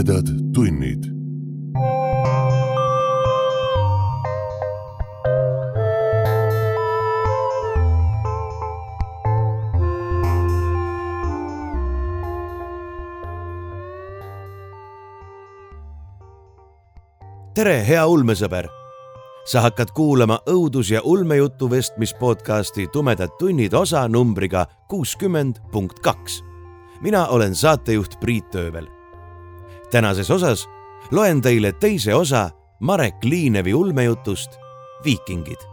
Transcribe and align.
tumedad 0.00 0.26
tunnid. 0.54 1.04
tere, 17.54 17.84
hea 17.86 18.06
ulmesõber. 18.06 18.68
sa 19.44 19.60
hakkad 19.60 19.90
kuulama 19.90 20.40
õudus- 20.46 20.90
ja 20.90 21.00
ulmejutu 21.04 21.70
vestmis 21.70 22.14
podcasti 22.14 22.86
Tumedad 22.86 23.30
tunnid 23.38 23.72
osa 23.72 24.08
numbriga 24.08 24.66
kuuskümmend 24.88 25.56
punkt 25.72 26.00
kaks. 26.00 26.42
mina 27.00 27.26
olen 27.26 27.54
saatejuht 27.54 28.20
Priit 28.20 28.54
Öövel. 28.54 28.99
Tänases 29.90 30.30
osas 30.30 30.68
loen 31.10 31.42
teile 31.42 31.72
teise 31.72 32.14
osa 32.14 32.50
Marek 32.80 33.24
Liinevi 33.24 33.74
ulmejutust 33.74 34.56
Viikingid 35.04 35.69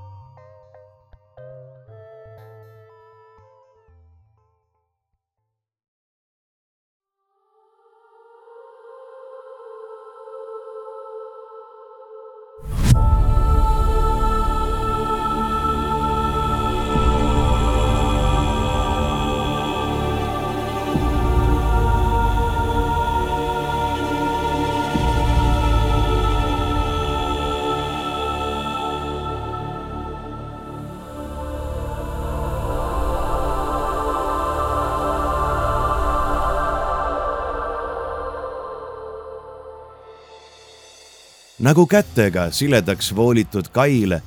nagu 41.67 41.83
kätega 41.85 42.47
siledaks 42.51 43.09
voolitud 43.15 43.67
kaile 43.75 44.21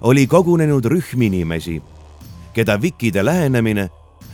oli 0.00 0.26
kogunenud 0.30 0.84
rühm 0.84 1.22
inimesi, 1.26 1.80
keda 2.54 2.76
Vikide 2.82 3.24
lähenemine, 3.24 3.88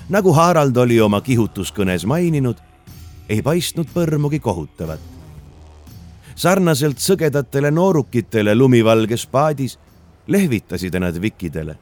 nagu 0.09 0.33
Harald 0.37 0.77
oli 0.77 0.99
oma 1.01 1.23
kihutuskõnes 1.25 2.05
maininud, 2.05 2.59
ei 3.29 3.41
paistnud 3.43 3.89
põrmugi 3.95 4.41
kohutavat. 4.45 5.01
sarnaselt 6.35 6.99
sõgedatele 6.99 7.71
noorukitele 7.71 8.55
lumivalges 8.55 9.27
paadis 9.27 9.79
lehvitasid 10.27 10.95
nad 11.01 11.17
Vikidele, 11.21 11.79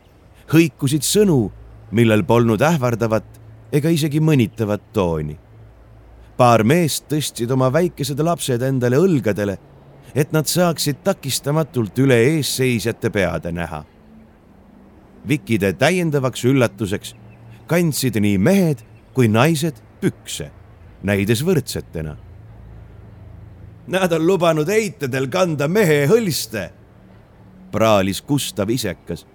hõikusid 0.53 1.03
sõnu, 1.03 1.51
millel 1.91 2.23
polnud 2.23 2.63
ähvardavat 2.63 3.25
ega 3.73 3.89
isegi 3.89 4.21
mõnitavat 4.21 4.93
tooni. 4.93 5.39
paar 6.37 6.63
meest 6.63 7.09
tõstsid 7.09 7.51
oma 7.51 7.73
väikesed 7.73 8.21
lapsed 8.21 8.63
endale 8.63 8.97
õlgadele 8.97 9.59
et 10.15 10.33
nad 10.33 10.47
saaksid 10.49 11.03
takistamatult 11.05 11.99
üle 11.99 12.17
eesseisjate 12.33 13.11
peade 13.11 13.53
näha. 13.53 13.85
Vikide 15.29 15.73
täiendavaks 15.73 16.45
üllatuseks 16.49 17.15
kandsid 17.69 18.17
nii 18.21 18.39
mehed 18.39 18.85
kui 19.13 19.29
naised 19.29 19.77
pükse, 20.01 20.51
näides 21.03 21.43
võrdsetena. 21.45 22.17
Nad 23.89 24.13
on 24.13 24.27
lubanud 24.27 24.69
eitadel 24.69 25.29
kanda 25.33 25.69
mehe 25.69 26.05
hõlste, 26.09 26.69
praalis 27.73 28.21
Gustav 28.25 28.71
isekas 28.71 29.27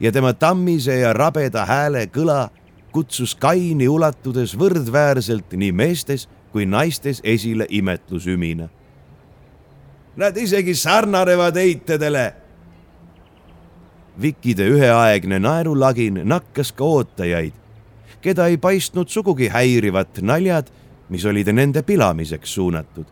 ja 0.00 0.12
tema 0.12 0.32
tammise 0.32 0.96
ja 1.00 1.12
rabeda 1.12 1.64
hääle 1.68 2.06
kõla 2.12 2.48
kutsus 2.92 3.34
kaini 3.34 3.88
ulatudes 3.88 4.56
võrdväärselt 4.58 5.52
nii 5.56 5.72
meestes 5.72 6.28
kui 6.52 6.66
naistes 6.68 7.20
esile 7.24 7.66
imetlusümina 7.68 8.68
Nad 10.16 10.36
isegi 10.36 10.74
sarnanevad 10.74 11.56
eitedele. 11.56 12.34
Vikide 14.22 14.66
üheaegne 14.68 15.38
naerulagin 15.40 16.20
nakkas 16.28 16.72
ka 16.76 16.84
ootajaid, 16.84 17.54
keda 18.20 18.46
ei 18.52 18.58
paistnud 18.60 19.08
sugugi 19.08 19.48
häirivat 19.48 20.20
naljad, 20.20 20.68
mis 21.08 21.24
olid 21.24 21.48
nende 21.52 21.82
pilamiseks 21.82 22.54
suunatud. 22.54 23.06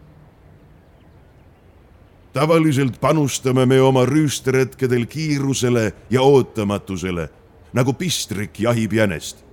tavaliselt 2.33 3.00
panustame 3.00 3.66
me 3.66 3.81
oma 3.83 4.05
rüüsteretkedel 4.06 5.06
kiirusele 5.06 5.93
ja 6.10 6.22
ootamatusele, 6.22 7.28
nagu 7.72 7.93
pistrik 7.93 8.60
jahib 8.60 8.93
jänest. 8.93 9.44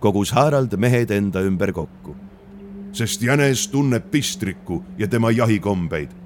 kogus 0.00 0.32
Harald 0.32 0.76
mehed 0.76 1.10
enda 1.10 1.40
ümber 1.40 1.72
kokku. 1.72 2.16
sest 2.92 3.22
jänes 3.22 3.68
tunneb 3.68 4.10
pistrikku 4.10 4.84
ja 4.98 5.08
tema 5.08 5.30
jahikombeid 5.30 6.25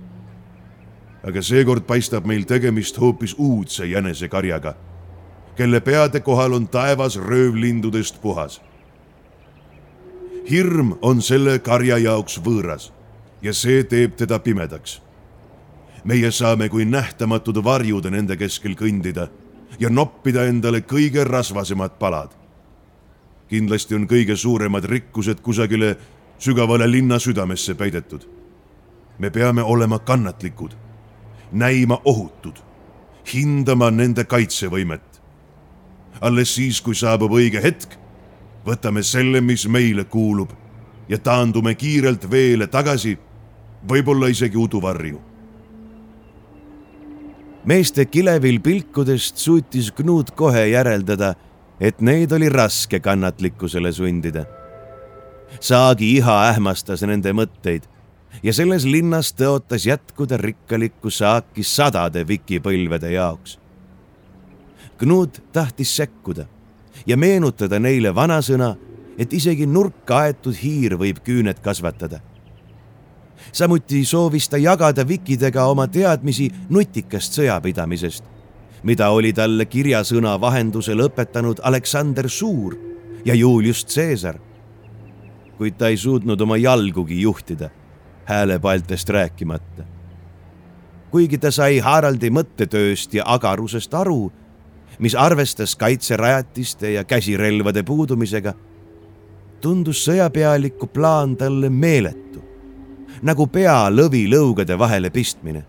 aga 1.23 1.43
seekord 1.43 1.85
paistab 1.89 2.27
meil 2.27 2.47
tegemist 2.49 2.99
hoopis 3.01 3.35
uudse 3.39 3.87
jänesekarjaga, 3.87 4.75
kelle 5.57 5.81
peade 5.81 6.21
kohal 6.25 6.57
on 6.57 6.69
taevas 6.69 7.17
röövlindudest 7.17 8.21
puhas. 8.23 8.61
hirm 10.51 10.95
on 11.03 11.23
selle 11.23 11.59
karja 11.59 11.99
jaoks 11.99 12.41
võõras 12.41 12.91
ja 13.43 13.53
see 13.55 13.85
teeb 13.85 14.17
teda 14.17 14.39
pimedaks. 14.39 15.03
meie 16.05 16.31
saame 16.31 16.69
kui 16.69 16.85
nähtamatud 16.85 17.65
varjud 17.65 18.11
nende 18.11 18.37
keskel 18.37 18.75
kõndida 18.75 19.29
ja 19.79 19.91
noppida 19.91 20.45
endale 20.45 20.81
kõige 20.81 21.25
rasvasemad 21.25 21.99
palad. 21.99 22.31
kindlasti 23.49 23.95
on 23.95 24.09
kõige 24.09 24.37
suuremad 24.37 24.85
rikkused 24.85 25.41
kusagile 25.41 25.97
sügavale 26.39 26.91
linna 26.91 27.19
südamesse 27.19 27.75
peidetud. 27.75 28.25
me 29.19 29.31
peame 29.31 29.63
olema 29.63 29.99
kannatlikud 29.99 30.90
näima 31.53 32.01
ohutud, 32.05 32.57
hindama 33.35 33.91
nende 33.91 34.25
kaitsevõimet. 34.25 35.03
alles 36.21 36.55
siis, 36.55 36.81
kui 36.81 36.95
saabub 36.95 37.33
õige 37.33 37.63
hetk, 37.63 37.97
võtame 38.67 39.03
selle, 39.03 39.41
mis 39.41 39.67
meile 39.69 40.05
kuulub 40.05 40.51
ja 41.09 41.19
taandume 41.19 41.75
kiirelt 41.75 42.31
veele 42.31 42.67
tagasi, 42.67 43.19
võib-olla 43.89 44.29
isegi 44.29 44.57
uduvarju. 44.57 45.21
meeste 47.65 48.05
kilevil 48.07 48.61
pilkudest 48.61 49.37
suutis 49.37 49.91
Knut 49.93 50.31
kohe 50.31 50.67
järeldada, 50.67 51.35
et 51.81 52.01
neid 52.01 52.33
oli 52.33 52.49
raske 52.49 53.01
kannatlikkusele 53.01 53.93
sundida. 53.93 54.45
saagi 55.61 56.17
iha 56.17 56.53
ähmastas 56.53 57.03
nende 57.03 57.33
mõtteid 57.33 57.89
ja 58.43 58.53
selles 58.55 58.85
linnas 58.85 59.33
tõotas 59.37 59.87
jätkuda 59.87 60.39
rikkalikku 60.41 61.11
saaki 61.11 61.65
sadade 61.65 62.25
vikipõlvede 62.29 63.13
jaoks. 63.13 63.59
Knut 64.99 65.43
tahtis 65.53 65.93
sekkuda 65.97 66.47
ja 67.07 67.17
meenutada 67.17 67.79
neile 67.79 68.15
vanasõna, 68.15 68.75
et 69.19 69.33
isegi 69.33 69.67
nurka 69.67 70.25
aetud 70.25 70.57
hiir 70.57 70.97
võib 71.01 71.23
küünet 71.25 71.61
kasvatada. 71.61 72.21
samuti 73.53 74.05
soovis 74.05 74.49
ta 74.49 74.57
jagada 74.57 75.09
vikidega 75.09 75.65
oma 75.65 75.87
teadmisi 75.89 76.51
nutikast 76.69 77.33
sõjapidamisest, 77.33 78.25
mida 78.83 79.11
oli 79.11 79.33
talle 79.33 79.65
kirjasõna 79.65 80.41
vahendusel 80.41 81.01
õpetanud 81.01 81.61
Aleksander 81.63 82.29
Suur 82.29 82.77
ja 83.25 83.35
Julius 83.35 83.85
Caesar. 83.85 84.39
kuid 85.59 85.77
ta 85.77 85.89
ei 85.89 85.97
suutnud 85.97 86.41
oma 86.41 86.57
jalgugi 86.57 87.21
juhtida 87.21 87.71
häälepaeltest 88.25 89.09
rääkimata. 89.09 89.83
kuigi 91.11 91.39
ta 91.39 91.51
sai 91.51 91.79
Haraldi 91.79 92.31
mõttetööst 92.31 93.15
ja 93.15 93.25
agarusest 93.27 93.95
aru, 93.95 94.33
mis 94.99 95.15
arvestas 95.15 95.77
kaitserajatiste 95.77 96.93
ja 96.93 97.05
käsirelvade 97.05 97.83
puudumisega, 97.83 98.55
tundus 99.61 100.05
sõjapealiku 100.05 100.87
plaan 100.87 101.37
talle 101.37 101.69
meeletu, 101.69 102.43
nagu 103.23 103.47
pea 103.47 103.91
lõvilõugade 103.91 104.79
vahele 104.79 105.11
pistmine. 105.11 105.65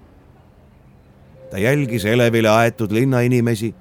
ta 1.51 1.57
jälgis 1.57 2.06
elevile 2.06 2.50
aetud 2.50 2.92
linnainimesi, 2.92 3.74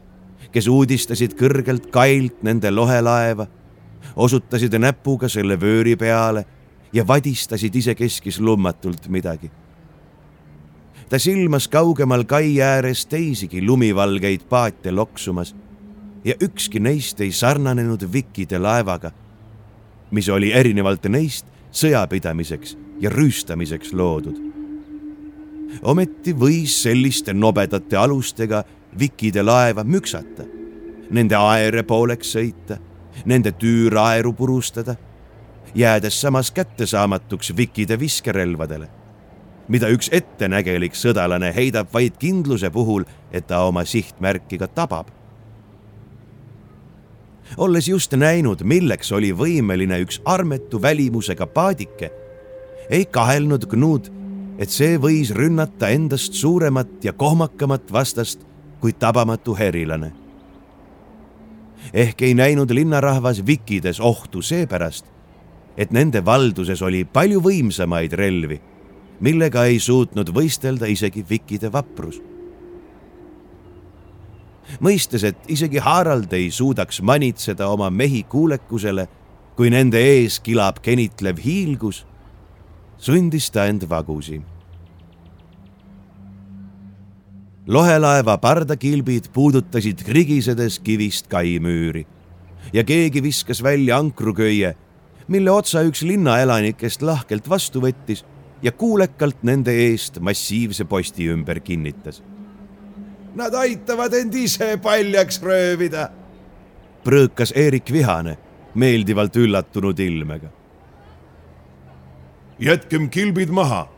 kes 0.52 0.66
uudistasid 0.68 1.36
kõrgelt 1.38 1.90
kailt 1.90 2.42
nende 2.42 2.70
lohelaeva, 2.70 3.46
osutasid 4.16 4.74
näpuga 4.78 5.28
selle 5.28 5.60
vööri 5.60 5.96
peale 5.96 6.44
ja 6.92 7.06
vadistasid 7.06 7.74
isekeskis 7.74 8.40
lummatult 8.40 9.08
midagi. 9.08 9.50
ta 11.08 11.18
silmas 11.18 11.68
kaugemal 11.68 12.24
kai 12.24 12.60
ääres 12.62 13.06
teisigi 13.06 13.66
lumivalgeid 13.66 14.40
paate 14.48 14.92
loksumas 14.92 15.54
ja 16.24 16.34
ükski 16.42 16.80
neist 16.80 17.20
ei 17.20 17.32
sarnanenud 17.32 18.12
Vikide 18.12 18.58
laevaga, 18.58 19.10
mis 20.10 20.28
oli 20.28 20.52
erinevalt 20.52 21.04
neist 21.08 21.46
sõjapidamiseks 21.72 22.76
ja 23.00 23.10
rüüstamiseks 23.10 23.92
loodud. 23.92 24.38
ometi 25.82 26.32
võis 26.34 26.82
selliste 26.82 27.32
nobedate 27.32 27.96
alustega 27.96 28.64
vikide 28.98 29.42
laeva 29.42 29.84
müksata, 29.84 30.44
nende 31.10 31.36
aere 31.36 31.82
pooleks 31.82 32.34
sõita, 32.36 32.78
nende 33.24 33.52
tüüraeru 33.52 34.32
purustada, 34.34 34.96
jäädes 35.74 36.20
samas 36.20 36.50
kättesaamatuks 36.50 37.56
vikide 37.56 37.98
viskerelvadele, 38.00 38.88
mida 39.68 39.88
üks 39.88 40.10
ettenägelik 40.12 40.94
sõdalane 40.98 41.54
heidab 41.54 41.92
vaid 41.94 42.18
kindluse 42.18 42.70
puhul, 42.70 43.04
et 43.32 43.46
ta 43.46 43.64
oma 43.64 43.84
sihtmärki 43.84 44.58
ka 44.58 44.66
tabab 44.66 45.20
olles 47.56 47.88
just 47.88 48.12
näinud, 48.12 48.62
milleks 48.62 49.12
oli 49.12 49.32
võimeline 49.34 50.00
üks 50.04 50.20
armetu 50.24 50.82
välimusega 50.82 51.46
paadike, 51.46 52.10
ei 52.90 53.04
kahelnud 53.06 53.66
Gnud, 53.70 54.10
et 54.58 54.70
see 54.70 54.98
võis 55.00 55.32
rünnata 55.34 55.90
endast 55.94 56.36
suuremat 56.38 57.04
ja 57.04 57.12
kohmakamat 57.12 57.92
vastast 57.92 58.44
kui 58.80 58.92
tabamatu 58.92 59.54
herilane. 59.54 60.12
ehk 61.92 62.22
ei 62.22 62.34
näinud 62.34 62.70
linnarahvas 62.70 63.46
vikkides 63.46 64.00
ohtu 64.00 64.42
seepärast, 64.42 65.06
et 65.80 65.94
nende 65.96 66.20
valduses 66.24 66.82
oli 66.84 67.06
palju 67.08 67.40
võimsamaid 67.40 68.12
relvi, 68.20 68.60
millega 69.24 69.64
ei 69.64 69.78
suutnud 69.80 70.28
võistelda 70.36 70.90
isegi 70.92 71.24
vikkide 71.24 71.72
vaprus 71.72 72.20
mõistes, 74.78 75.24
et 75.24 75.50
isegi 75.50 75.80
Harald 75.82 76.32
ei 76.36 76.50
suudaks 76.54 77.00
manitseda 77.02 77.68
oma 77.72 77.90
mehi 77.90 78.22
kuulekusele, 78.22 79.08
kui 79.56 79.70
nende 79.72 79.98
ees 79.98 80.38
kilab 80.40 80.78
kenitlev 80.84 81.40
hiilgus, 81.42 82.04
sundis 82.98 83.50
ta 83.50 83.66
end 83.66 83.88
vagusi. 83.88 84.40
lohelaeva 87.70 88.34
pardakilbid 88.38 89.28
puudutasid 89.32 90.00
krigisedes 90.02 90.80
kivist 90.82 91.28
kaimüüri 91.30 92.02
ja 92.72 92.82
keegi 92.84 93.22
viskas 93.22 93.62
välja 93.62 93.98
ankruköie, 93.98 94.74
mille 95.30 95.50
otsa 95.54 95.84
üks 95.86 96.02
linnaelanikest 96.02 97.02
lahkelt 97.06 97.48
vastu 97.48 97.80
võttis 97.84 98.24
ja 98.62 98.72
kuulekalt 98.72 99.46
nende 99.46 99.72
eest 99.86 100.18
massiivse 100.20 100.84
posti 100.84 101.30
ümber 101.30 101.62
kinnitas 101.64 102.20
Nad 103.34 103.54
aitavad 103.54 104.14
end 104.14 104.34
ise 104.34 104.74
paljaks 104.82 105.38
röövida. 105.42 106.08
prõõkas 107.04 107.52
Eerik 107.56 107.92
Vihane 107.92 108.36
meeldivalt 108.74 109.36
üllatunud 109.36 109.98
ilmega. 109.98 110.50
jätkem 112.58 113.08
kilbid 113.08 113.50
maha. 113.50 113.88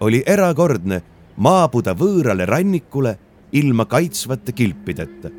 oli 0.00 0.22
erakordne 0.26 1.02
maabuda 1.36 1.94
võõrale 1.94 2.46
rannikule 2.46 3.18
ilma 3.52 3.84
kaitsvate 3.84 4.52
kilpideta. 4.52 5.30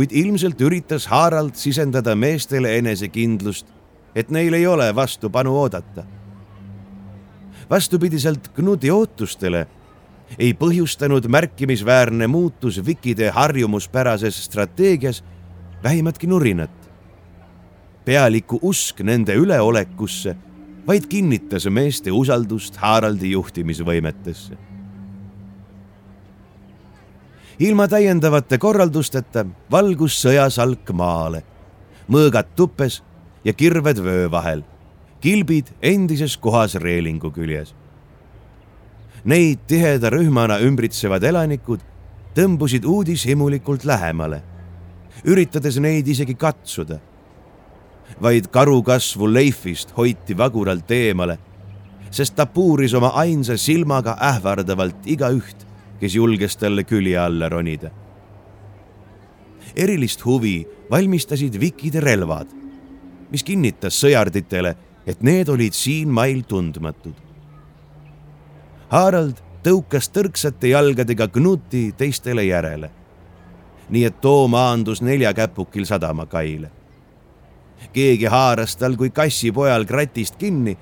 Kuid 0.00 0.14
ilmselt 0.16 0.60
üritas 0.64 1.04
Harald 1.12 1.58
sisendada 1.60 2.14
meestele 2.16 2.70
enesekindlust, 2.78 3.66
et 4.16 4.30
neil 4.32 4.54
ei 4.56 4.64
ole 4.66 4.86
vastupanu 4.96 5.52
oodata. 5.60 6.06
vastupidiselt 7.70 8.48
Knuti 8.56 8.90
ootustele 8.90 9.66
ei 10.38 10.54
põhjustanud 10.54 11.28
märkimisväärne 11.28 12.26
muutus 12.26 12.80
Vikide 12.86 13.28
harjumuspärases 13.30 14.44
strateegias 14.44 15.24
vähimatki 15.82 16.26
nurinat. 16.26 16.90
pealiku 18.04 18.58
usk 18.62 19.00
nende 19.00 19.34
üleolekusse 19.34 20.36
vaid 20.86 21.06
kinnitas 21.08 21.66
meeste 21.66 22.12
usaldust 22.12 22.76
Haraldi 22.76 23.30
juhtimisvõimetesse. 23.32 24.69
Ilma 27.60 27.88
täiendavate 27.88 28.58
korraldusteta 28.58 29.44
valgus 29.70 30.16
sõjasalk 30.22 30.92
maale, 30.96 31.42
mõõgad 32.08 32.54
tupes 32.56 33.02
ja 33.44 33.52
kirved 33.52 34.00
vöö 34.00 34.30
vahel, 34.32 34.62
kilbid 35.20 35.68
endises 35.82 36.36
kohas 36.40 36.74
reelingu 36.80 37.30
küljes. 37.30 37.74
Neid 39.24 39.66
tiheda 39.68 40.08
rühmana 40.08 40.56
ümbritsevad 40.64 41.24
elanikud 41.28 41.84
tõmbusid 42.34 42.86
uudishimulikult 42.88 43.84
lähemale, 43.84 44.40
üritades 45.28 45.76
neid 45.76 46.08
isegi 46.08 46.34
katsuda. 46.34 46.98
vaid 48.22 48.48
karukasvu 48.50 49.32
Leifist 49.32 49.92
hoiti 49.96 50.36
vaguralt 50.36 50.90
eemale, 50.90 51.38
sest 52.10 52.34
ta 52.34 52.46
puuris 52.46 52.94
oma 52.94 53.12
ainsa 53.14 53.56
silmaga 53.56 54.16
ähvardavalt 54.20 55.06
igaüht, 55.06 55.69
kes 56.00 56.14
julges 56.14 56.56
talle 56.56 56.84
külje 56.84 57.18
alla 57.18 57.48
ronida. 57.48 57.90
erilist 59.76 60.24
huvi 60.24 60.66
valmistasid 60.90 61.60
vikide 61.60 62.00
relvad, 62.00 62.46
mis 63.30 63.42
kinnitas 63.42 64.00
sõjarditele, 64.02 64.74
et 65.06 65.22
need 65.22 65.48
olid 65.48 65.72
siin 65.72 66.08
mail 66.08 66.42
tundmatud 66.42 67.30
Harald 68.90 69.38
tõukas 69.62 70.08
tõrksate 70.10 70.72
jalgadega 70.72 71.28
Knuti 71.30 71.92
teistele 71.96 72.44
järele. 72.44 72.90
nii 73.90 74.04
et 74.04 74.20
too 74.20 74.48
maandus 74.48 75.02
neljakäpukil 75.02 75.84
sadamakaile. 75.86 76.70
keegi 77.92 78.24
haaras 78.24 78.76
tal 78.76 78.96
kui 78.96 79.10
kassipojal 79.10 79.84
kratist 79.84 80.36
kinni 80.36 80.76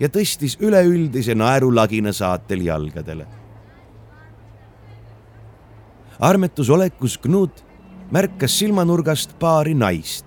ja 0.00 0.08
tõstis 0.08 0.56
üleüldise 0.60 1.34
naerulagina 1.34 2.12
saatel 2.12 2.60
jalgadele. 2.60 3.26
Armetus 6.20 6.70
olekus 6.70 7.18
Knut 7.18 7.64
märkas 8.10 8.58
silmanurgast 8.58 9.38
paari 9.38 9.74
naist, 9.74 10.26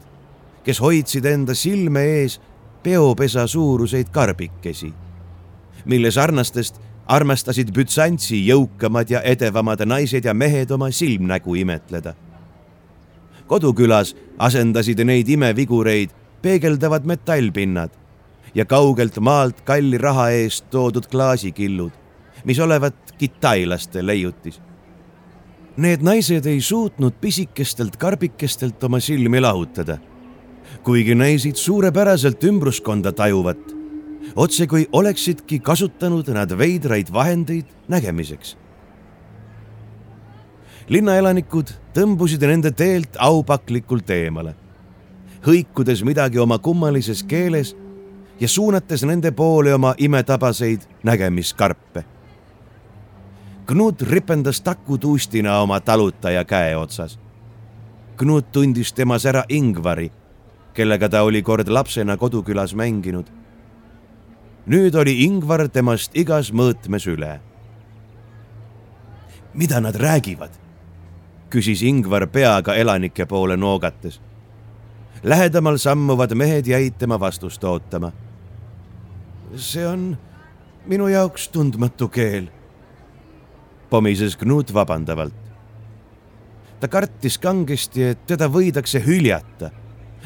kes 0.64 0.82
hoidsid 0.82 1.26
enda 1.26 1.54
silme 1.56 2.04
ees 2.20 2.40
peopesa 2.84 3.48
suuruseid 3.48 4.10
karbikesi, 4.12 4.94
mille 5.86 6.12
sarnastest 6.12 6.80
armastasid 7.08 7.72
Bütsantsi 7.76 8.40
jõukamad 8.48 9.12
ja 9.12 9.22
edevamad 9.22 9.84
naised 9.86 10.26
ja 10.26 10.34
mehed 10.34 10.72
oma 10.72 10.92
silmnägu 10.92 11.56
imetleda. 11.56 12.14
kodukülas 13.48 14.16
asendasid 14.40 15.04
neid 15.06 15.28
imevigureid 15.30 16.10
peegeldavad 16.42 17.06
metallpinnad 17.06 17.92
ja 18.56 18.66
kaugelt 18.66 19.20
maalt 19.20 19.62
kalli 19.62 19.98
raha 19.98 20.30
eest 20.30 20.66
toodud 20.70 21.06
klaasikillud, 21.12 21.92
mis 22.46 22.60
olevat 22.60 22.96
kitailaste 23.18 24.06
leiutis. 24.06 24.62
Need 25.78 26.04
naised 26.06 26.46
ei 26.46 26.62
suutnud 26.62 27.14
pisikestelt 27.22 27.98
karbikestelt 27.98 28.84
oma 28.84 29.00
silmi 29.00 29.42
lahutada, 29.42 29.98
kuigi 30.84 31.16
näisid 31.16 31.56
suurepäraselt 31.56 32.44
ümbruskonda 32.44 33.12
tajuvat 33.12 33.84
otsekui 34.36 34.88
oleksidki 34.92 35.60
kasutanud 35.60 36.28
nad 36.28 36.58
veidraid 36.58 37.08
vahendeid 37.14 37.66
nägemiseks. 37.88 38.58
linnaelanikud 40.90 41.70
tõmbusid 41.96 42.42
nende 42.44 42.72
teelt 42.72 43.16
aupaklikult 43.20 44.10
eemale, 44.10 44.56
hõikudes 45.46 46.04
midagi 46.04 46.40
oma 46.40 46.58
kummalises 46.60 47.24
keeles 47.24 47.76
ja 48.40 48.48
suunates 48.48 49.04
nende 49.04 49.32
poole 49.32 49.74
oma 49.74 49.94
imetabaseid 49.98 50.82
nägemiskarpe. 51.04 52.04
Knut 53.66 54.02
ripendas 54.02 54.62
takutuustina 54.62 55.60
oma 55.60 55.80
talutaja 55.80 56.44
käe 56.46 56.76
otsas. 56.78 57.20
Knut 58.18 58.52
tundis 58.52 58.94
temas 58.94 59.26
ära 59.26 59.44
Ingvari, 59.50 60.12
kellega 60.74 61.10
ta 61.10 61.24
oli 61.24 61.42
kord 61.42 61.68
lapsena 61.68 62.18
kodukülas 62.18 62.76
mänginud 62.76 63.32
nüüd 64.66 64.96
oli 64.96 65.24
Ingvar 65.26 65.68
temast 65.68 66.16
igas 66.16 66.52
mõõtmes 66.56 67.08
üle. 67.08 67.40
mida 69.54 69.80
nad 69.80 69.96
räägivad? 69.96 70.52
küsis 71.50 71.84
Ingvar 71.84 72.28
peaga 72.28 72.76
elanike 72.76 73.26
poole 73.26 73.58
noogates. 73.58 74.22
lähedamal 75.24 75.78
sammuvad 75.78 76.34
mehed 76.34 76.68
jäid 76.68 76.98
tema 76.98 77.20
vastust 77.20 77.64
ootama. 77.64 78.12
see 79.56 79.88
on 79.88 80.18
minu 80.86 81.08
jaoks 81.08 81.50
tundmatu 81.50 82.08
keel, 82.08 82.48
pomises 83.94 84.38
Knut 84.42 84.74
vabandavalt. 84.74 85.42
ta 86.80 86.88
kartis 86.88 87.38
kangesti, 87.38 88.04
et 88.04 88.26
teda 88.28 88.50
võidakse 88.50 89.00
hüljata 89.06 89.70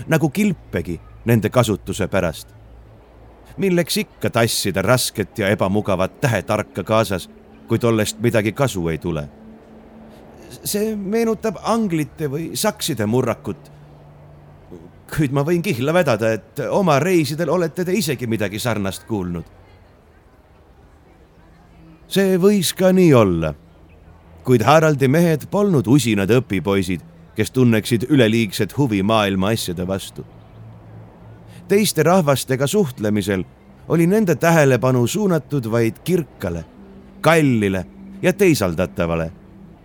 nagu 0.07 0.29
kilpegi 0.29 0.99
nende 1.25 1.49
kasutuse 1.49 2.07
pärast 2.07 2.57
milleks 3.57 3.97
ikka 3.97 4.29
tassida 4.29 4.81
rasket 4.81 5.39
ja 5.39 5.49
ebamugavat 5.49 6.21
tähetarka 6.21 6.83
kaasas, 6.83 7.29
kui 7.67 7.79
tollest 7.79 8.19
midagi 8.19 8.51
kasu 8.51 8.87
ei 8.87 8.97
tule. 8.97 9.29
see 10.63 10.95
meenutab 10.95 11.57
anglite 11.63 12.27
või 12.31 12.55
sakside 12.55 13.05
murrakut. 13.05 13.71
kuid 15.15 15.31
ma 15.31 15.43
võin 15.43 15.61
kihla 15.61 15.93
vedada, 15.93 16.31
et 16.33 16.59
oma 16.69 16.99
reisidel 16.99 17.49
olete 17.49 17.85
te 17.85 17.93
isegi 17.93 18.27
midagi 18.27 18.59
sarnast 18.59 19.03
kuulnud. 19.07 19.45
See 22.07 22.37
võis 22.39 22.71
ka 22.75 22.91
nii 22.95 23.13
olla, 23.13 23.53
kuid 24.47 24.63
Haraldi 24.63 25.09
mehed 25.11 25.47
polnud 25.51 25.87
usinad 25.91 26.31
õpipoisid, 26.31 27.03
kes 27.35 27.51
tunneksid 27.51 28.07
üleliigset 28.09 28.77
huvi 28.77 29.03
maailma 29.03 29.51
asjade 29.53 29.87
vastu. 29.87 30.25
teiste 31.67 32.03
rahvastega 32.03 32.67
suhtlemisel 32.67 33.43
oli 33.87 34.07
nende 34.07 34.35
tähelepanu 34.35 35.07
suunatud 35.07 35.71
vaid 35.71 35.99
kirkale, 36.03 36.65
kallile 37.21 37.85
ja 38.21 38.33
teisaldatavale, 38.33 39.31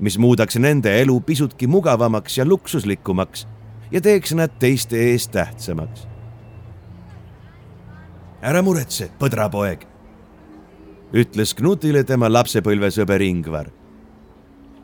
mis 0.00 0.18
muudaks 0.18 0.56
nende 0.56 1.00
elu 1.02 1.20
pisutki 1.20 1.66
mugavamaks 1.66 2.38
ja 2.38 2.44
luksuslikumaks 2.44 3.46
ja 3.90 4.00
teeks 4.00 4.32
nad 4.34 4.50
teiste 4.58 4.96
ees 4.96 5.28
tähtsamaks. 5.28 6.06
ära 8.42 8.62
muretse, 8.62 9.10
põdrapoeg, 9.18 9.91
ütles 11.14 11.54
Knutile 11.54 12.04
tema 12.04 12.32
lapsepõlvesõber 12.32 13.22
Ingvar. 13.22 13.70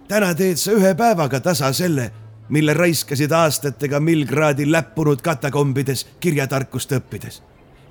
täna 0.09 0.35
teed 0.35 0.57
sa 0.57 0.73
ühe 0.73 0.95
päevaga 0.95 1.41
tasa 1.41 1.73
selle, 1.73 2.11
mille 2.49 2.75
raiskasid 2.75 3.33
aastatega 3.33 4.01
Milgradi 4.01 4.73
läppunud 4.73 5.23
katakombides 5.23 6.07
kirjatarkust 6.21 6.93
õppides. 6.93 7.43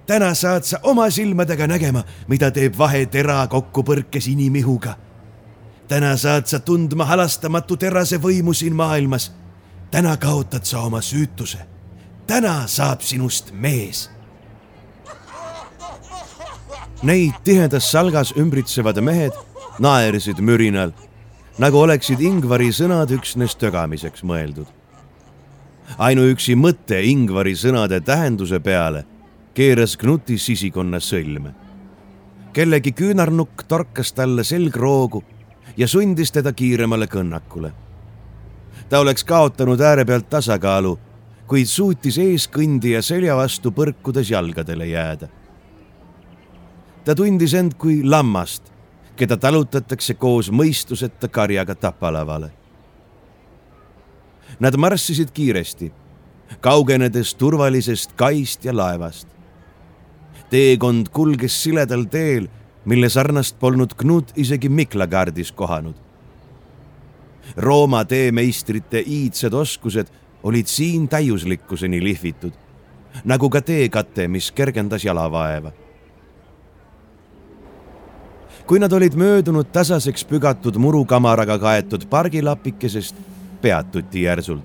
täna 0.06 0.34
saad 0.34 0.63
sa 0.63 0.79
oma 0.84 1.10
silmadega 1.10 1.67
nägema, 1.67 2.03
mida 2.27 2.51
teeb 2.51 2.77
vahe 2.77 3.06
tera 3.06 3.48
kokkupõrkes 3.48 4.27
inimihuga. 4.27 4.96
täna 5.88 6.17
saad 6.17 6.46
sa 6.46 6.60
tundma 6.60 7.06
halastamatu 7.06 7.77
terase 7.77 8.17
võimu 8.17 8.53
siin 8.53 8.75
maailmas 8.75 9.32
täna 9.91 10.17
kaotad 10.17 10.63
sa 10.63 10.79
oma 10.79 11.01
süütuse. 11.01 11.58
täna 12.27 12.67
saab 12.67 13.01
sinust 13.01 13.51
mees. 13.51 14.10
Neid 17.04 17.36
tihedas 17.44 17.92
salgas 17.92 18.34
ümbritsevad 18.38 18.98
mehed 19.06 19.36
naersid 19.80 20.39
mürinal, 20.42 20.92
nagu 21.62 21.80
oleksid 21.84 22.22
Ingvari 22.25 22.72
sõnad 22.74 23.12
üksnes 23.13 23.56
tögamiseks 23.56 24.24
mõeldud. 24.24 24.68
ainuüksi 25.98 26.56
mõte 26.56 27.01
Ingvari 27.04 27.56
sõnade 27.56 28.01
tähenduse 28.01 28.60
peale 28.60 29.06
keeras 29.54 29.98
Knuti 29.98 30.38
sisikonna 30.38 30.98
sõlme. 30.98 31.54
kellegi 32.54 32.92
küünarnukk 32.92 33.63
torkas 33.68 34.13
talle 34.13 34.44
selgroogu 34.44 35.24
ja 35.77 35.88
sundis 35.88 36.32
teda 36.32 36.54
kiiremale 36.54 37.06
kõnnakule 37.06 37.72
ta 38.89 39.00
oleks 39.00 39.24
kaotanud 39.24 39.82
äärepealt 39.82 40.30
tasakaalu, 40.30 40.98
kuid 41.48 41.68
suutis 41.68 42.18
eeskõndija 42.22 43.01
selja 43.04 43.36
vastu 43.36 43.72
põrkudes 43.72 44.32
jalgadele 44.32 44.88
jääda. 44.88 45.27
Ta 47.07 47.15
tundis 47.15 47.53
end 47.55 47.77
kui 47.79 48.01
lammast, 48.03 48.65
keda 49.15 49.37
talutatakse 49.39 50.17
koos 50.19 50.49
mõistuseta 50.51 51.29
karjaga 51.31 51.75
tapalavale. 51.75 52.49
Nad 54.59 54.75
marssisid 54.75 55.31
kiiresti, 55.31 55.87
kaugenedes 56.59 57.31
turvalisest 57.39 58.11
kaist 58.19 58.65
ja 58.65 58.75
laevast. 58.75 59.27
teekond 60.49 61.09
kulges 61.11 61.63
siledal 61.63 62.05
teel, 62.11 62.47
mille 62.85 63.09
sarnast 63.09 63.59
polnud 63.59 63.93
Knut 63.97 64.31
isegi 64.35 64.69
Miklagardis 64.69 65.51
kohanud 65.51 65.95
Rooma 67.55 68.05
teemeistrite 68.05 69.03
iidsed 69.05 69.53
oskused 69.53 70.07
olid 70.43 70.67
siin 70.67 71.07
täiuslikkuseni 71.09 72.03
lihvitud, 72.03 72.51
nagu 73.23 73.49
ka 73.49 73.61
teekate, 73.61 74.27
mis 74.27 74.51
kergendas 74.51 75.05
jalavaeva. 75.05 75.71
Kui 78.67 78.79
nad 78.79 78.91
olid 78.91 79.15
möödunud 79.15 79.69
tasaseks 79.71 80.25
pügatud 80.27 80.75
murukamaraga 80.75 81.55
kaetud 81.59 82.03
pargilapikesest, 82.09 83.15
peatuti 83.62 84.25
järsult. 84.25 84.63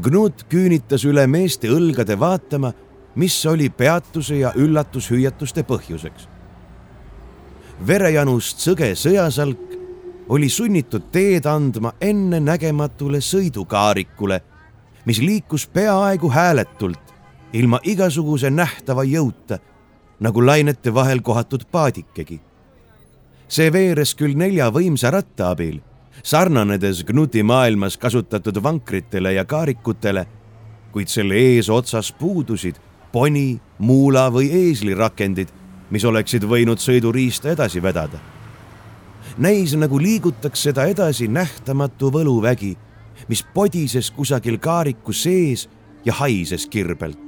Gnut 0.00 0.46
küünitas 0.48 1.04
üle 1.04 1.26
meeste 1.28 1.68
õlgade 1.68 2.16
vaatama, 2.20 2.72
mis 3.14 3.36
oli 3.46 3.68
peatuse 3.68 4.38
ja 4.40 4.52
üllatushüüatuste 4.56 5.62
põhjuseks. 5.68 6.28
verejanust 7.86 8.60
sõge 8.62 8.94
sõjasalk 8.94 9.72
oli 10.28 10.48
sunnitud 10.48 11.02
teed 11.12 11.46
andma 11.46 11.92
ennenägematule 12.00 13.20
sõidukaarikule, 13.20 14.40
mis 15.04 15.18
liikus 15.20 15.66
peaaegu 15.66 16.30
hääletult, 16.30 17.12
ilma 17.52 17.80
igasuguse 17.82 18.50
nähtava 18.50 19.04
jõuta, 19.04 19.58
nagu 20.20 20.46
lainete 20.46 20.94
vahel 20.94 21.20
kohatud 21.20 21.66
paadikegi. 21.70 22.40
See 23.52 23.72
veeres 23.72 24.14
küll 24.16 24.36
nelja 24.38 24.70
võimsa 24.72 25.10
ratta 25.12 25.50
abil, 25.52 25.80
sarnanedes 26.22 27.02
Gnuti 27.04 27.42
maailmas 27.44 27.98
kasutatud 28.00 28.62
vankritele 28.64 29.34
ja 29.36 29.44
kaarikutele, 29.44 30.26
kuid 30.92 31.12
selle 31.12 31.36
eesotsas 31.36 32.12
puudusid 32.16 32.80
poni, 33.12 33.60
muula 33.78 34.30
või 34.32 34.48
eesli 34.64 34.94
rakendid, 34.96 35.52
mis 35.92 36.04
oleksid 36.08 36.48
võinud 36.48 36.80
sõiduriista 36.80 37.52
edasi 37.52 37.82
vedada 37.84 38.20
näis 39.38 39.76
nagu 39.76 39.98
liigutaks 40.00 40.66
seda 40.68 40.86
edasi 40.90 41.28
nähtamatu 41.28 42.10
võluvägi, 42.12 42.74
mis 43.28 43.42
podises 43.54 44.10
kusagil 44.10 44.58
kaariku 44.58 45.12
sees 45.12 45.68
ja 46.04 46.12
haises 46.12 46.66
kirbelt. 46.66 47.18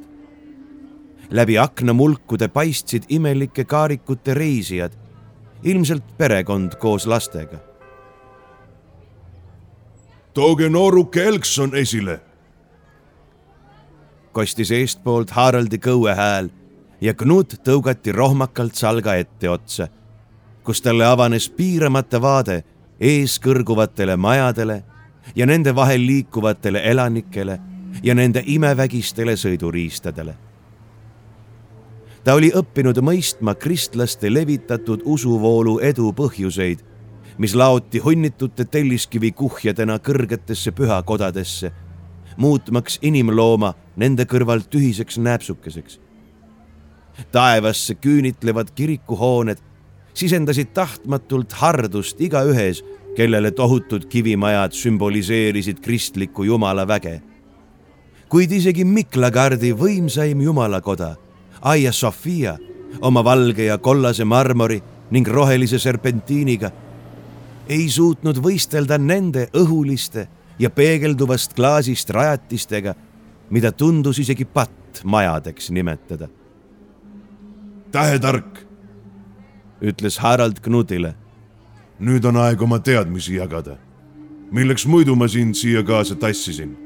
läbi 1.31 1.59
aknamulkude 1.59 2.49
paistsid 2.49 3.05
imelike 3.09 3.65
kaarikute 3.65 4.35
reisijad, 4.35 4.93
ilmselt 5.65 6.17
perekond 6.19 6.77
koos 6.79 7.07
lastega. 7.07 7.59
tooge 10.35 10.69
nooruke 10.69 11.25
Elkson 11.25 11.77
esile. 11.77 12.21
kostis 14.33 14.71
eestpoolt 14.71 15.31
Haraldi 15.31 15.79
kõue 15.79 16.15
hääl 16.15 16.49
ja 17.01 17.15
Knut 17.15 17.55
tõugati 17.65 18.13
rohmakalt 18.13 18.75
salga 18.75 19.15
etteotsa 19.15 19.89
kus 20.65 20.83
talle 20.83 21.05
avanes 21.07 21.49
piiramata 21.49 22.21
vaade 22.23 22.63
ees 23.01 23.37
kõrguvatele 23.45 24.17
majadele 24.17 24.83
ja 25.37 25.47
nende 25.47 25.75
vahel 25.75 26.07
liikuvatele 26.07 26.81
elanikele 26.91 27.59
ja 28.03 28.15
nende 28.15 28.43
imevägistele 28.47 29.37
sõiduriistadele. 29.37 30.35
Ta 32.25 32.35
oli 32.35 32.51
õppinud 32.57 32.99
mõistma 33.05 33.55
kristlaste 33.55 34.31
levitatud 34.33 35.03
usuvoolu 35.05 35.79
edu 35.85 36.13
põhjuseid, 36.17 36.81
mis 37.39 37.55
laoti 37.55 38.01
hunnitute 38.05 38.65
telliskivi 38.65 39.33
kuhjadena 39.33 39.99
kõrgetesse 39.99 40.73
pühakodadesse, 40.73 41.73
muutmaks 42.37 42.99
inimlooma 43.03 43.75
nende 43.97 44.25
kõrval 44.25 44.65
tühiseks 44.71 45.19
nääpsukeseks. 45.19 46.01
taevasse 47.33 47.95
küünitlevad 47.95 48.71
kirikuhooned 48.75 49.59
sisendasid 50.15 50.73
tahtmatult 50.75 51.53
hardust 51.53 52.21
igaühes, 52.21 52.83
kellele 53.17 53.51
tohutud 53.51 54.09
kivimajad 54.11 54.73
sümboliseerisid 54.73 55.81
kristlikku 55.81 56.45
jumalaväge. 56.45 57.23
kuid 58.29 58.53
isegi 58.53 58.85
Miklagardi 58.85 59.73
võimsaim 59.73 60.41
jumalakoda, 60.41 61.17
Aia 61.65 61.93
Sofia, 61.93 62.59
oma 63.01 63.25
valge 63.25 63.65
ja 63.65 63.79
kollase 63.79 64.25
marmori 64.25 64.83
ning 65.11 65.29
rohelise 65.29 65.79
serpentiiniga, 65.79 66.71
ei 67.69 67.89
suutnud 67.89 68.37
võistelda 68.45 68.99
nende 69.01 69.47
õhuliste 69.57 70.27
ja 70.59 70.71
peegelduvast 70.71 71.55
klaasist 71.57 72.11
rajatistega, 72.13 72.95
mida 73.51 73.73
tundus 73.73 74.21
isegi 74.21 74.45
patt 74.45 75.01
majadeks 75.05 75.71
nimetada. 75.71 76.29
tähetark 77.93 78.67
ütles 79.81 80.19
Harald 80.19 80.61
Knutile. 80.61 81.15
nüüd 82.01 82.25
on 82.25 82.37
aeg 82.37 82.63
oma 82.63 82.79
teadmisi 82.79 83.35
jagada. 83.35 83.77
milleks 84.51 84.87
muidu 84.87 85.17
ma 85.17 85.29
sind 85.29 85.55
siia 85.55 85.83
kaasa 85.83 86.15
tassisin? 86.15 86.84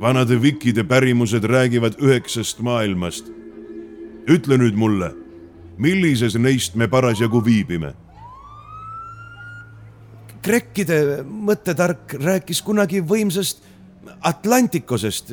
Vanade 0.00 0.42
vikide 0.42 0.84
pärimused 0.84 1.44
räägivad 1.44 1.94
üheksast 2.00 2.60
maailmast. 2.60 3.26
ütle 4.28 4.56
nüüd 4.56 4.76
mulle, 4.76 5.12
millises 5.78 6.36
neist 6.36 6.74
me 6.74 6.88
parasjagu 6.88 7.44
viibime? 7.44 7.94
krekkide 10.42 11.24
mõttetark 11.24 12.14
rääkis 12.16 12.62
kunagi 12.62 13.02
võimsast 13.04 13.60
Atlantikosest, 14.20 15.32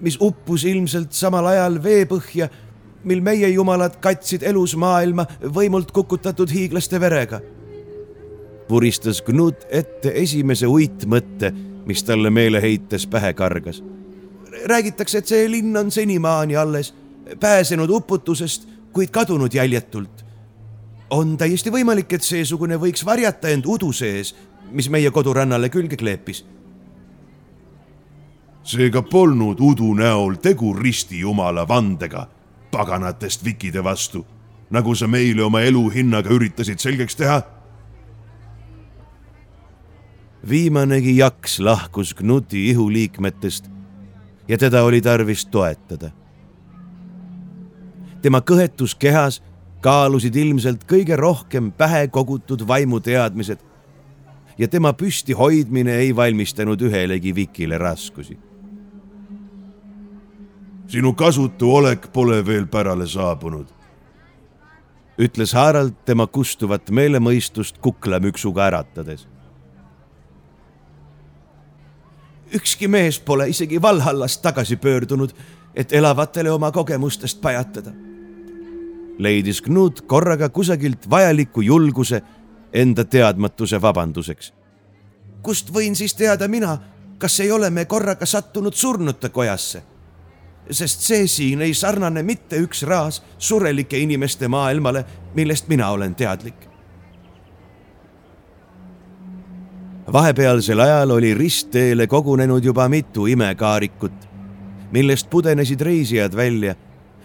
mis 0.00 0.16
uppus 0.20 0.64
ilmselt 0.64 1.12
samal 1.12 1.46
ajal 1.46 1.76
veepõhja 1.82 2.48
mil 3.04 3.20
meie 3.20 3.48
jumalad 3.48 3.98
katsid 4.00 4.42
elus 4.42 4.76
maailma 4.76 5.26
võimult 5.40 5.92
kukutatud 5.92 6.50
hiiglaste 6.50 7.00
verega. 7.00 7.40
puristas 8.68 9.20
Knut 9.22 9.66
ette 9.70 10.12
esimese 10.14 10.66
uitmõtte, 10.66 11.52
mis 11.86 12.02
talle 12.04 12.30
meeleheites 12.30 13.06
pähe 13.06 13.32
kargas. 13.32 13.82
räägitakse, 14.64 15.18
et 15.18 15.26
see 15.26 15.50
linn 15.50 15.76
on 15.76 15.90
senimaani 15.90 16.56
alles 16.56 16.94
pääsenud 17.40 17.90
uputusest, 17.90 18.68
kuid 18.92 19.08
kadunud 19.08 19.54
jäljetult. 19.54 20.24
on 21.10 21.36
täiesti 21.36 21.70
võimalik, 21.70 22.12
et 22.12 22.22
seesugune 22.22 22.76
võiks 22.76 23.04
varjata 23.04 23.48
end 23.48 23.64
udu 23.66 23.92
sees, 23.92 24.34
mis 24.70 24.90
meie 24.90 25.10
kodurannale 25.10 25.68
külge 25.68 25.96
kleepis. 25.96 26.44
seega 28.62 29.02
polnud 29.02 29.60
udu 29.60 29.94
näol 29.94 30.34
tegu 30.34 30.74
ristijumala 30.74 31.68
vandega 31.68 32.26
paganatest 32.70 33.44
vikide 33.44 33.84
vastu, 33.84 34.26
nagu 34.70 34.94
sa 34.94 35.06
meile 35.06 35.42
oma 35.42 35.60
elu 35.60 35.88
hinnaga 35.88 36.30
üritasid 36.30 36.78
selgeks 36.78 37.16
teha 37.16 37.42
viimanegi 40.48 41.16
jaks 41.16 41.60
lahkus 41.60 42.14
Knuti 42.14 42.68
ihuliikmetest 42.70 43.70
ja 44.48 44.58
teda 44.58 44.82
oli 44.82 45.00
tarvis 45.00 45.46
toetada. 45.46 46.10
tema 48.22 48.40
kõhetus 48.40 48.96
kehas 48.98 49.42
kaalusid 49.80 50.36
ilmselt 50.36 50.84
kõige 50.84 51.16
rohkem 51.16 51.72
pähe 51.72 52.08
kogutud 52.08 52.66
vaimuteadmised 52.68 53.58
ja 54.58 54.68
tema 54.68 54.92
püsti 54.92 55.32
hoidmine 55.32 55.94
ei 55.96 56.16
valmistanud 56.16 56.80
ühelegi 56.80 57.34
vikile 57.34 57.78
raskusi. 57.78 58.38
sinu 60.86 61.12
kasutu 61.12 61.74
olek 61.74 62.12
pole 62.12 62.46
veel 62.46 62.66
pärale 62.66 63.06
saabunud, 63.06 63.66
ütles 65.18 65.52
Harald 65.52 65.92
tema 66.04 66.26
kustuvat 66.26 66.90
meelemõistust 66.90 67.78
kuklamüksuga 67.78 68.64
äratades 68.66 69.29
ükski 72.54 72.88
mees 72.88 73.20
pole 73.20 73.48
isegi 73.48 73.82
Valhallast 73.82 74.42
tagasi 74.42 74.76
pöördunud, 74.76 75.30
et 75.74 75.92
elavatele 75.92 76.50
oma 76.50 76.70
kogemustest 76.70 77.40
pajatada. 77.40 77.90
leidis 79.18 79.62
Knut 79.62 80.00
korraga 80.00 80.48
kusagilt 80.48 81.10
vajaliku 81.10 81.60
julguse 81.60 82.22
enda 82.72 83.04
teadmatuse 83.04 83.82
vabanduseks. 83.82 84.52
kust 85.42 85.72
võin 85.72 85.94
siis 85.94 86.14
teada 86.14 86.48
mina, 86.48 86.78
kas 87.18 87.40
ei 87.40 87.52
ole 87.52 87.70
me 87.70 87.84
korraga 87.84 88.26
sattunud 88.26 88.74
surnute 88.74 89.28
kojasse? 89.28 89.82
sest 90.70 91.00
see 91.00 91.26
siin 91.26 91.62
ei 91.62 91.74
sarnane 91.74 92.22
mitte 92.22 92.56
üks 92.56 92.82
raas 92.82 93.22
surelike 93.38 93.98
inimeste 93.98 94.48
maailmale, 94.48 95.04
millest 95.34 95.68
mina 95.68 95.90
olen 95.90 96.14
teadlik 96.14 96.69
vahepealsel 100.12 100.80
ajal 100.80 101.10
oli 101.10 101.34
ristteele 101.34 102.06
kogunenud 102.06 102.64
juba 102.64 102.88
mitu 102.88 103.26
imekaarikut, 103.26 104.12
millest 104.92 105.30
pudenesid 105.30 105.80
reisijad 105.80 106.36
välja 106.36 106.74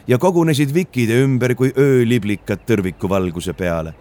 ja 0.08 0.18
kogunesid 0.18 0.74
vikide 0.74 1.22
ümber 1.24 1.56
kui 1.56 1.74
ööliblikad 1.78 2.66
tõrvikuvalguse 2.66 3.54
peale. 3.54 3.94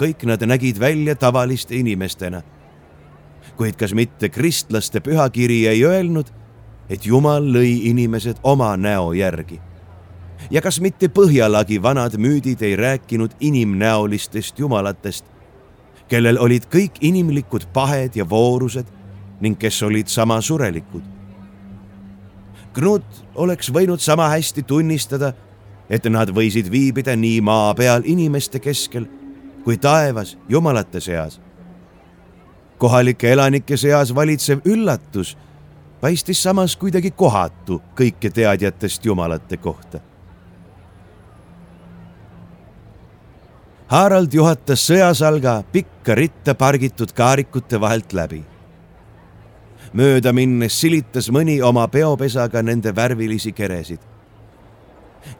kõik 0.00 0.24
nad 0.24 0.42
nägid 0.46 0.80
välja 0.80 1.14
tavaliste 1.14 1.76
inimestena. 1.76 2.42
kuid 3.56 3.76
kas 3.76 3.94
mitte 3.94 4.28
kristlaste 4.28 5.00
pühakiri 5.00 5.66
ei 5.66 5.84
öelnud, 5.84 6.26
et 6.88 7.06
Jumal 7.06 7.42
lõi 7.42 7.80
inimesed 7.90 8.36
oma 8.42 8.76
näo 8.76 9.12
järgi? 9.12 9.60
ja 10.50 10.62
kas 10.62 10.80
mitte 10.80 11.08
Põhjalagi 11.08 11.82
vanad 11.82 12.14
müüdid 12.16 12.62
ei 12.62 12.76
rääkinud 12.76 13.30
inimnäolistest 13.40 14.58
jumalatest 14.58 15.24
kellel 16.10 16.40
olid 16.42 16.66
kõik 16.70 16.98
inimlikud 17.00 17.68
pahed 17.72 18.16
ja 18.18 18.26
voorused 18.28 18.86
ning 19.40 19.58
kes 19.58 19.82
olid 19.86 20.10
sama 20.10 20.40
surelikud. 20.42 21.04
Knut 22.74 23.22
oleks 23.34 23.70
võinud 23.72 24.02
sama 24.02 24.28
hästi 24.30 24.62
tunnistada, 24.62 25.32
et 25.90 26.04
nad 26.10 26.30
võisid 26.30 26.70
viibida 26.70 27.16
nii 27.16 27.40
maa 27.42 27.72
peal 27.74 28.04
inimeste 28.06 28.60
keskel 28.62 29.08
kui 29.64 29.78
taevas 29.78 30.36
jumalate 30.48 31.00
seas. 31.00 31.40
kohalike 32.78 33.32
elanike 33.32 33.76
seas 33.76 34.14
valitsev 34.14 34.60
üllatus 34.64 35.36
paistis 36.00 36.42
samas 36.42 36.76
kuidagi 36.76 37.10
kohatu 37.10 37.82
kõike 37.96 38.30
teadjatest 38.32 39.04
jumalate 39.04 39.56
kohta 39.56 40.00
Harald 43.90 44.30
juhatas 44.30 44.84
sõjasalga 44.86 45.64
pikka 45.74 46.14
ritta 46.14 46.52
pargitud 46.54 47.10
kaarikute 47.10 47.80
vahelt 47.80 48.12
läbi. 48.14 48.44
mööda 49.92 50.32
minnes 50.32 50.76
silitas 50.80 51.26
mõni 51.34 51.56
oma 51.62 51.88
peopesaga 51.88 52.62
nende 52.62 52.92
värvilisi 52.94 53.52
keresid. 53.52 53.98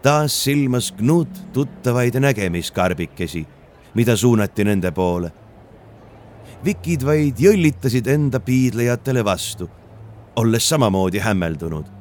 taas 0.03 0.33
silmas 0.45 0.91
Knut 0.91 1.53
tuttavaid 1.53 2.15
nägemiskarbikesi, 2.15 3.47
mida 3.95 4.17
suunati 4.17 4.65
nende 4.65 4.91
poole. 4.91 5.33
vikid 6.65 7.07
vaid 7.07 7.39
jõllitasid 7.39 8.07
enda 8.07 8.41
piidlejatele 8.41 9.25
vastu, 9.25 9.71
olles 10.37 10.69
samamoodi 10.69 11.19
hämmeldunud 11.19 12.00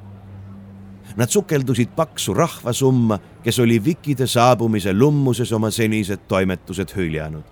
Nad 1.20 1.28
sukeldusid 1.28 1.90
paksu 1.96 2.34
rahvasumma, 2.34 3.20
kes 3.44 3.60
oli 3.60 3.76
vikide 3.84 4.28
saabumise 4.28 4.94
lummuses 4.94 5.52
oma 5.52 5.72
senised 5.72 6.20
toimetused 6.28 6.96
hüljanud. 6.96 7.44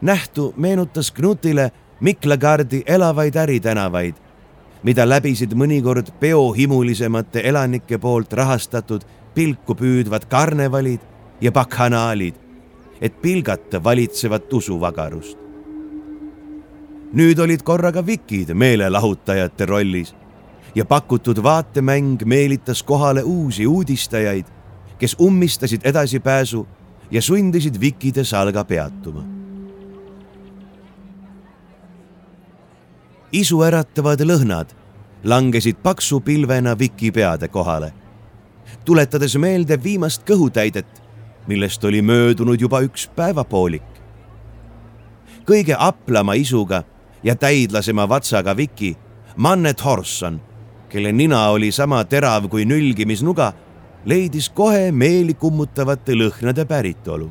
nähtu 0.00 0.54
meenutas 0.56 1.10
Knutile 1.10 1.72
Miklagardi 2.00 2.82
elavaid 2.86 3.36
äritänavaid, 3.36 4.14
mida 4.82 5.04
läbisid 5.08 5.52
mõnikord 5.52 6.08
peohimulisemate 6.20 7.40
elanike 7.44 7.98
poolt 7.98 8.32
rahastatud 8.32 9.04
pilku 9.34 9.74
püüdvad 9.74 10.24
karnevalid 10.28 11.00
ja 11.40 11.52
bakhanaalid, 11.52 12.34
et 13.00 13.22
pilgata 13.22 13.84
valitsevat 13.84 14.52
usuvagarust. 14.52 15.38
nüüd 17.12 17.38
olid 17.38 17.62
korraga 17.62 18.06
vikid 18.06 18.54
meelelahutajate 18.54 19.66
rollis 19.66 20.14
ja 20.74 20.84
pakutud 20.84 21.42
vaatemäng 21.42 22.22
meelitas 22.24 22.82
kohale 22.82 23.22
uusi 23.22 23.66
uudistajaid, 23.66 24.46
kes 24.98 25.16
ummistasid 25.20 25.80
edasipääsu 25.84 26.66
ja 27.10 27.22
sundisid 27.22 27.80
vikide 27.80 28.24
salga 28.24 28.64
peatuma. 28.64 29.24
isuäratavad 33.32 34.20
lõhnad 34.26 34.72
langesid 35.24 35.76
paksu 35.82 36.20
pilvena 36.20 36.78
viki 36.78 37.12
peade 37.12 37.48
kohale, 37.48 37.92
tuletades 38.84 39.36
meelde 39.36 39.82
viimast 39.82 40.24
kõhutäidet, 40.26 41.02
millest 41.46 41.84
oli 41.84 42.02
möödunud 42.02 42.60
juba 42.60 42.80
üks 42.80 43.06
päevapoolik. 43.16 43.86
kõige 45.46 45.76
aplama 45.78 46.34
isuga 46.34 46.82
ja 47.22 47.36
täidlasema 47.36 48.08
vatsaga 48.08 48.56
viki, 48.56 48.96
Mannet 49.36 49.84
Horson 49.84 50.40
kelle 50.90 51.12
nina 51.12 51.48
oli 51.48 51.72
sama 51.72 52.04
terav 52.04 52.48
kui 52.50 52.64
nülgimisnuga, 52.66 53.52
leidis 54.04 54.48
kohe 54.50 54.90
meeli 54.92 55.34
kummutavate 55.34 56.16
lõhnade 56.18 56.66
päritolu. 56.66 57.30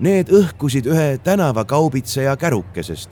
Need 0.00 0.32
õhkusid 0.32 0.88
ühe 0.88 1.18
tänavakaubitseja 1.24 2.36
kärukesest, 2.40 3.10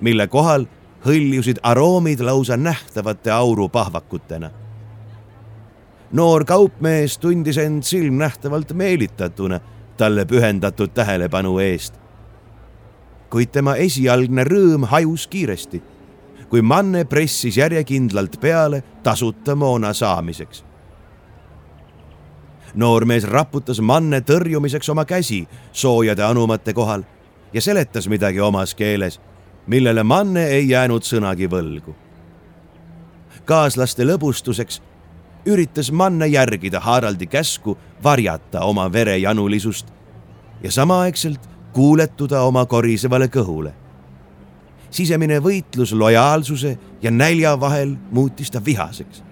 mille 0.00 0.26
kohal 0.26 0.66
hõljusid 1.06 1.60
aroomid 1.62 2.20
lausa 2.20 2.56
nähtavate 2.56 3.30
aurupahvakutena. 3.30 4.50
noor 6.12 6.44
kaupmees 6.44 7.18
tundis 7.18 7.58
end 7.58 7.82
silmnähtavalt 7.82 8.72
meelitatuna 8.72 9.60
talle 9.96 10.24
pühendatud 10.24 10.90
tähelepanu 10.94 11.58
eest. 11.58 11.94
kuid 13.30 13.52
tema 13.52 13.76
esialgne 13.76 14.44
rõõm 14.44 14.86
hajus 14.86 15.26
kiiresti 15.26 15.82
kui 16.48 16.62
Manne 16.62 17.04
pressis 17.04 17.56
järjekindlalt 17.56 18.40
peale 18.40 18.82
tasuta 19.02 19.54
moona 19.54 19.92
saamiseks. 19.92 20.64
noormees 22.74 23.24
raputas 23.24 23.80
Manne 23.80 24.20
tõrjumiseks 24.20 24.90
oma 24.90 25.04
käsi 25.04 25.48
soojade 25.72 26.22
anumate 26.22 26.72
kohal 26.72 27.02
ja 27.52 27.60
seletas 27.60 28.08
midagi 28.08 28.40
omas 28.40 28.74
keeles, 28.74 29.20
millele 29.66 30.02
Manne 30.02 30.46
ei 30.46 30.68
jäänud 30.68 31.02
sõnagi 31.02 31.48
võlgu. 31.50 31.94
kaaslaste 33.44 34.04
lõbustuseks 34.04 34.82
üritas 35.46 35.92
Manne 35.92 36.26
järgida 36.26 36.80
Haraldi 36.80 37.26
käsku 37.26 37.78
varjata 38.02 38.60
oma 38.60 38.92
verejanulisust 38.92 39.86
ja 40.62 40.70
samaaegselt 40.70 41.40
kuuletuda 41.72 42.40
oma 42.42 42.66
korisevale 42.66 43.26
kõhule 43.26 43.72
sisemine 44.90 45.38
võitlus 45.40 45.92
lojaalsuse 45.92 46.78
ja 47.02 47.10
nälja 47.10 47.60
vahel 47.60 47.96
muutis 48.10 48.50
ta 48.50 48.64
vihaseks. 48.64 49.22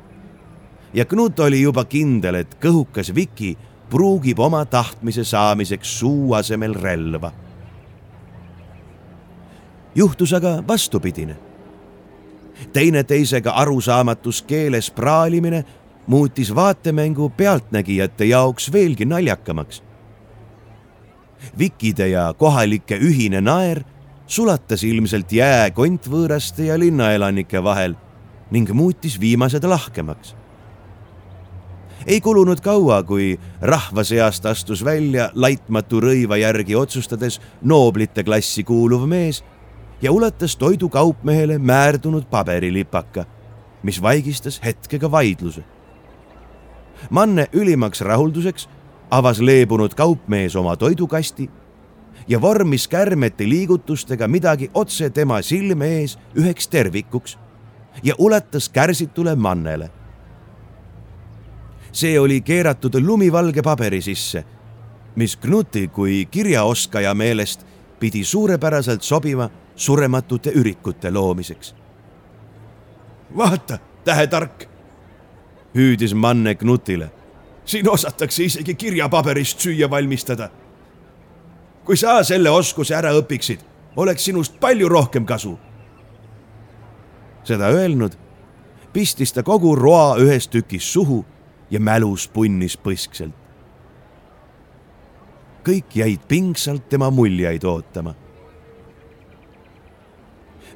ja 0.95 1.05
Knut 1.05 1.41
oli 1.41 1.63
juba 1.63 1.85
kindel, 1.85 2.35
et 2.35 2.57
kõhukas 2.61 3.15
Viki 3.15 3.57
pruugib 3.91 4.39
oma 4.39 4.65
tahtmise 4.65 5.25
saamiseks 5.25 5.99
suu 5.99 6.35
asemel 6.35 6.75
relva. 6.75 7.33
juhtus 9.95 10.33
aga 10.33 10.63
vastupidine. 10.69 11.37
teineteisega 12.73 13.51
arusaamatus 13.51 14.43
keeles 14.43 14.91
praalimine 14.91 15.65
muutis 16.07 16.55
vaatemängu 16.55 17.29
pealtnägijate 17.31 18.25
jaoks 18.25 18.73
veelgi 18.73 19.05
naljakamaks. 19.05 19.83
Vikide 21.59 22.09
ja 22.09 22.35
kohalike 22.39 22.99
ühine 22.99 23.41
naer 23.41 23.83
sulatas 24.27 24.85
ilmselt 24.85 25.33
jää 25.33 25.71
kontvõõraste 25.71 26.67
ja 26.67 26.79
linnaelanike 26.79 27.63
vahel 27.63 27.95
ning 28.51 28.71
muutis 28.71 29.21
viimased 29.21 29.65
lahkemaks. 29.65 30.37
ei 32.07 32.21
kulunud 32.21 32.61
kaua, 32.61 33.03
kui 33.03 33.39
rahva 33.61 34.05
seast 34.05 34.47
astus 34.47 34.85
välja 34.85 35.31
laitmatu 35.35 36.01
rõiva 36.01 36.37
järgi 36.39 36.77
otsustades 36.77 37.41
nooblite 37.63 38.25
klassi 38.25 38.65
kuuluv 38.65 39.07
mees 39.09 39.45
ja 40.03 40.13
ulatas 40.13 40.57
toidukaupmehele 40.57 41.59
määrdunud 41.59 42.25
paberilipaka, 42.31 43.25
mis 43.83 44.03
vaigistas 44.03 44.61
hetkega 44.65 45.11
vaidluse. 45.11 45.65
Manne 47.11 47.47
ülimaks 47.53 48.01
rahulduseks 48.01 48.69
avas 49.11 49.41
leebunud 49.41 49.95
kaupmees 49.95 50.57
oma 50.57 50.77
toidukasti 50.77 51.51
ja 52.29 52.41
vormis 52.41 52.89
kärmete 52.89 53.49
liigutustega 53.49 54.29
midagi 54.29 54.71
otse 54.75 55.11
tema 55.11 55.43
silme 55.43 55.87
ees 55.87 56.19
üheks 56.39 56.69
tervikuks 56.69 57.39
ja 58.03 58.15
ulatas 58.19 58.69
kärsitule 58.69 59.37
mannele. 59.37 59.91
see 61.93 62.21
oli 62.21 62.41
keeratud 62.41 62.95
lumivalge 63.01 63.63
paberi 63.63 64.03
sisse, 64.03 64.45
mis 65.17 65.37
Knuti 65.37 65.89
kui 65.89 66.29
kirjaoskaja 66.31 67.15
meelest 67.15 67.67
pidi 68.01 68.25
suurepäraselt 68.25 69.03
sobima 69.03 69.51
surematute 69.77 70.51
ürikute 70.55 71.11
loomiseks. 71.11 71.75
vaata, 73.37 73.79
tähetark, 74.05 74.69
hüüdis 75.75 76.15
Manne 76.15 76.55
Knutile. 76.55 77.11
siin 77.65 77.91
osatakse 77.91 78.45
isegi 78.45 78.75
kirjapaberist 78.75 79.61
süüa 79.61 79.91
valmistada. 79.91 80.51
Kui 81.87 81.97
sa 81.97 82.19
selle 82.27 82.51
oskuse 82.51 82.95
ära 82.95 83.13
õpiksid, 83.15 83.63
oleks 83.97 84.25
sinust 84.25 84.61
palju 84.61 84.89
rohkem 84.89 85.27
kasu. 85.27 85.59
seda 87.47 87.69
öelnud, 87.71 88.13
pistis 88.93 89.33
ta 89.33 89.43
kogu 89.43 89.77
roa 89.77 90.17
ühes 90.19 90.49
tükis 90.49 90.93
suhu 90.93 91.25
ja 91.71 91.81
mälus 91.81 92.29
punnis 92.29 92.77
põskselt. 92.77 93.35
kõik 95.65 95.95
jäid 95.95 96.21
pingsalt 96.29 96.89
tema 96.89 97.11
muljeid 97.11 97.65
ootama 97.65 98.15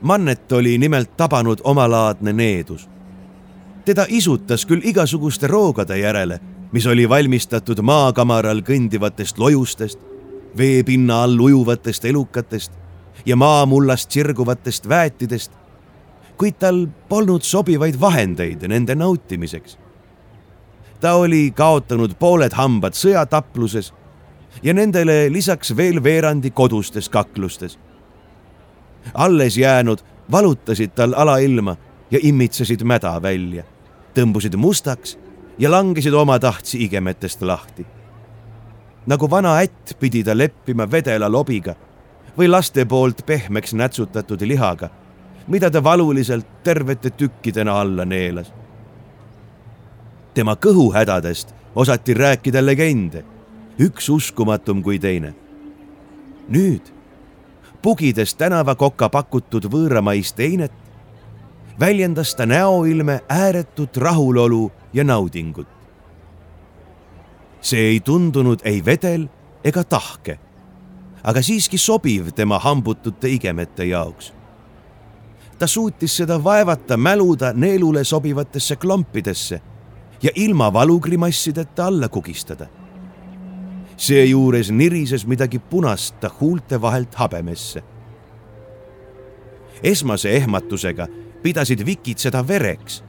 Mannet 0.00 0.52
oli 0.52 0.78
nimelt 0.78 1.16
tabanud 1.16 1.58
omalaadne 1.64 2.32
needus. 2.32 2.88
teda 3.84 4.06
isutas 4.08 4.66
küll 4.66 4.80
igasuguste 4.84 5.46
roogade 5.46 5.98
järele, 5.98 6.40
mis 6.72 6.86
oli 6.86 7.08
valmistatud 7.08 7.80
maakamaral 7.82 8.62
kõndivatest 8.62 9.38
lojustest, 9.38 9.98
veepinna 10.56 11.22
all 11.22 11.40
ujuvatest 11.40 12.04
elukatest 12.04 12.72
ja 13.26 13.36
maamullast 13.36 14.10
sirguvatest 14.10 14.88
väetidest, 14.88 15.52
kuid 16.38 16.56
tal 16.58 16.86
polnud 17.08 17.42
sobivaid 17.42 18.00
vahendeid 18.00 18.68
nende 18.68 18.94
nautimiseks. 18.94 19.78
ta 21.00 21.14
oli 21.14 21.52
kaotanud 21.56 22.14
pooled 22.18 22.52
hambad 22.52 22.92
sõjatapluses 22.92 23.92
ja 24.62 24.74
nendele 24.74 25.32
lisaks 25.32 25.76
veel 25.76 26.02
veerandi 26.02 26.50
kodustes 26.50 27.08
kaklustes 27.08 27.78
alles 29.14 29.58
jäänud 29.58 29.98
valutasid 30.30 30.90
tal 30.90 31.12
alailma 31.16 31.76
ja 32.10 32.18
imitsesid 32.22 32.82
mäda 32.82 33.22
välja, 33.22 33.64
tõmbusid 34.14 34.56
mustaks 34.56 35.18
ja 35.58 35.70
langesid 35.70 36.12
omatahtsi 36.12 36.84
igemetest 36.84 37.42
lahti. 37.42 37.86
Nagu 39.06 39.30
vana 39.30 39.60
ätt 39.62 39.96
pidi 40.00 40.24
ta 40.24 40.34
leppima 40.38 40.86
vedela 40.90 41.28
lobiga 41.28 41.74
või 42.38 42.48
laste 42.48 42.84
poolt 42.84 43.26
pehmeks 43.26 43.74
nätsutatud 43.74 44.42
lihaga, 44.42 44.88
mida 45.48 45.70
ta 45.70 45.82
valuliselt 45.84 46.46
tervete 46.64 47.10
tükkidena 47.10 47.80
alla 47.80 48.04
neelas. 48.04 48.52
tema 50.34 50.54
kõhuhädadest 50.54 51.54
osati 51.74 52.14
rääkida 52.14 52.66
legende, 52.66 53.24
üks 53.78 54.08
uskumatum 54.08 54.82
kui 54.82 54.98
teine. 54.98 55.34
nüüd 56.48 56.92
pugides 57.82 58.34
tänavakoka 58.34 59.08
pakutud 59.08 59.64
võõramaist 59.64 60.40
einet, 60.40 60.72
väljendas 61.80 62.34
ta 62.34 62.46
näoilme 62.46 63.20
ääretut 63.28 63.96
rahulolu 63.96 64.72
ja 64.92 65.04
naudingut. 65.04 65.79
See 67.60 67.80
ei 67.92 68.00
tundunud 68.00 68.60
ei 68.64 68.84
vedel 68.84 69.28
ega 69.64 69.84
tahke, 69.84 70.38
aga 71.22 71.42
siiski 71.42 71.78
sobiv 71.78 72.32
tema 72.34 72.58
hambutute 72.58 73.28
igemete 73.28 73.84
jaoks. 73.84 74.32
ta 75.58 75.66
suutis 75.66 76.16
seda 76.16 76.44
vaevata 76.44 76.96
mäluda 76.96 77.52
neelule 77.52 78.04
sobivatesse 78.04 78.76
klompidesse 78.76 79.60
ja 80.22 80.30
ilma 80.34 80.72
valugrimassideta 80.72 81.86
alla 81.86 82.08
kugistada 82.08 82.66
seejuures 84.00 84.70
nirises 84.70 85.26
midagi 85.26 85.58
punast 85.58 86.20
ta 86.20 86.30
huulte 86.40 86.80
vahelt 86.80 87.14
habemesse. 87.14 87.82
esmase 89.82 90.30
ehmatusega 90.36 91.06
pidasid 91.42 91.84
vikid 91.86 92.18
seda 92.18 92.40
vereks, 92.48 93.02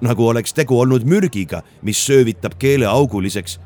nagu 0.00 0.28
oleks 0.28 0.54
tegu 0.54 0.78
olnud 0.80 1.06
mürgiga, 1.06 1.62
mis 1.82 1.98
söövitab 2.06 2.54
keele 2.58 2.86
auguliseks. 2.86 3.58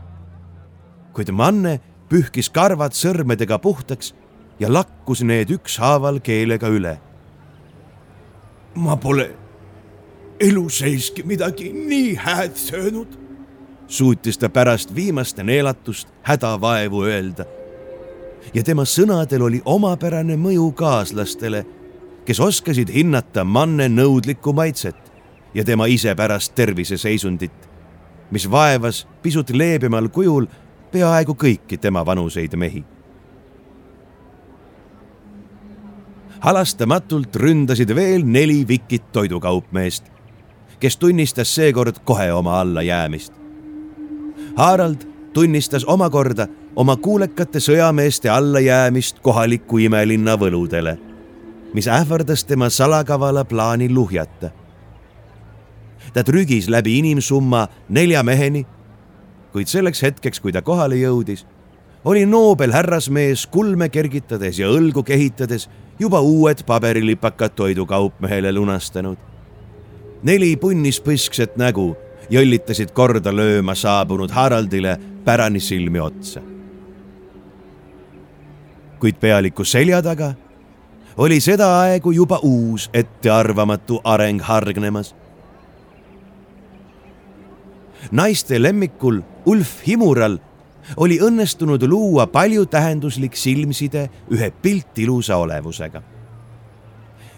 Kuid 1.13 1.31
Manne 1.31 1.81
pühkis 2.09 2.51
karvad 2.51 2.97
sõrmedega 2.97 3.59
puhtaks 3.59 4.13
ja 4.61 4.73
lakkus 4.73 5.23
need 5.23 5.51
ükshaaval 5.51 6.21
keelega 6.21 6.69
üle. 6.69 6.99
ma 8.75 8.97
pole 8.97 9.31
elu 10.41 10.69
seiski 10.69 11.23
midagi 11.23 11.73
nii 11.73 12.15
hääd 12.15 12.57
söönud 12.57 13.19
suutis 13.93 14.39
ta 14.39 14.49
pärast 14.49 14.95
viimast 14.95 15.37
neelatust 15.37 16.09
hädavaevu 16.23 17.05
öelda. 17.05 17.45
ja 18.55 18.63
tema 18.63 18.83
sõnadel 18.83 19.43
oli 19.43 19.61
omapärane 19.65 20.37
mõju 20.37 20.73
kaaslastele, 20.73 21.67
kes 22.25 22.41
oskasid 22.41 22.91
hinnata 22.91 23.45
manne 23.45 23.89
nõudlikku 23.89 24.53
maitset 24.53 24.97
ja 25.55 25.65
tema 25.65 25.87
isepärast 25.87 26.55
terviseseisundit, 26.55 27.69
mis 28.31 28.51
vaevas 28.51 29.07
pisut 29.23 29.51
leebemal 29.51 30.09
kujul 30.09 30.47
peaaegu 30.93 31.35
kõiki 31.35 31.79
tema 31.79 32.07
vanuseid 32.07 32.57
mehi. 32.57 32.85
halastamatult 36.43 37.37
ründasid 37.37 37.95
veel 37.95 38.25
neli 38.27 38.65
vikit 38.69 39.13
toidukaupmeest, 39.13 40.05
kes 40.81 40.97
tunnistas 40.97 41.55
seekord 41.55 42.01
kohe 42.05 42.33
oma 42.33 42.61
allajäämist 42.61 43.43
Harald 44.57 44.97
tunnistas 45.33 45.85
omakorda 45.85 46.47
oma 46.77 46.97
kuulekate 46.97 47.61
sõjameeste 47.61 48.29
allajäämist 48.29 49.21
kohaliku 49.25 49.79
imelinna 49.79 50.37
võludele, 50.37 50.97
mis 51.75 51.89
ähvardas 51.89 52.45
tema 52.45 52.71
salakavala 52.71 53.45
plaani 53.45 53.89
luhjata. 53.95 54.51
ta 56.13 56.25
trügis 56.25 56.69
läbi 56.69 56.99
inimsumma 56.99 57.69
nelja 57.89 58.23
meheni, 58.23 58.67
kuid 59.53 59.69
selleks 59.69 60.03
hetkeks, 60.03 60.41
kui 60.41 60.53
ta 60.53 60.63
kohale 60.63 60.97
jõudis, 60.97 61.47
oli 62.05 62.27
noobel 62.27 62.73
härrasmees 62.73 63.47
kulme 63.47 63.89
kergitades 63.89 64.59
ja 64.59 64.71
õlgu 64.73 65.05
kehitades 65.07 65.69
juba 66.01 66.21
uued 66.21 66.65
paberilipakad 66.67 67.55
toidukaupmehele 67.57 68.53
lunastanud. 68.53 69.19
neli 70.23 70.57
punnispõskset 70.57 71.57
nägu 71.57 71.97
jõllitasid 72.31 72.93
korda 72.95 73.33
lööma 73.35 73.75
saabunud 73.75 74.31
Haraldile 74.31 74.99
pärani 75.25 75.61
silmi 75.61 76.01
otsa. 76.01 76.41
kuid 78.99 79.19
pealiku 79.21 79.65
selja 79.65 80.03
taga 80.03 80.35
oli 81.17 81.41
sedaaegu 81.41 82.11
juba 82.11 82.39
uus 82.43 82.91
ettearvamatu 82.95 84.01
areng 84.05 84.41
hargnemas. 84.41 85.15
Naiste 88.11 88.63
lemmikul 88.63 89.21
Ulf 89.47 89.87
Himural 89.87 90.39
oli 90.97 91.19
õnnestunud 91.23 91.83
luua 91.89 92.27
paljutähenduslik 92.27 93.37
silmside 93.37 94.11
ühe 94.31 94.51
piltilusa 94.51 95.37
olevusega. 95.37 96.03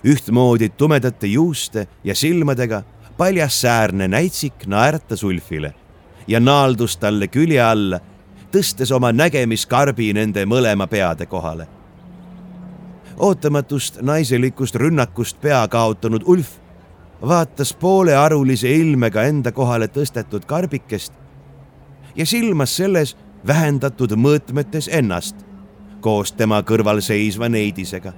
ühtmoodi 0.04 0.68
tumedate 0.68 1.26
juuste 1.26 1.88
ja 2.04 2.14
silmadega 2.14 2.82
paljassäärne 3.16 4.08
näitsik 4.08 4.66
naeratas 4.66 5.24
Ulfile 5.24 5.74
ja 6.26 6.40
naaldus 6.40 6.96
talle 6.96 7.28
külje 7.28 7.62
alla, 7.62 8.00
tõstes 8.52 8.92
oma 8.94 9.12
nägemiskarbi 9.12 10.12
nende 10.12 10.44
mõlema 10.44 10.86
peade 10.86 11.26
kohale. 11.26 11.66
ootamatust 13.16 14.00
naiselikust 14.02 14.74
rünnakust 14.74 15.40
pea 15.40 15.68
kaotanud 15.68 16.22
Ulf 16.26 16.63
vaatas 17.22 17.74
poolearulise 17.74 18.70
ilmega 18.70 19.22
enda 19.22 19.52
kohale 19.52 19.88
tõstetud 19.88 20.44
karbikest 20.46 21.12
ja 22.16 22.26
silmas 22.26 22.76
selles 22.76 23.16
vähendatud 23.46 24.12
mõõtmetes 24.16 24.88
ennast 24.92 25.36
koos 26.04 26.32
tema 26.32 26.60
kõrval 26.62 27.00
seisva 27.00 27.48
neidisega. 27.48 28.12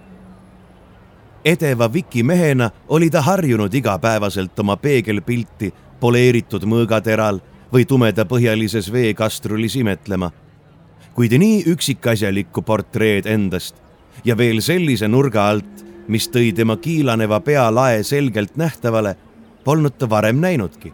edeva 1.45 1.93
vikimehena 1.93 2.71
oli 2.89 3.11
ta 3.11 3.21
harjunud 3.23 3.75
igapäevaselt 3.75 4.59
oma 4.59 4.77
peegelpilti 4.77 5.73
poleeritud 6.01 6.65
mõõgateral 6.65 7.41
või 7.73 7.85
tumedapõhjalises 7.85 8.93
veekastrulis 8.93 9.77
imetlema. 9.77 10.31
kuid 11.15 11.33
nii 11.33 11.63
üksikasjalikku 11.67 12.63
portreed 12.63 13.27
endast 13.27 13.77
ja 14.25 14.37
veel 14.37 14.61
sellise 14.61 15.09
nurga 15.09 15.49
alt, 15.49 15.86
mis 16.09 16.29
tõi 16.31 16.53
tema 16.55 16.77
kiilaneva 16.77 17.41
pea 17.41 17.67
lae 17.75 18.03
selgelt 18.03 18.57
nähtavale, 18.57 19.17
polnud 19.65 19.99
ta 19.99 20.09
varem 20.11 20.41
näinudki. 20.41 20.93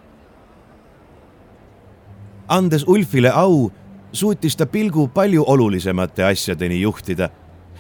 andes 2.49 2.85
Ulfile 2.87 3.31
au, 3.31 3.71
suutis 4.13 4.57
ta 4.57 4.67
pilgu 4.67 5.09
palju 5.09 5.45
olulisemate 5.47 6.25
asjadeni 6.25 6.81
juhtida, 6.81 7.31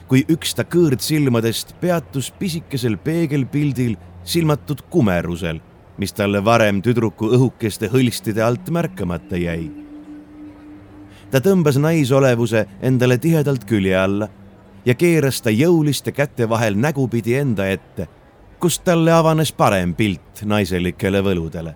kui 0.08 0.24
üks 0.28 0.54
ta 0.54 0.64
kõõrdsilmadest 0.64 1.74
peatus 1.80 2.30
pisikesel 2.38 2.96
peegelpildil 2.96 3.96
silmatud 4.24 4.82
kumerusel, 4.90 5.60
mis 5.98 6.12
talle 6.12 6.44
varem 6.44 6.80
tüdruku 6.82 7.28
õhukeste 7.36 7.90
hõlstide 7.92 8.42
alt 8.42 8.70
märkamata 8.70 9.36
jäi. 9.36 9.70
ta 11.30 11.40
tõmbas 11.40 11.78
naisolevuse 11.80 12.66
endale 12.82 13.18
tihedalt 13.18 13.64
külje 13.64 13.96
alla 13.96 14.28
ja 14.84 14.94
keeras 14.94 15.42
ta 15.42 15.50
jõuliste 15.50 16.12
käte 16.12 16.48
vahel 16.48 16.74
nägupidi 16.74 17.34
enda 17.38 17.66
ette, 17.70 18.08
kust 18.60 18.84
talle 18.84 19.12
avanes 19.12 19.52
parem 19.52 19.94
pilt 19.94 20.44
naiselikele 20.44 21.22
võludele. 21.22 21.74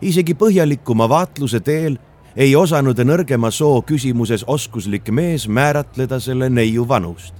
isegi 0.00 0.34
põhjalikuma 0.34 1.08
vaatluse 1.08 1.60
teel 1.60 1.96
ei 2.36 2.56
osanud 2.56 2.98
nõrgema 2.98 3.50
soo 3.50 3.82
küsimuses 3.82 4.44
oskuslik 4.46 5.08
mees 5.10 5.48
määratleda 5.48 6.20
selle 6.20 6.50
neiu 6.50 6.88
vanust. 6.88 7.34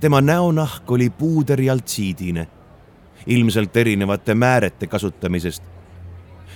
tema 0.00 0.20
näonahk 0.20 0.90
oli 0.90 1.10
puuderjaltsiidine, 1.10 2.48
ilmselt 3.26 3.76
erinevate 3.76 4.34
määrete 4.34 4.86
kasutamisest. 4.86 5.62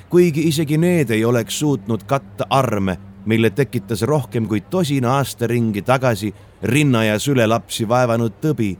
kuigi 0.08 0.48
isegi 0.48 0.78
need 0.78 1.11
ei 1.11 1.24
oleks 1.24 1.58
suutnud 1.58 2.04
katta 2.04 2.46
arme 2.50 2.98
mille 3.29 3.51
tekitas 3.51 4.03
rohkem 4.03 4.47
kui 4.49 4.61
tosina 4.61 5.19
aastaringi 5.19 5.83
tagasi 5.83 6.31
rinna 6.62 7.05
ja 7.05 7.19
sülelapsi 7.21 7.85
vaevanud 7.88 8.38
tõbi, 8.41 8.71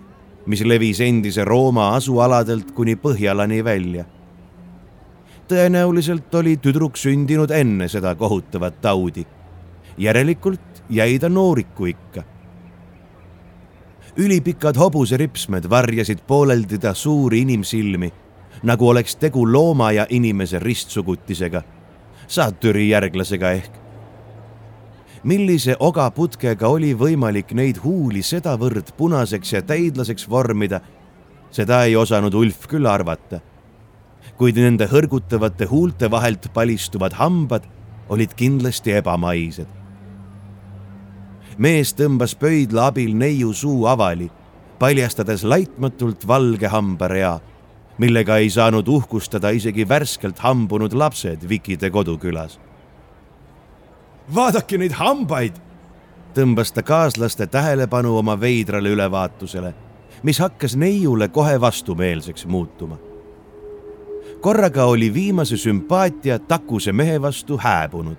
mis 0.49 0.63
levis 0.65 1.03
endise 1.05 1.45
Rooma 1.45 1.91
asualadelt 1.97 2.71
kuni 2.73 2.97
Põhjalani 2.97 3.65
välja. 3.65 4.05
tõenäoliselt 5.49 6.35
oli 6.35 6.57
tüdruk 6.57 6.97
sündinud 6.97 7.51
enne 7.51 7.89
seda 7.89 8.15
kohutavat 8.15 8.81
taudi. 8.81 9.27
järelikult 9.99 10.83
jäi 10.91 11.19
ta 11.19 11.29
nooriku 11.29 11.87
ikka. 11.87 12.23
ülipikad 14.17 14.77
hobuseripsmed 14.77 15.69
varjasid 15.71 16.19
pooleldi 16.27 16.79
ta 16.79 16.95
suuri 16.95 17.41
inimsilmi, 17.41 18.13
nagu 18.63 18.89
oleks 18.89 19.17
tegu 19.17 19.53
looma 19.53 19.93
ja 19.93 20.07
inimese 20.09 20.59
ristsugutisega, 20.59 21.63
saatüri 22.27 22.89
järglasega 22.89 23.51
ehk 23.51 23.88
millise 25.25 25.77
ogaputkega 25.81 26.69
oli 26.69 26.93
võimalik 26.95 27.53
neid 27.57 27.81
huuli 27.83 28.23
sedavõrd 28.23 28.93
punaseks 28.97 29.53
ja 29.53 29.63
täidlaseks 29.63 30.29
vormida, 30.31 30.81
seda 31.51 31.85
ei 31.85 31.97
osanud 31.97 32.35
Ulf 32.35 32.69
küll 32.69 32.87
arvata. 32.87 33.41
kuid 34.39 34.55
nende 34.55 34.87
hõrgutavate 34.87 35.67
huulte 35.67 36.11
vahelt 36.11 36.47
palistuvad 36.55 37.13
hambad 37.19 37.65
olid 38.09 38.35
kindlasti 38.35 38.93
ebamaised. 38.93 39.67
mees 41.59 41.95
tõmbas 41.95 42.37
pöidla 42.39 42.87
abil 42.87 43.17
neiu 43.17 43.53
suu 43.53 43.87
avali, 43.87 44.31
paljastades 44.79 45.43
laitmatult 45.45 46.27
valge 46.27 46.69
hambarea, 46.69 47.41
millega 47.99 48.37
ei 48.37 48.51
saanud 48.51 48.89
uhkustada 48.89 49.51
isegi 49.51 49.89
värskelt 49.89 50.39
hambunud 50.39 50.93
lapsed 50.93 51.49
Vikide 51.49 51.91
kodukülas 51.91 52.68
vaadake 54.35 54.79
neid 54.79 54.93
hambaid, 54.99 55.57
tõmbas 56.37 56.73
ta 56.75 56.83
kaaslaste 56.83 57.47
tähelepanu 57.47 58.17
oma 58.19 58.37
veidrale 58.41 58.93
ülevaatusele, 58.93 59.75
mis 60.23 60.39
hakkas 60.39 60.77
neiule 60.77 61.29
kohe 61.29 61.61
vastumeelseks 61.61 62.47
muutuma. 62.47 62.99
korraga 64.41 64.85
oli 64.85 65.15
viimase 65.15 65.57
sümpaatia 65.57 66.39
takuse 66.39 66.93
mehe 66.93 67.23
vastu 67.23 67.59
hääbunud. 67.59 68.17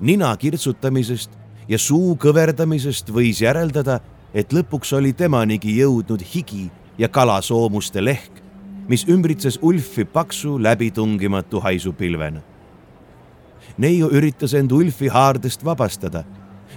nina 0.00 0.36
kirtsutamisest 0.36 1.30
ja 1.68 1.78
suu 1.78 2.16
kõverdamisest 2.16 3.10
võis 3.12 3.42
järeldada, 3.42 4.00
et 4.34 4.52
lõpuks 4.52 4.96
oli 4.96 5.12
temanigi 5.12 5.80
jõudnud 5.80 6.22
higi 6.34 6.70
ja 6.98 7.08
kalasoomuste 7.08 8.04
lehk, 8.04 8.42
mis 8.88 9.08
ümbritses 9.08 9.58
Ulfi 9.62 10.04
paksu 10.04 10.62
läbitungimatu 10.62 11.60
haisupilvena 11.60 12.51
neiu 13.78 14.08
üritas 14.12 14.54
end 14.54 14.72
Ulfi 14.72 15.08
haardest 15.08 15.64
vabastada, 15.64 16.24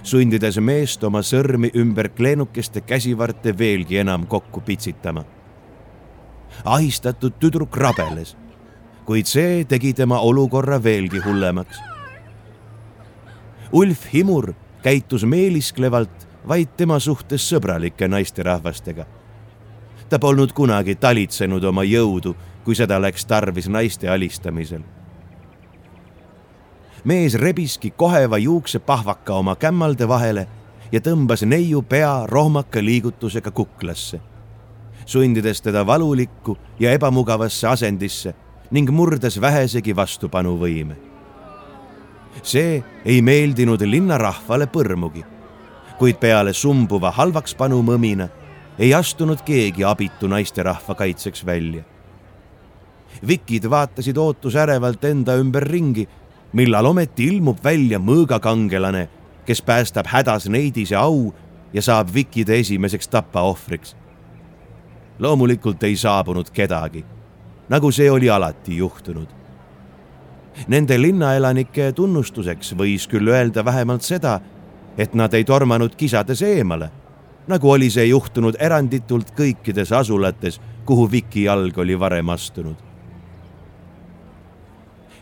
sundides 0.02 0.58
meest 0.60 1.04
oma 1.04 1.22
sõrmi 1.22 1.70
ümber 1.76 2.08
kleenukeste 2.14 2.80
käsivarte 2.80 3.54
veelgi 3.58 3.98
enam 3.98 4.26
kokku 4.26 4.60
pitsitama. 4.60 5.24
ahistatud 6.64 7.32
tüdruk 7.40 7.76
rabeles, 7.76 8.36
kuid 9.04 9.26
see 9.26 9.64
tegi 9.64 9.92
tema 9.92 10.18
olukorra 10.18 10.82
veelgi 10.82 11.20
hullemaks. 11.24 11.78
Ulf 13.72 14.06
Himur 14.14 14.54
käitus 14.82 15.24
meelisklevalt 15.24 16.26
vaid 16.48 16.76
tema 16.76 16.98
suhtes 16.98 17.52
sõbralike 17.52 18.08
naisterahvastega. 18.08 19.06
ta 20.08 20.18
polnud 20.18 20.52
kunagi 20.52 20.94
talitsenud 20.94 21.64
oma 21.64 21.82
jõudu, 21.82 22.36
kui 22.64 22.74
seda 22.74 23.00
läks 23.00 23.26
tarvis 23.26 23.68
naiste 23.68 24.08
alistamisel 24.08 24.82
mees 27.06 27.34
rebiski 27.34 27.90
koheva 27.90 28.38
juuksepahvaka 28.38 29.34
oma 29.34 29.54
kämmalde 29.56 30.08
vahele 30.08 30.46
ja 30.92 31.00
tõmbas 31.00 31.44
neiu 31.46 31.82
pea 31.82 32.26
rohmaka 32.26 32.82
liigutusega 32.82 33.50
kuklasse, 33.50 34.18
sundides 35.06 35.62
teda 35.62 35.84
valulikku 35.86 36.56
ja 36.82 36.90
ebamugavasse 36.98 37.68
asendisse 37.68 38.34
ning 38.70 38.90
murdes 38.90 39.40
vähesegi 39.40 39.96
vastupanuvõime. 39.96 40.96
see 42.42 42.82
ei 43.04 43.22
meeldinud 43.22 43.80
linnarahvale 43.82 44.66
põrmugi, 44.66 45.24
kuid 45.98 46.18
peale 46.18 46.52
sumbuva 46.52 47.10
halvakspanu 47.10 47.82
mõmina 47.82 48.28
ei 48.78 48.94
astunud 48.94 49.40
keegi 49.46 49.84
abitu 49.84 50.28
naisterahva 50.28 50.94
kaitseks 50.94 51.46
välja. 51.46 51.84
vikid 53.26 53.70
vaatasid 53.70 54.16
ootusärevalt 54.16 55.04
enda 55.04 55.36
ümber 55.36 55.62
ringi 55.62 56.08
millal 56.56 56.88
ometi 56.88 57.26
ilmub 57.28 57.58
välja 57.64 57.98
mõõgakangelane, 58.00 59.06
kes 59.44 59.60
päästab 59.62 60.08
hädas 60.08 60.48
neidise 60.48 60.96
au 60.96 61.34
ja 61.72 61.82
saab 61.82 62.14
Vikide 62.14 62.58
esimeseks 62.58 63.08
tapaohvriks. 63.08 63.96
loomulikult 65.18 65.82
ei 65.82 65.96
saabunud 65.96 66.50
kedagi, 66.52 67.04
nagu 67.68 67.90
see 67.92 68.10
oli 68.10 68.30
alati 68.30 68.76
juhtunud. 68.76 69.28
Nende 70.68 71.00
linnaelanike 71.00 71.92
tunnustuseks 71.92 72.72
võis 72.76 73.08
küll 73.08 73.28
öelda 73.28 73.64
vähemalt 73.64 74.02
seda, 74.02 74.40
et 74.98 75.14
nad 75.14 75.34
ei 75.34 75.44
tormanud 75.44 75.96
kisades 75.96 76.42
eemale, 76.42 76.90
nagu 77.46 77.70
oli 77.70 77.90
see 77.90 78.04
juhtunud 78.04 78.56
eranditult 78.60 79.32
kõikides 79.36 79.92
asulates, 79.92 80.60
kuhu 80.84 81.10
Viki 81.10 81.44
jalg 81.44 81.78
oli 81.78 82.00
varem 82.00 82.28
astunud 82.28 82.86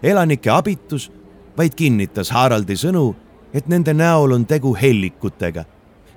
elanike 0.05 0.51
abitus 0.51 1.13
vaid 1.57 1.75
kinnitas 1.77 2.31
Haraldi 2.31 2.77
sõnu, 2.79 3.15
et 3.55 3.69
nende 3.71 3.95
näol 3.95 4.35
on 4.35 4.47
tegu 4.47 4.75
hellikutega, 4.75 5.65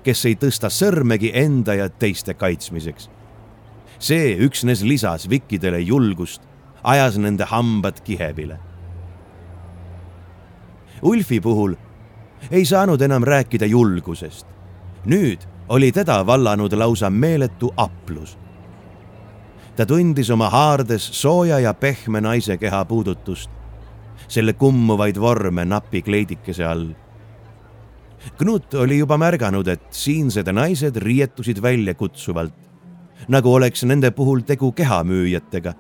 kes 0.04 0.26
ei 0.26 0.38
tõsta 0.40 0.72
sõrmegi 0.74 1.32
enda 1.34 1.76
ja 1.76 1.90
teiste 1.90 2.34
kaitsmiseks. 2.34 3.10
see 4.00 4.38
üksnes 4.46 4.84
lisas 4.84 5.30
vikkidele 5.30 5.80
julgust, 5.80 6.42
ajas 6.84 7.18
nende 7.18 7.44
hambad 7.44 8.02
kihevile. 8.04 8.60
Ulfi 11.02 11.40
puhul 11.42 11.76
ei 12.52 12.66
saanud 12.66 13.02
enam 13.02 13.24
rääkida 13.24 13.66
julgusest. 13.66 14.46
nüüd 15.06 15.40
oli 15.70 15.92
teda 15.92 16.26
vallanud 16.26 16.74
lausa 16.74 17.10
meeletu 17.10 17.74
aplus 17.78 18.38
ta 19.78 19.86
tundis 19.86 20.30
oma 20.30 20.50
haardes 20.50 21.10
sooja 21.22 21.60
ja 21.60 21.74
pehme 21.74 22.22
naise 22.22 22.58
keha 22.58 22.86
puudutust 22.86 23.50
selle 24.28 24.54
kummuvaid 24.54 25.20
vorme 25.20 25.66
napi 25.66 26.02
kleidikese 26.02 26.66
all. 26.66 26.88
Knut 28.38 28.74
oli 28.74 28.98
juba 28.98 29.18
märganud, 29.18 29.68
et 29.68 29.92
siinsed 29.92 30.48
naised 30.52 30.96
riietusid 31.00 31.62
väljakutsuvalt 31.62 32.68
nagu 33.28 33.54
oleks 33.54 33.84
nende 33.84 34.12
puhul 34.12 34.44
tegu 34.48 34.72
kehamüüjatega, 34.72 35.74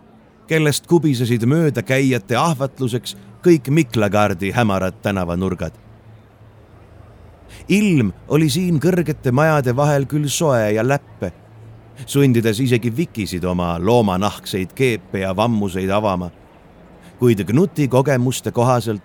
kellest 0.47 0.88
kubisesid 0.88 1.45
möödakäijate 1.45 2.38
ahvatluseks 2.39 3.17
kõik 3.45 3.69
Miklagaardi 3.69 4.51
hämarad 4.51 5.01
tänavanurgad. 5.01 5.73
ilm 7.67 8.12
oli 8.27 8.49
siin 8.49 8.79
kõrgete 8.79 9.31
majade 9.31 9.75
vahel 9.75 10.05
küll 10.05 10.27
soe 10.27 10.71
ja 10.71 10.83
läppe, 10.88 11.31
sundides 12.05 12.60
isegi 12.60 12.91
vikisid 12.97 13.43
oma 13.43 13.77
loomanahkseid 13.79 14.73
keepe 14.73 15.19
ja 15.19 15.36
vammuseid 15.36 15.89
avama. 15.89 16.29
Kuid 17.19 17.43
Knuti 17.45 17.88
kogemuste 17.88 18.51
kohaselt 18.51 19.03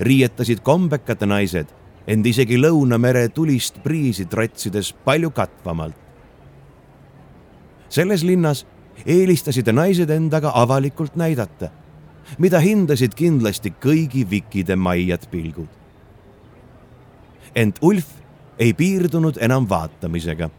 riietasid 0.00 0.60
kombekad 0.64 1.26
naised 1.26 1.68
end 2.06 2.26
isegi 2.26 2.58
Lõunamere 2.58 3.28
tulist 3.34 3.78
priisi 3.82 4.26
trotsides 4.26 4.92
palju 5.04 5.30
katvamalt. 5.30 5.96
selles 7.88 8.22
linnas 8.24 8.64
eelistasid 9.06 9.68
naised 9.72 10.10
endaga 10.10 10.52
avalikult 10.54 11.16
näidata, 11.16 11.68
mida 12.38 12.58
hindasid 12.58 13.14
kindlasti 13.14 13.74
kõigi 13.80 14.24
vikide 14.30 14.76
maiad 14.76 15.28
pilgud. 15.30 15.68
ent 17.54 17.78
Ulf 17.82 18.08
ei 18.58 18.72
piirdunud 18.72 19.38
enam 19.40 19.68
vaatamisega. 19.68 20.50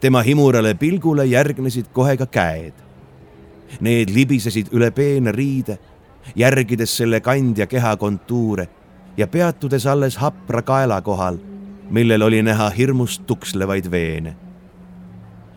tema 0.00 0.22
himurale 0.22 0.74
pilgule 0.74 1.24
järgnesid 1.26 1.86
kohe 1.92 2.16
ka 2.16 2.26
käed. 2.26 2.74
Need 3.80 4.10
libisesid 4.10 4.66
üle 4.72 4.90
peene 4.90 5.32
riide, 5.32 5.78
järgides 6.36 6.96
selle 6.96 7.20
kandja 7.20 7.66
keha 7.66 7.96
kontuure 7.96 8.68
ja 9.16 9.26
peatudes 9.26 9.86
alles 9.86 10.16
hapra 10.16 10.62
kaela 10.62 11.00
kohal, 11.00 11.38
millel 11.90 12.22
oli 12.22 12.42
näha 12.42 12.70
hirmust 12.70 13.26
tukslevaid 13.26 13.90
veene. 13.90 14.36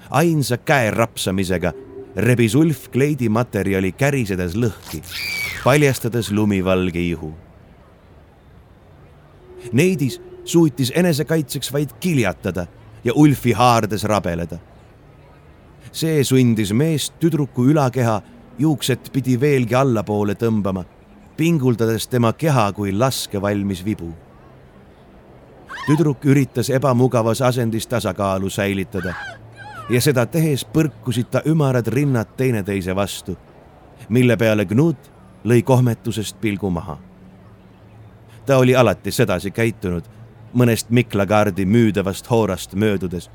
ainsa 0.09 0.57
käe 0.57 0.91
rapsamisega 0.91 1.73
rebis 2.15 2.55
Ulf 2.55 2.89
kleidi 2.91 3.29
materjali 3.29 3.91
kärisedes 3.91 4.55
lõhki, 4.55 5.01
paljastades 5.63 6.31
lumivalge 6.31 6.99
ihu. 6.99 7.33
Neidis 9.73 10.21
suutis 10.45 10.91
enesekaitseks 10.95 11.73
vaid 11.73 11.89
kiljatada 11.99 12.67
ja 13.03 13.13
Ulfi 13.15 13.51
haardes 13.51 14.03
rabeleda. 14.03 14.57
see 15.93 16.23
sundis 16.23 16.71
meest 16.73 17.13
tüdruku 17.19 17.67
ülakeha 17.69 18.21
juukset 18.59 19.09
pidi 19.13 19.39
veelgi 19.39 19.75
allapoole 19.75 20.35
tõmbama 20.35 20.85
pinguldades 21.37 22.07
tema 22.07 22.33
keha 22.33 22.71
kui 22.73 22.91
laskevalmis 22.91 23.85
vibu. 23.85 24.13
tüdruk 25.87 26.25
üritas 26.25 26.69
ebamugavas 26.69 27.41
asendis 27.41 27.87
tasakaalu 27.87 28.49
säilitada 28.49 29.13
ja 29.89 30.01
seda 30.01 30.25
tehes 30.25 30.65
põrkusid 30.65 31.29
ta 31.31 31.41
ümarad 31.45 31.87
rinnad 31.87 32.27
teineteise 32.37 32.95
vastu, 32.95 33.37
mille 34.09 34.37
peale 34.37 34.65
Knut 34.65 35.11
lõi 35.45 35.63
kohmetusest 35.63 36.41
pilgu 36.41 36.69
maha. 36.69 36.97
ta 38.45 38.57
oli 38.57 38.75
alati 38.75 39.11
sedasi 39.11 39.51
käitunud, 39.51 40.03
mõnest 40.53 40.89
Miklagaardi 40.89 41.65
müüdavast 41.65 42.29
hoorast 42.29 42.75
möödudes, 42.75 43.29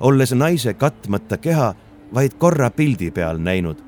olles 0.00 0.32
naise 0.32 0.74
katmata 0.74 1.36
keha 1.36 1.74
vaid 2.14 2.34
korra 2.38 2.70
pildi 2.70 3.10
peal 3.10 3.38
näinud 3.38 3.87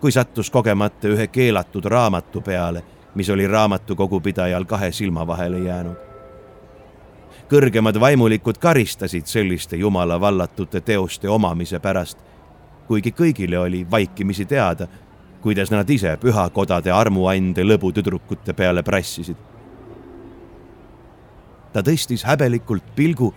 kui 0.00 0.12
sattus 0.12 0.50
kogemata 0.50 1.08
ühe 1.08 1.26
keelatud 1.26 1.84
raamatu 1.84 2.40
peale, 2.40 2.82
mis 3.14 3.30
oli 3.30 3.46
raamatukogupidajal 3.46 4.64
kahe 4.64 4.92
silma 4.92 5.26
vahele 5.26 5.58
jäänud. 5.58 5.96
kõrgemad 7.48 8.00
vaimulikud 8.00 8.58
karistasid 8.58 9.26
selliste 9.26 9.76
jumala 9.76 10.20
vallatute 10.20 10.80
teoste 10.80 11.28
omamise 11.28 11.78
pärast, 11.78 12.18
kuigi 12.86 13.10
kõigile 13.10 13.58
oli 13.58 13.86
vaikimisi 13.90 14.44
teada, 14.44 14.86
kuidas 15.40 15.70
nad 15.70 15.90
ise 15.90 16.16
pühakodade 16.20 16.92
armuande 16.92 17.64
lõbutüdrukute 17.64 18.52
peale 18.52 18.82
prassisid. 18.82 19.36
ta 21.72 21.80
tõstis 21.80 22.24
häbelikult 22.24 22.94
pilgu, 22.94 23.34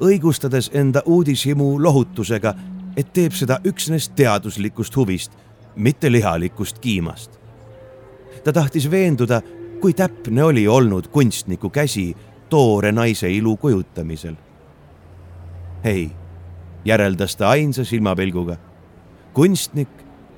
õigustades 0.00 0.70
enda 0.74 1.02
uudishimu 1.06 1.82
lohutusega, 1.82 2.54
et 2.96 3.12
teeb 3.12 3.32
seda 3.32 3.60
üksnes 3.64 4.08
teaduslikust 4.08 4.96
huvist 4.96 5.32
mitte 5.76 6.12
lihalikust 6.12 6.78
kiimast. 6.78 7.40
ta 8.44 8.52
tahtis 8.52 8.90
veenduda, 8.90 9.42
kui 9.80 9.92
täpne 9.92 10.44
oli 10.44 10.68
olnud 10.68 11.08
kunstniku 11.08 11.70
käsi 11.70 12.16
toore 12.48 12.92
naise 12.92 13.30
ilu 13.32 13.56
kujutamisel. 13.56 14.34
ei, 15.84 16.10
järeldas 16.84 17.36
ta 17.36 17.48
ainsa 17.48 17.84
silmapilguga. 17.84 18.56
kunstnik 19.32 19.88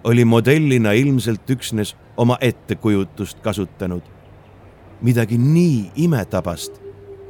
oli 0.04 0.24
modellina 0.24 0.92
ilmselt 0.92 1.50
üksnes 1.50 1.96
oma 2.16 2.38
ettekujutust 2.40 3.40
kasutanud. 3.40 4.02
midagi 5.02 5.38
nii 5.38 5.90
imetabast 5.96 6.82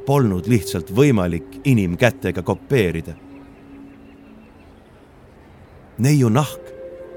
polnud 0.05 0.47
lihtsalt 0.47 0.95
võimalik 0.95 1.61
inimkätega 1.63 2.41
kopeerida. 2.41 3.13
neiu 5.97 6.29
nahk 6.29 6.73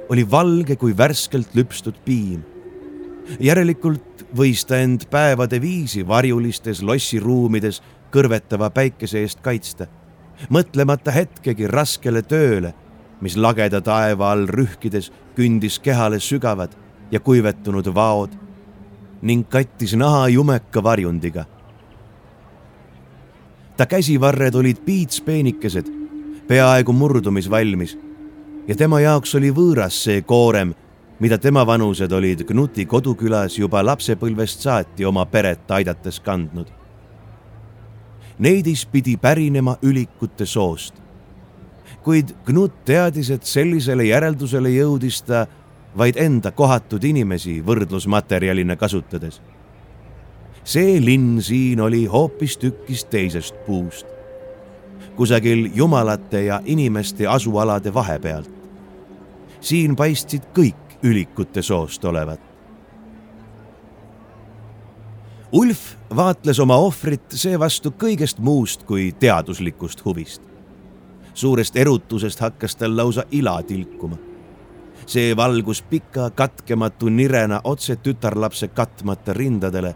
oli 0.09 0.31
valge 0.31 0.77
kui 0.77 0.97
värskelt 0.97 1.55
lüpstud 1.55 1.95
piim. 2.05 2.45
järelikult 3.41 4.23
võis 4.37 4.63
ta 4.67 4.79
end 4.79 5.09
päevade 5.11 5.59
viisi 5.61 6.05
varjulistes 6.07 6.83
lossiruumides 6.83 7.83
kõrvetava 8.15 8.71
päikese 8.71 9.19
eest 9.19 9.41
kaitsta, 9.43 9.89
mõtlemata 10.51 11.11
hetkegi 11.11 11.67
raskele 11.67 12.23
tööle, 12.23 12.73
mis 13.21 13.37
lageda 13.37 13.81
taeva 13.81 14.31
all 14.31 14.47
rühkides 14.47 15.11
kündis 15.35 15.81
kehale 15.83 16.21
sügavad 16.21 16.71
ja 17.11 17.21
kuivetunud 17.21 17.89
vaod 17.95 18.31
ning 19.23 19.49
kattis 19.51 19.97
naha 19.97 20.29
jumeka 20.29 20.83
varjundiga. 20.83 21.47
ta 23.77 23.87
käsivarred 23.87 24.55
olid 24.55 24.79
piitspeenikesed, 24.85 25.87
peaaegu 26.49 26.93
murdumisvalmis 26.93 27.99
ja 28.69 28.75
tema 28.75 29.01
jaoks 29.01 29.35
oli 29.39 29.53
võõras 29.55 29.97
see 30.07 30.23
koorem, 30.27 30.73
mida 31.21 31.39
tema 31.39 31.65
vanused 31.67 32.13
olid 32.13 32.45
Knuti 32.47 32.87
kodukülas 32.87 33.59
juba 33.59 33.83
lapsepõlvest 33.85 34.67
saati 34.67 35.05
oma 35.05 35.27
peret 35.27 35.71
aidates 35.71 36.21
kandnud. 36.21 36.67
Neidis 38.39 38.85
pidi 38.87 39.17
pärinema 39.17 39.77
ülikute 39.83 40.47
soost. 40.47 40.95
kuid 42.03 42.35
Knut 42.45 42.85
teadis, 42.85 43.31
et 43.31 43.43
sellisele 43.43 44.05
järeldusele 44.05 44.71
jõudis 44.71 45.23
ta 45.27 45.47
vaid 45.97 46.17
enda 46.17 46.53
kohatud 46.53 47.05
inimesi 47.05 47.63
võrdlusmaterjalina 47.67 48.77
kasutades. 48.77 49.41
see 50.65 51.01
linn 51.01 51.43
siin 51.43 51.81
oli 51.81 52.05
hoopistükkis 52.07 53.05
teisest 53.05 53.55
puust, 53.67 54.07
kusagil 55.17 55.71
jumalate 55.75 56.45
ja 56.45 56.61
inimeste 56.65 57.27
asualade 57.27 57.95
vahepealt 57.95 58.56
siin 59.67 59.97
paistsid 59.99 60.51
kõik 60.55 60.99
ülikute 61.03 61.63
soost 61.63 62.05
olevat. 62.05 62.41
Ulf 65.53 65.95
vaatles 66.17 66.59
oma 66.63 66.77
ohvrit 66.83 67.35
seevastu 67.35 67.93
kõigest 67.99 68.39
muust 68.43 68.85
kui 68.87 69.13
teaduslikust 69.13 70.05
huvist. 70.05 70.43
suurest 71.37 71.77
erutusest 71.77 72.41
hakkas 72.41 72.77
tal 72.77 72.97
lausa 72.97 73.25
ila 73.31 73.63
tilkuma. 73.63 74.17
see 75.07 75.37
valgus 75.37 75.83
pika 75.83 76.31
katkematu 76.31 77.09
nirena 77.09 77.61
otse 77.65 77.97
tütarlapse 77.97 78.69
katmata 78.69 79.33
rindadele, 79.33 79.95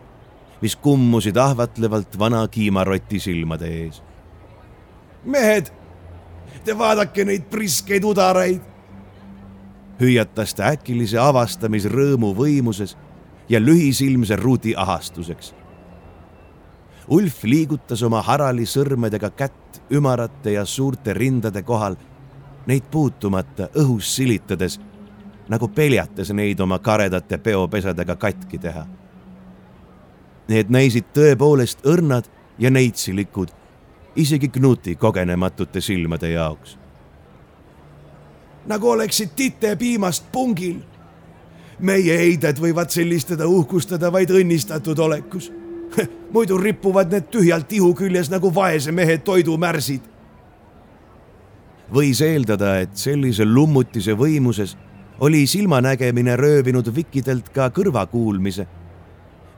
mis 0.62 0.76
kummusid 0.76 1.36
ahvatlevalt 1.36 2.18
vana 2.18 2.48
kiimaroti 2.48 3.20
silmade 3.20 3.66
ees. 3.66 4.02
mehed, 5.24 5.72
te 6.64 6.78
vaadake 6.78 7.24
neid 7.24 7.42
priskeid 7.50 8.04
udaraid 8.04 8.69
hüüatas 10.00 10.54
ta 10.56 10.70
äkilise 10.72 11.18
avastamisrõõmu 11.20 12.32
võimuses 12.36 12.96
ja 13.48 13.60
lühisilmse 13.60 14.36
ruudi 14.36 14.74
ahastuseks. 14.76 15.54
Ulf 17.10 17.42
liigutas 17.44 18.02
oma 18.06 18.22
harali 18.22 18.66
sõrmedega 18.66 19.30
kätt 19.36 19.80
ümarate 19.90 20.54
ja 20.54 20.64
suurte 20.64 21.14
rindade 21.14 21.62
kohal, 21.62 21.96
neid 22.66 22.86
puutumata 22.90 23.68
õhus 23.82 24.14
silitades, 24.16 24.78
nagu 25.50 25.68
peljates 25.68 26.30
neid 26.32 26.60
oma 26.60 26.78
karedate 26.78 27.38
peopesadega 27.38 28.16
katki 28.16 28.58
teha. 28.58 28.86
Need 30.48 30.70
näisid 30.70 31.10
tõepoolest 31.14 31.82
õrnad 31.86 32.30
ja 32.58 32.70
neitsilikud, 32.70 33.50
isegi 34.16 34.48
Knuti 34.48 34.94
kogenematute 34.94 35.80
silmade 35.80 36.30
jaoks 36.30 36.79
nagu 38.66 38.90
oleksid 38.90 39.28
titepiimast 39.36 40.32
pungil. 40.32 40.76
meie 41.80 42.16
heided 42.18 42.58
võivad 42.60 42.90
sellistada 42.92 43.46
uhkustada 43.48 44.12
vaid 44.12 44.30
õnnistatud 44.30 44.98
olekus. 44.98 45.52
muidu 46.34 46.58
ripuvad 46.58 47.12
need 47.12 47.30
tühjalt 47.32 47.72
ihu 47.72 47.94
küljes 47.94 48.30
nagu 48.30 48.54
vaese 48.54 48.92
mehe 48.92 49.18
toidumärsid. 49.18 50.00
võis 51.92 52.20
eeldada, 52.22 52.78
et 52.80 52.96
sellise 52.96 53.44
lummutise 53.44 54.12
võimuses 54.14 54.76
oli 55.20 55.46
silmanägemine 55.46 56.36
röövinud 56.36 56.94
vikkidelt 56.94 57.48
ka 57.48 57.68
kõrvakuulmise. 57.68 58.66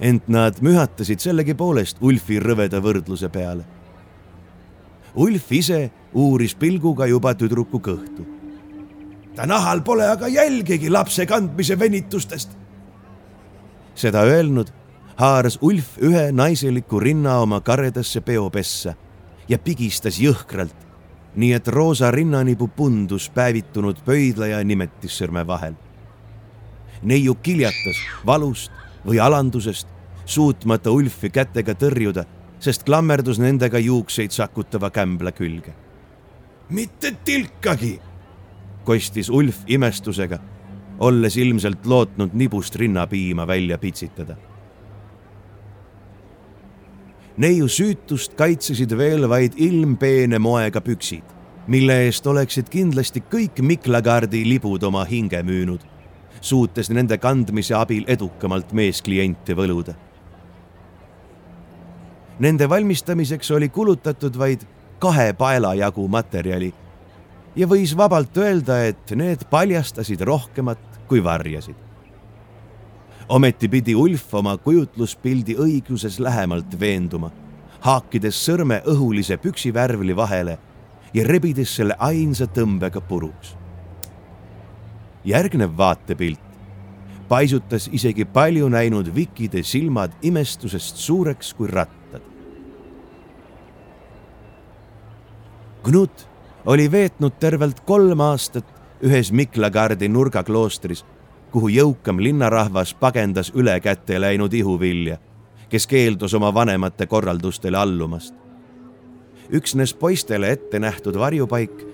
ent 0.01 0.29
nad 0.29 0.59
mühatasid 0.61 1.21
sellegipoolest 1.21 1.97
Ulfi 2.01 2.41
rõveda 2.41 2.81
võrdluse 2.83 3.29
peale. 3.29 3.65
Ulf 5.15 5.53
ise 5.53 5.91
uuris 6.15 6.55
pilguga 6.55 7.07
juba 7.07 7.35
tüdruku 7.35 7.79
kõhtu. 7.79 8.42
Ta 9.37 9.47
nahal 9.47 9.81
pole 9.81 10.09
aga 10.09 10.29
jälgegi 10.29 10.91
lapse 10.91 11.27
kandmise 11.27 11.79
venitustest. 11.79 12.51
seda 13.95 14.23
öelnud, 14.23 14.73
haaras 15.17 15.59
Ulf 15.61 15.99
ühe 15.99 16.33
naiseliku 16.33 17.01
rinna 17.01 17.39
oma 17.39 17.61
karedasse 17.61 18.21
peopessa 18.21 18.95
ja 19.49 19.59
pigistas 19.59 20.19
jõhkralt 20.21 20.83
nii 21.37 21.53
et 21.53 21.69
roosa 21.69 22.11
rinnanibu 22.11 22.69
pundus 22.69 23.31
päevitunud 23.33 24.03
pöidla 24.05 24.47
ja 24.47 24.65
nimetissõrme 24.65 25.47
vahel. 25.47 25.75
neiu 27.03 27.35
kiljatas 27.35 27.99
valust 28.27 28.71
või 29.07 29.19
alandusest, 29.19 29.89
suutmata 30.25 30.91
Ulfi 30.91 31.31
kätega 31.31 31.75
tõrjuda, 31.75 32.25
sest 32.61 32.85
klammerdus 32.87 33.41
nendega 33.43 33.79
juukseid 33.79 34.31
sakutava 34.31 34.91
kämbla 34.91 35.33
külge. 35.33 35.75
mitte 36.69 37.17
tilkagi, 37.25 38.01
kostis 38.85 39.31
Ulf 39.31 39.65
imestusega, 39.67 40.39
olles 40.99 41.37
ilmselt 41.37 41.87
lootnud 41.87 42.35
nibust 42.35 42.77
rinnapiima 42.77 43.47
välja 43.47 43.79
pitsitada 43.79 44.37
neiu 47.37 47.69
süütust 47.69 48.35
kaitsesid 48.37 48.93
veel 48.99 49.29
vaid 49.29 49.57
ilmpeene 49.57 50.39
moega 50.39 50.81
püksid, 50.85 51.25
mille 51.67 51.97
eest 52.07 52.27
oleksid 52.27 52.69
kindlasti 52.73 53.23
kõik 53.33 53.63
Miklagardi 53.65 54.43
libud 54.49 54.83
oma 54.85 55.05
hinge 55.09 55.41
müünud, 55.47 55.81
suutes 56.41 56.91
nende 56.91 57.19
kandmise 57.19 57.75
abil 57.79 58.05
edukamalt 58.07 58.73
meeskliente 58.77 59.57
võluda. 59.57 59.95
Nende 62.43 62.69
valmistamiseks 62.69 63.51
oli 63.55 63.69
kulutatud 63.69 64.37
vaid 64.39 64.65
kahe 64.99 65.33
paela 65.39 65.75
jagu 65.79 66.09
materjali 66.09 66.73
ja 67.57 67.67
võis 67.69 67.97
vabalt 67.97 68.37
öelda, 68.37 68.83
et 68.89 69.17
need 69.17 69.47
paljastasid 69.51 70.21
rohkemat 70.21 71.03
kui 71.09 71.25
varjasid 71.25 71.93
ometi 73.33 73.69
pidi 73.69 73.95
Ulf 73.97 74.35
oma 74.35 74.57
kujutluspildi 74.61 75.57
õigluses 75.61 76.19
lähemalt 76.21 76.75
veenduma, 76.81 77.31
haakides 77.81 78.37
sõrme 78.37 78.83
õhulise 78.89 79.39
püksivärvli 79.41 80.17
vahele 80.17 80.59
ja 81.15 81.25
rebides 81.27 81.73
selle 81.77 81.97
ainsa 81.99 82.47
tõmbega 82.47 83.01
puruks. 83.01 83.57
järgnev 85.25 85.77
vaatepilt 85.79 86.41
paisutas 87.29 87.89
isegi 87.93 88.25
palju 88.25 88.69
näinud 88.69 89.15
Vikide 89.15 89.63
silmad 89.63 90.13
imestusest 90.23 90.97
suureks 90.97 91.55
kui 91.55 91.69
rattad. 91.69 92.23
Knut 95.83 96.29
oli 96.67 96.91
veetnud 96.91 97.33
tervelt 97.41 97.81
kolm 97.81 98.21
aastat 98.21 98.67
ühes 99.03 99.33
Miklagardi 99.33 100.09
nurgakloostris 100.09 101.05
kuhu 101.53 101.69
jõukam 101.69 102.21
linnarahvas 102.21 102.95
pagendas 102.95 103.53
ülekäte 103.55 104.21
läinud 104.21 104.53
ihuvilja, 104.53 105.19
kes 105.69 105.87
keeldus 105.87 106.35
oma 106.35 106.55
vanemate 106.55 107.07
korraldustele 107.07 107.77
allumast. 107.77 108.35
üksnes 109.53 109.95
poistele 109.95 110.53
ette 110.53 110.79
nähtud 110.79 111.19
varjupaik 111.19 111.87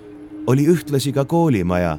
oli 0.47 0.67
ühtlasi 0.67 1.11
ka 1.13 1.25
koolimaja, 1.25 1.97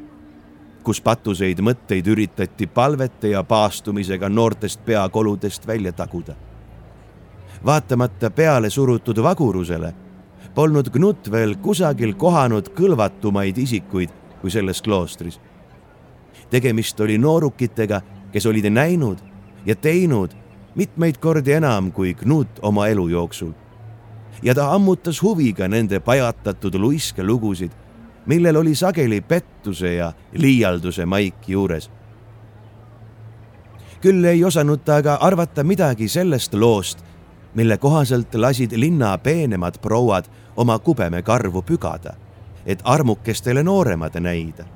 kus 0.83 1.01
patuseid 1.01 1.59
mõtteid 1.61 2.07
üritati 2.07 2.67
palvete 2.67 3.29
ja 3.29 3.43
paastumisega 3.43 4.29
noortest 4.29 4.85
peakoludest 4.85 5.67
välja 5.67 5.93
taguda. 5.93 6.35
vaatamata 7.65 8.31
peale 8.31 8.71
surutud 8.71 9.23
vagurusele 9.23 9.95
polnud 10.61 10.91
Knut 10.93 11.31
veel 11.33 11.55
kusagil 11.57 12.13
kohanud 12.21 12.75
kõlvatumaid 12.77 13.57
isikuid 13.65 14.13
kui 14.41 14.53
selles 14.53 14.83
kloostris 14.85 15.41
tegemist 16.51 17.01
oli 17.01 17.19
noorukitega, 17.19 18.01
kes 18.33 18.47
olid 18.47 18.67
näinud 18.71 19.19
ja 19.67 19.77
teinud 19.77 20.31
mitmeid 20.75 21.19
kordi 21.19 21.53
enam 21.53 21.93
kui 21.93 22.15
Knut 22.15 22.61
oma 22.63 22.87
elu 22.87 23.09
jooksul. 23.09 23.53
ja 24.43 24.55
ta 24.55 24.75
ammutas 24.75 25.23
huviga 25.23 25.69
nende 25.69 26.01
pajatatud 26.01 26.75
luiskelugusid, 26.75 27.71
millel 28.27 28.57
oli 28.57 28.75
sageli 28.75 29.21
pettuse 29.21 29.95
ja 29.95 30.13
liialduse 30.33 31.07
maik 31.07 31.49
juures. 31.49 31.91
küll 34.01 34.25
ei 34.25 34.45
osanud 34.45 34.85
ta 34.85 34.97
aga 34.97 35.15
arvata 35.15 35.65
midagi 35.65 36.09
sellest 36.09 36.55
loost, 36.55 36.99
mille 37.55 37.79
kohaselt 37.79 38.35
lasid 38.35 38.73
linna 38.77 39.19
peenemad 39.19 39.79
prouad 39.83 40.25
oma 40.61 40.77
kubemekarvu 40.79 41.63
pügada, 41.63 42.13
et 42.67 42.85
armukestele 42.85 43.63
nooremad 43.65 44.21
näida 44.21 44.67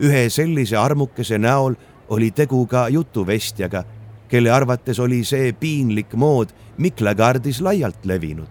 ühe 0.00 0.28
sellise 0.30 0.76
armukese 0.76 1.38
näol 1.38 1.74
oli 2.08 2.30
tegu 2.30 2.66
ka 2.66 2.88
jutuvestjaga, 2.88 3.84
kelle 4.28 4.50
arvates 4.50 5.00
oli 5.00 5.24
see 5.24 5.52
piinlik 5.52 6.14
mood 6.14 6.54
Miklagardis 6.78 7.60
laialt 7.60 8.04
levinud. 8.06 8.48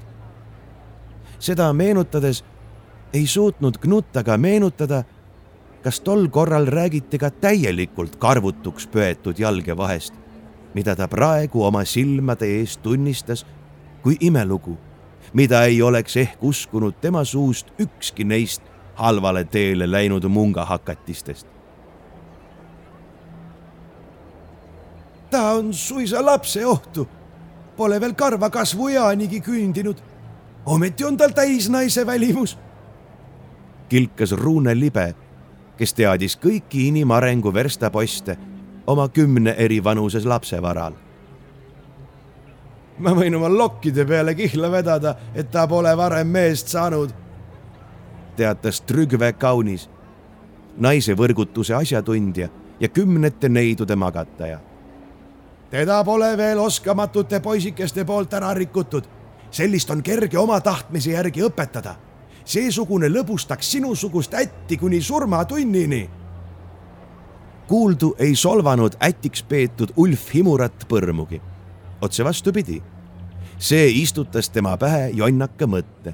seda 1.39 1.73
meenutades 1.73 2.43
ei 3.13 3.27
suutnud 3.27 3.77
Knut 3.77 4.17
aga 4.17 4.37
meenutada, 4.37 5.03
kas 5.83 5.99
tol 5.99 6.27
korral 6.27 6.65
räägiti 6.67 7.17
ka 7.17 7.29
täielikult 7.29 8.15
karvutuks 8.15 8.87
pöetud 8.87 9.39
jalge 9.39 9.77
vahest, 9.77 10.13
mida 10.73 10.95
ta 10.95 11.07
praegu 11.07 11.63
oma 11.63 11.85
silmade 11.85 12.45
ees 12.45 12.77
tunnistas 12.77 13.45
kui 14.03 14.17
imelugu, 14.19 14.77
mida 15.34 15.63
ei 15.63 15.82
oleks 15.82 16.17
ehk 16.17 16.43
uskunud 16.43 16.93
tema 17.01 17.23
suust 17.23 17.67
ükski 17.80 18.23
neist 18.23 18.61
halvale 18.95 19.43
teele 19.43 19.91
läinud 19.91 20.23
mungahakatistest. 20.23 21.47
ta 25.30 25.51
on 25.51 25.73
suisa 25.73 26.25
lapseohtu, 26.25 27.07
pole 27.78 28.01
veel 28.01 28.13
karva 28.13 28.49
kasvueanigi 28.49 29.41
küündinud. 29.41 29.97
ometi 30.65 31.03
on 31.03 31.17
tal 31.17 31.30
täisnaise 31.30 32.05
välimus. 32.05 32.57
kilkas 33.89 34.32
Ruune 34.32 34.80
Libe, 34.80 35.15
kes 35.78 35.93
teadis 35.93 36.38
kõiki 36.38 36.88
inimarengu 36.88 37.53
verstaposte 37.53 38.38
oma 38.88 39.09
kümne 39.09 39.51
eri 39.57 39.84
vanuses 39.84 40.25
lapse 40.25 40.61
varal 40.61 41.06
ma 42.99 43.13
võin 43.13 43.35
oma 43.35 43.49
lokkide 43.49 44.05
peale 44.05 44.35
kihla 44.35 44.71
vedada, 44.71 45.15
et 45.35 45.51
ta 45.51 45.67
pole 45.67 45.97
varem 45.97 46.27
meest 46.27 46.67
saanud 46.67 47.13
teatas 48.37 48.81
Trügve 48.81 49.33
kaunis, 49.33 49.89
naise 50.77 51.15
võrgutuse 51.17 51.75
asjatundja 51.75 52.49
ja 52.79 52.89
kümnete 52.89 53.49
neidude 53.49 53.95
magataja. 53.95 54.59
teda 55.69 56.03
pole 56.03 56.37
veel 56.37 56.59
oskamatute 56.59 57.39
poisikeste 57.39 58.05
poolt 58.05 58.33
ära 58.33 58.53
rikutud. 58.53 59.03
sellist 59.51 59.89
on 59.89 60.03
kerge 60.03 60.37
oma 60.37 60.61
tahtmise 60.61 61.11
järgi 61.11 61.41
õpetada. 61.41 61.95
seesugune 62.45 63.07
lõbustaks 63.07 63.71
sinusugust 63.71 64.33
ätti 64.33 64.77
kuni 64.77 65.01
surmatunnini. 65.01 66.09
kuuldu 67.67 68.15
ei 68.19 68.35
solvanud 68.35 68.95
ätiks 69.01 69.43
peetud 69.43 69.91
Ulf 69.95 70.33
Himurat 70.33 70.85
põrmugi. 70.87 71.41
Otse 72.01 72.23
vastupidi, 72.23 72.81
see 73.57 73.89
istutas 74.01 74.49
tema 74.49 74.77
pähe 74.77 75.09
jonnaka 75.13 75.67
mõtte 75.67 76.13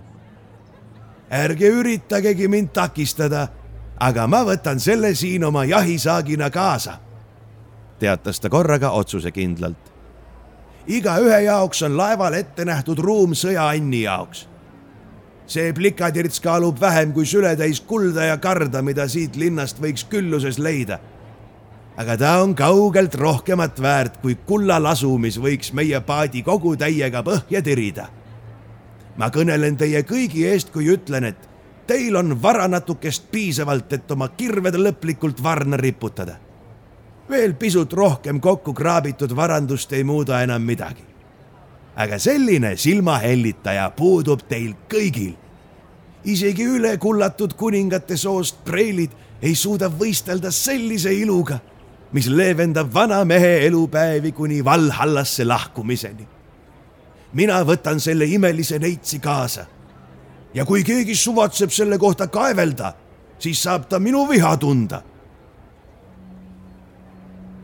ärge 1.33 1.69
üritagegi 1.69 2.47
mind 2.47 2.69
takistada, 2.73 3.47
aga 3.99 4.27
ma 4.29 4.43
võtan 4.45 4.79
selle 4.79 5.13
siin 5.15 5.43
oma 5.43 5.65
jahisaagina 5.65 6.49
kaasa. 6.49 6.99
teatas 7.99 8.39
ta 8.39 8.49
korraga 8.49 8.89
otsusekindlalt. 8.89 9.91
igaühe 10.87 11.41
jaoks 11.41 11.81
on 11.81 11.97
laeval 11.97 12.33
ette 12.33 12.65
nähtud 12.65 12.99
ruum 12.99 13.33
sõjaanni 13.33 14.03
jaoks. 14.03 14.47
see 15.47 15.73
plikatirts 15.73 16.39
kaalub 16.39 16.79
vähem 16.81 17.13
kui 17.13 17.25
sületäis 17.25 17.81
kulda 17.81 18.25
ja 18.25 18.37
karda, 18.37 18.81
mida 18.81 19.07
siit 19.07 19.35
linnast 19.35 19.81
võiks 19.81 20.05
külluses 20.09 20.59
leida. 20.59 20.99
Aga 21.97 22.17
ta 22.17 22.41
on 22.41 22.55
kaugelt 22.55 23.15
rohkemat 23.15 23.81
väärt 23.81 24.17
kui 24.21 24.35
kullalasu, 24.35 25.17
mis 25.17 25.37
võiks 25.37 25.73
meie 25.73 26.01
paadi 26.01 26.41
kogu 26.43 26.75
täiega 26.77 27.23
põhja 27.23 27.61
tirida 27.61 28.09
ma 29.17 29.29
kõnelen 29.33 29.77
teie 29.77 30.03
kõigi 30.07 30.45
eest, 30.49 30.71
kui 30.73 30.89
ütlen, 30.93 31.29
et 31.29 31.49
teil 31.87 32.15
on 32.17 32.35
vara 32.41 32.67
natukest 32.67 33.29
piisavalt, 33.31 33.93
et 33.93 34.11
oma 34.11 34.29
kirved 34.37 34.77
lõplikult 34.79 35.43
varna 35.43 35.77
riputada. 35.77 36.37
veel 37.29 37.53
pisut 37.53 37.93
rohkem 37.93 38.39
kokku 38.39 38.73
kraabitud 38.73 39.35
varandust 39.35 39.93
ei 39.93 40.03
muuda 40.03 40.41
enam 40.43 40.61
midagi. 40.61 41.03
aga 41.95 42.19
selline 42.19 42.77
silmahellitaja 42.77 43.89
puudub 43.89 44.41
teil 44.47 44.75
kõigil. 44.89 45.33
isegi 46.23 46.63
ülekullatud 46.63 47.53
kuningate 47.53 48.17
soost 48.17 48.63
preilid 48.63 49.11
ei 49.41 49.55
suuda 49.55 49.89
võistelda 49.89 50.51
sellise 50.51 51.13
iluga, 51.13 51.59
mis 52.13 52.27
leevendab 52.29 52.93
vana 52.93 53.25
mehe 53.25 53.65
elupäevi 53.67 54.31
kuni 54.31 54.65
Valhallasse 54.65 55.45
lahkumiseni. 55.45 56.27
mina 57.33 57.63
võtan 57.63 57.99
selle 57.99 58.25
imelise 58.25 58.79
neitsi 58.79 59.19
kaasa. 59.19 59.65
ja 60.53 60.65
kui 60.65 60.83
keegi 60.83 61.15
suvatseb 61.15 61.69
selle 61.69 61.97
kohta 61.97 62.27
kaevelda, 62.27 62.93
siis 63.39 63.63
saab 63.63 63.89
ta 63.89 63.99
minu 63.99 64.29
viha 64.29 64.57
tunda. 64.57 65.01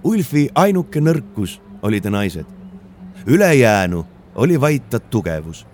Ulfi 0.03 0.49
ainuke 0.55 0.99
nõrkus 0.99 1.59
oli 1.81 2.01
ta 2.01 2.09
naised, 2.09 2.45
ülejäänu 3.27 4.05
oli 4.35 4.61
vaid 4.61 4.89
ta 4.89 4.99
tugevus 4.99 5.65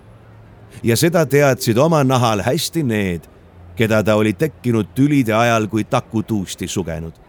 ja 0.82 0.96
seda 0.96 1.26
teadsid 1.26 1.78
oma 1.78 2.02
nahal 2.04 2.42
hästi 2.44 2.82
need, 2.82 3.28
keda 3.76 4.02
ta 4.04 4.16
oli 4.16 4.32
tekkinud 4.32 4.92
tülide 4.94 5.34
ajal 5.34 5.68
kui 5.68 5.84
takutuusti 5.84 6.68
sugenud. 6.68 7.25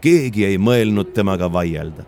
Keegi 0.00 0.44
ei 0.44 0.58
mõelnud 0.58 1.12
temaga 1.14 1.52
vaielda. 1.52 2.04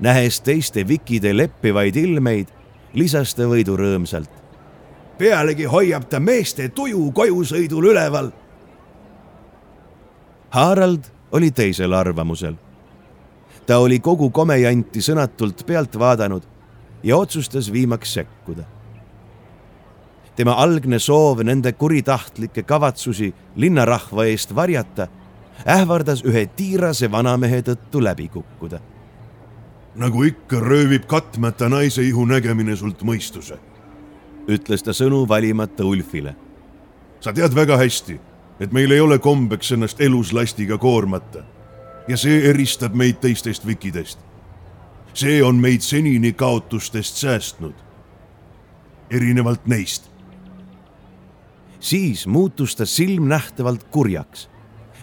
nähes 0.00 0.40
teiste 0.40 0.88
vikide 0.88 1.36
leppivaid 1.36 1.96
ilmeid, 1.96 2.46
lisas 2.94 3.34
ta 3.34 3.42
võidu 3.42 3.76
rõõmsalt. 3.76 4.30
pealegi 5.18 5.64
hoiab 5.64 6.08
ta 6.08 6.20
meeste 6.20 6.68
tuju 6.68 7.12
kojusõidul 7.12 7.90
üleval. 7.92 8.32
Harald 10.50 11.04
oli 11.32 11.50
teisel 11.50 11.92
arvamusel. 11.92 12.54
ta 13.66 13.78
oli 13.78 13.98
kogu 13.98 14.30
komejanti 14.30 15.00
sõnatult 15.00 15.66
pealt 15.66 15.98
vaadanud 15.98 16.42
ja 17.02 17.16
otsustas 17.16 17.72
viimaks 17.72 18.14
sekkuda 18.14 18.78
tema 20.38 20.54
algne 20.54 21.00
soov 21.02 21.40
nende 21.42 21.72
kuritahtlikke 21.74 22.62
kavatsusi 22.62 23.32
linnarahva 23.56 24.28
eest 24.30 24.54
varjata 24.54 25.08
ähvardas 25.66 26.22
ühe 26.24 26.46
tiirase 26.46 27.10
vanamehe 27.10 27.62
tõttu 27.62 28.02
läbi 28.04 28.28
kukkuda. 28.28 28.80
nagu 29.94 30.22
ikka 30.22 30.60
röövib 30.60 31.06
katmata 31.06 31.68
naise 31.68 32.02
ihu 32.02 32.24
nägemine 32.24 32.76
sult 32.76 33.02
mõistuse, 33.02 33.58
ütles 34.48 34.82
ta 34.82 34.90
sõnu 34.90 35.28
valimata 35.28 35.84
Ulfile. 35.84 36.36
sa 37.20 37.32
tead 37.32 37.54
väga 37.54 37.76
hästi, 37.76 38.20
et 38.60 38.72
meil 38.72 38.90
ei 38.90 39.00
ole 39.00 39.18
kombeks 39.18 39.72
ennast 39.72 40.00
eluslastiga 40.00 40.78
koormata 40.78 41.42
ja 42.08 42.16
see 42.16 42.50
eristab 42.50 42.94
meid 42.94 43.20
teistest 43.20 43.66
vikidest. 43.66 44.18
see 45.14 45.42
on 45.42 45.56
meid 45.56 45.80
senini 45.80 46.32
kaotustest 46.32 47.16
säästnud. 47.16 47.74
erinevalt 49.10 49.66
neist 49.66 50.10
siis 51.80 52.26
muutus 52.26 52.76
ta 52.76 52.86
silmnähtavalt 52.86 53.84
kurjaks, 53.84 54.50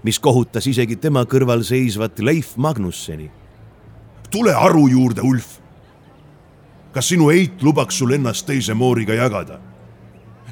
mis 0.05 0.19
kohutas 0.21 0.67
isegi 0.69 0.99
tema 1.01 1.23
kõrval 1.25 1.63
seisvat 1.65 2.19
Leif 2.19 2.53
Magnusseni. 2.61 3.31
tule 4.31 4.53
aru 4.53 4.87
juurde, 4.87 5.21
Ulf. 5.21 5.59
kas 6.93 7.07
sinu 7.09 7.29
eit 7.29 7.63
lubaks 7.63 7.97
sul 7.97 8.13
ennast 8.13 8.45
teise 8.45 8.73
mooriga 8.73 9.13
jagada? 9.13 9.59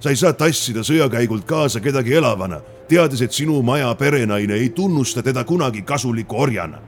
sa 0.01 0.09
ei 0.09 0.15
saa 0.15 0.33
tassida 0.33 0.79
sõjakäigult 0.83 1.45
kaasa 1.45 1.79
kedagi 1.79 2.13
elavana, 2.13 2.59
teades, 2.87 3.21
et 3.21 3.31
sinu 3.31 3.61
maja 3.61 3.95
perenaine 3.95 4.53
ei 4.53 4.69
tunnusta 4.69 5.23
teda 5.23 5.43
kunagi 5.43 5.81
kasuliku 5.81 6.35
orjana. 6.35 6.79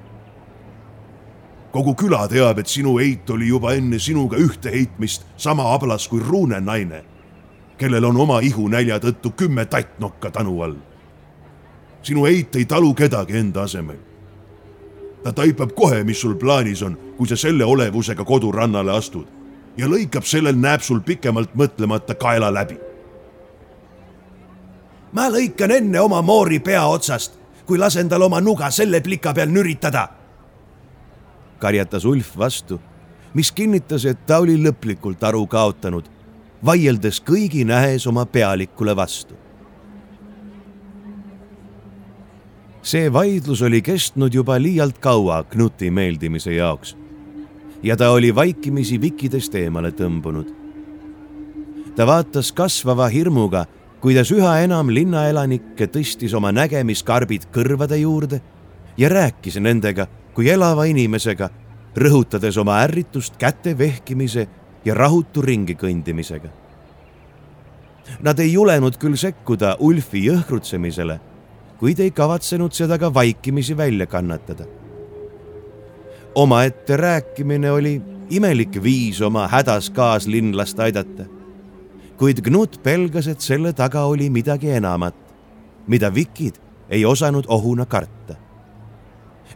kogu 1.72 1.95
küla 1.95 2.28
teab, 2.28 2.59
et 2.59 2.68
sinu 2.68 2.99
eit 2.99 3.30
oli 3.30 3.47
juba 3.47 3.74
enne 3.74 3.99
sinuga 3.99 4.38
ühte 4.38 4.72
heitmist 4.72 5.26
sama 5.38 5.74
ablas 5.74 6.07
kui 6.07 6.20
Ruune 6.20 6.61
naine 6.61 7.03
kellel 7.78 8.03
on 8.03 8.18
oma 8.18 8.39
ihunälja 8.39 8.99
tõttu 8.99 9.32
kümme 9.36 9.66
tattnokka 9.66 10.32
tanu 10.32 10.61
all. 10.61 10.76
Sinu 12.06 12.26
eit 12.30 12.56
ei 12.56 12.66
talu 12.66 12.93
kedagi 12.93 13.38
enda 13.38 13.64
asemel. 13.64 13.97
ta 15.24 15.34
taipab 15.34 15.72
kohe, 15.76 16.03
mis 16.03 16.22
sul 16.22 16.36
plaanis 16.36 16.84
on, 16.84 16.97
kui 17.18 17.28
sa 17.28 17.36
selle 17.36 17.66
olevusega 17.66 18.24
kodurannale 18.24 18.91
astud 18.91 19.26
ja 19.78 19.88
lõikab 19.88 20.26
sellel 20.26 20.56
nääpsul 20.56 21.01
pikemalt 21.01 21.56
mõtlemata 21.56 22.16
kaela 22.16 22.53
läbi. 22.53 22.78
ma 25.12 25.30
lõikan 25.30 25.72
enne 25.72 25.99
oma 25.99 26.22
moori 26.22 26.60
pea 26.60 26.86
otsast, 26.86 27.39
kui 27.66 27.78
lasen 27.78 28.10
tal 28.10 28.22
oma 28.22 28.41
nuga 28.41 28.70
selle 28.72 29.01
plika 29.01 29.34
peal 29.34 29.49
nüritada. 29.49 30.08
karjatas 31.60 32.06
Ulf 32.06 32.38
vastu, 32.38 32.80
mis 33.34 33.51
kinnitas, 33.51 34.06
et 34.06 34.26
ta 34.26 34.39
oli 34.39 34.58
lõplikult 34.58 35.24
aru 35.24 35.47
kaotanud 35.47 36.10
vaieldes 36.66 37.22
kõigi 37.22 37.66
nähes 37.66 38.08
oma 38.08 38.26
pealikule 38.26 38.95
vastu. 38.95 39.36
See 42.86 43.10
vaidlus 43.14 43.62
oli 43.66 43.82
kestnud 43.82 44.34
juba 44.34 44.60
liialt 44.62 45.00
kaua 45.02 45.44
Knuti 45.50 45.90
meeldimise 45.92 46.54
jaoks 46.54 46.96
ja 47.84 47.98
ta 47.98 48.12
oli 48.12 48.36
vaikimisi 48.36 49.02
vikkidest 49.02 49.56
eemale 49.56 49.90
tõmbunud. 49.90 50.54
ta 51.96 52.08
vaatas 52.08 52.52
kasvava 52.52 53.08
hirmuga, 53.08 53.66
kuidas 54.02 54.32
üha 54.32 54.60
enam 54.62 54.90
linnaelanikke 54.90 55.88
tõstis 55.88 56.36
oma 56.38 56.52
nägemiskarbid 56.52 57.50
kõrvade 57.54 57.98
juurde 57.98 58.42
ja 58.98 59.10
rääkis 59.10 59.58
nendega 59.58 60.08
kui 60.34 60.50
elava 60.50 60.86
inimesega, 60.86 61.50
rõhutades 61.98 62.58
oma 62.60 62.82
ärritust 62.84 63.38
käte 63.40 63.78
vehkimise 63.78 64.48
ja 64.86 64.94
rahutu 64.94 65.42
ringi 65.42 65.74
kõndimisega. 65.80 66.50
Nad 68.22 68.40
ei 68.40 68.52
julenud 68.54 68.98
küll 69.02 69.18
sekkuda 69.18 69.78
Ulfi 69.80 70.26
jõhkrutsemisele, 70.28 71.20
kuid 71.80 72.00
ei 72.00 72.12
kavatsenud 72.12 72.72
seda 72.72 72.98
ka 72.98 73.14
vaikimisi 73.14 73.78
välja 73.78 74.06
kannatada. 74.06 74.66
omaette 76.36 76.98
rääkimine 76.98 77.72
oli 77.72 78.02
imelik 78.30 78.84
viis 78.84 79.22
oma 79.22 79.48
hädas 79.48 79.90
kaaslinlast 79.90 80.80
aidata. 80.80 81.26
kuid 82.18 82.42
Knut 82.42 82.80
pelgas, 82.84 83.28
et 83.28 83.42
selle 83.42 83.74
taga 83.74 84.04
oli 84.04 84.30
midagi 84.30 84.70
enamat, 84.72 85.16
mida 85.88 86.14
vikid 86.14 86.56
ei 86.90 87.06
osanud 87.06 87.46
ohuna 87.48 87.86
karta. 87.86 88.36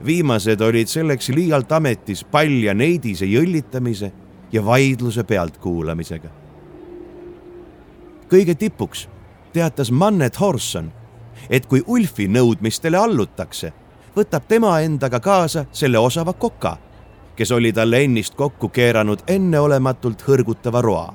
viimased 0.06 0.62
olid 0.62 0.88
selleks 0.88 1.30
liialt 1.30 1.72
ametis 1.72 2.24
palja 2.24 2.74
neidise 2.74 3.26
jõllitamise 3.26 4.12
ja 4.52 4.66
vaidluse 4.66 5.24
pealtkuulamisega. 5.24 6.30
kõige 8.30 8.56
tipuks 8.56 9.10
teatas 9.54 9.92
Mannet 9.92 10.40
Horson, 10.40 10.92
et 11.50 11.66
kui 11.66 11.84
Ulfi 11.88 12.28
nõudmistele 12.28 12.98
allutakse, 12.98 13.74
võtab 14.16 14.48
tema 14.48 14.80
endaga 14.82 15.20
kaasa 15.20 15.66
selle 15.72 16.00
osava 16.00 16.34
koka, 16.34 16.78
kes 17.36 17.52
oli 17.52 17.72
talle 17.74 18.04
ennist 18.04 18.36
kokku 18.36 18.70
keeranud 18.70 19.24
enneolematult 19.28 20.22
hõrgutava 20.28 20.82
roa. 20.82 21.14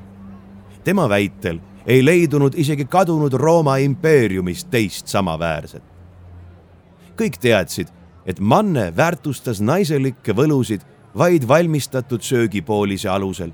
tema 0.85 1.09
väitel 1.09 1.61
ei 1.87 2.05
leidunud 2.05 2.55
isegi 2.57 2.85
kadunud 2.85 3.32
Rooma 3.32 3.76
impeeriumist 3.76 4.70
teist 4.70 5.07
samaväärset. 5.07 5.82
kõik 7.16 7.39
teadsid, 7.41 7.89
et 8.26 8.41
Manne 8.41 8.93
väärtustas 8.97 9.61
naiselikke 9.61 10.32
võlusid 10.32 10.80
vaid 11.16 11.49
valmistatud 11.49 12.20
söögipoolise 12.20 13.09
alusel. 13.09 13.53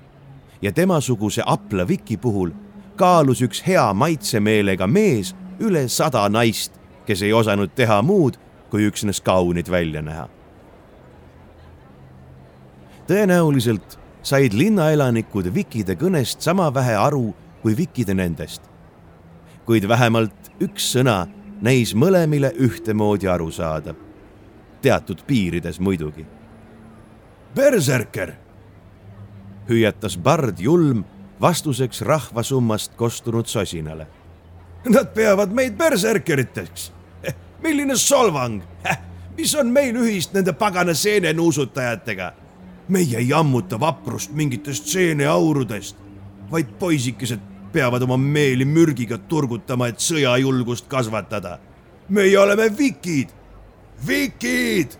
ja 0.62 0.72
temasuguse 0.72 1.42
apla 1.46 1.88
Viki 1.88 2.16
puhul 2.16 2.50
kaalus 2.96 3.42
üks 3.42 3.62
hea 3.66 3.92
maitsemeelega 3.94 4.86
mees 4.86 5.34
üle 5.60 5.88
sada 5.88 6.28
naist, 6.28 6.72
kes 7.06 7.22
ei 7.22 7.32
osanud 7.32 7.74
teha 7.76 8.00
muud, 8.02 8.36
kui 8.70 8.86
üksnes 8.88 9.20
kaunid 9.20 9.70
välja 9.70 10.02
näha. 10.02 10.28
tõenäoliselt 13.10 13.98
said 14.22 14.54
linnaelanikud 14.54 15.54
Vikide 15.54 15.96
kõnest 15.98 16.40
sama 16.40 16.68
vähe 16.74 16.94
aru 16.94 17.34
kui 17.62 17.76
Vikide 17.76 18.14
nendest. 18.14 18.62
kuid 19.66 19.88
vähemalt 19.88 20.52
üks 20.60 20.92
sõna 20.96 21.26
näis 21.60 21.94
mõlemile 21.94 22.52
ühtemoodi 22.58 23.28
arusaadav, 23.28 23.96
teatud 24.82 25.22
piirides 25.26 25.80
muidugi 25.80 26.26
berserker, 27.54 28.34
hüüatas 29.68 30.16
bard 30.18 30.58
julm 30.58 31.04
vastuseks 31.40 32.02
rahvasummast 32.02 32.94
kostunud 32.96 33.46
sosinale. 33.46 34.06
Nad 34.88 35.14
peavad 35.14 35.52
meid 35.52 35.76
berserkeriteks. 35.78 36.92
Milline 37.62 37.96
solvang, 37.96 38.62
mis 39.36 39.54
on 39.54 39.68
meil 39.72 39.96
ühist 40.00 40.32
nende 40.32 40.52
pagana 40.52 40.94
seenenuusutajatega? 40.94 42.32
meie 42.90 43.18
ei 43.18 43.32
ammuta 43.32 43.78
vaprust 43.80 44.32
mingitest 44.34 44.88
seeneaurudest, 44.90 45.96
vaid 46.50 46.72
poisikesed 46.78 47.40
peavad 47.72 48.02
oma 48.02 48.16
meeli 48.16 48.64
mürgiga 48.66 49.18
turgutama, 49.30 49.86
et 49.86 50.02
sõjajulgust 50.02 50.88
kasvatada. 50.88 51.58
meie 52.08 52.38
oleme 52.38 52.66
vikid, 52.78 53.28
vikid. 54.06 54.98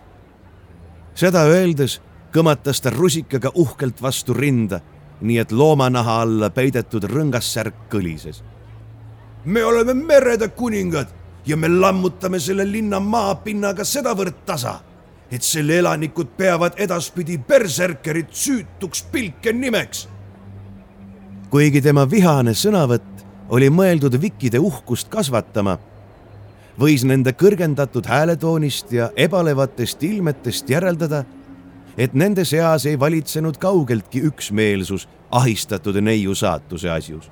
seda 1.15 1.43
öeldes 1.43 2.01
kõmatas 2.33 2.81
ta 2.81 2.91
rusikaga 2.91 3.51
uhkelt 3.55 4.03
vastu 4.03 4.35
rinda, 4.35 4.81
nii 5.21 5.39
et 5.39 5.53
loomanaha 5.53 6.21
alla 6.23 6.51
peidetud 6.51 7.05
rõngassärk 7.05 7.89
kõlises. 7.91 8.43
Me 9.45 9.65
oleme 9.65 9.95
merede 9.95 10.49
kuningad 10.49 11.07
ja 11.47 11.57
me 11.57 11.69
lammutame 11.69 12.39
selle 12.41 12.65
linna 12.73 13.01
maapinnaga 13.01 13.85
sedavõrd 13.85 14.45
tasa, 14.47 14.81
et 15.31 15.43
selle 15.43 15.79
elanikud 15.79 16.35
peavad 16.37 16.77
edaspidi 16.77 17.39
berserkerit 17.39 18.33
süütuks 18.33 19.03
pilke 19.13 19.53
nimeks. 19.53 20.09
kuigi 21.51 21.81
tema 21.81 22.11
vihane 22.11 22.55
sõnavõtt 22.55 23.25
oli 23.49 23.71
mõeldud 23.71 24.21
Vikide 24.21 24.59
uhkust 24.59 25.09
kasvatama, 25.09 25.79
võis 26.79 27.05
nende 27.05 27.33
kõrgendatud 27.33 28.07
hääletoonist 28.07 28.93
ja 28.93 29.11
ebalevatest 29.17 30.03
ilmetest 30.03 30.71
järeldada, 30.71 31.25
et 31.99 32.15
nende 32.15 32.45
seas 32.45 32.87
ei 32.87 33.01
valitsenud 33.01 33.59
kaugeltki 33.59 34.23
üksmeelsus 34.31 35.09
ahistatud 35.31 35.97
neiu 36.01 36.35
saatuse 36.35 36.91
asjus. 36.91 37.31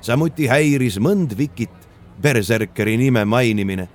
Samuti 0.00 0.48
häiris 0.48 0.98
mõnd 1.02 1.34
Vikit 1.38 1.88
berserkeri 2.22 2.96
nime 2.98 3.24
mainimine, 3.24 3.88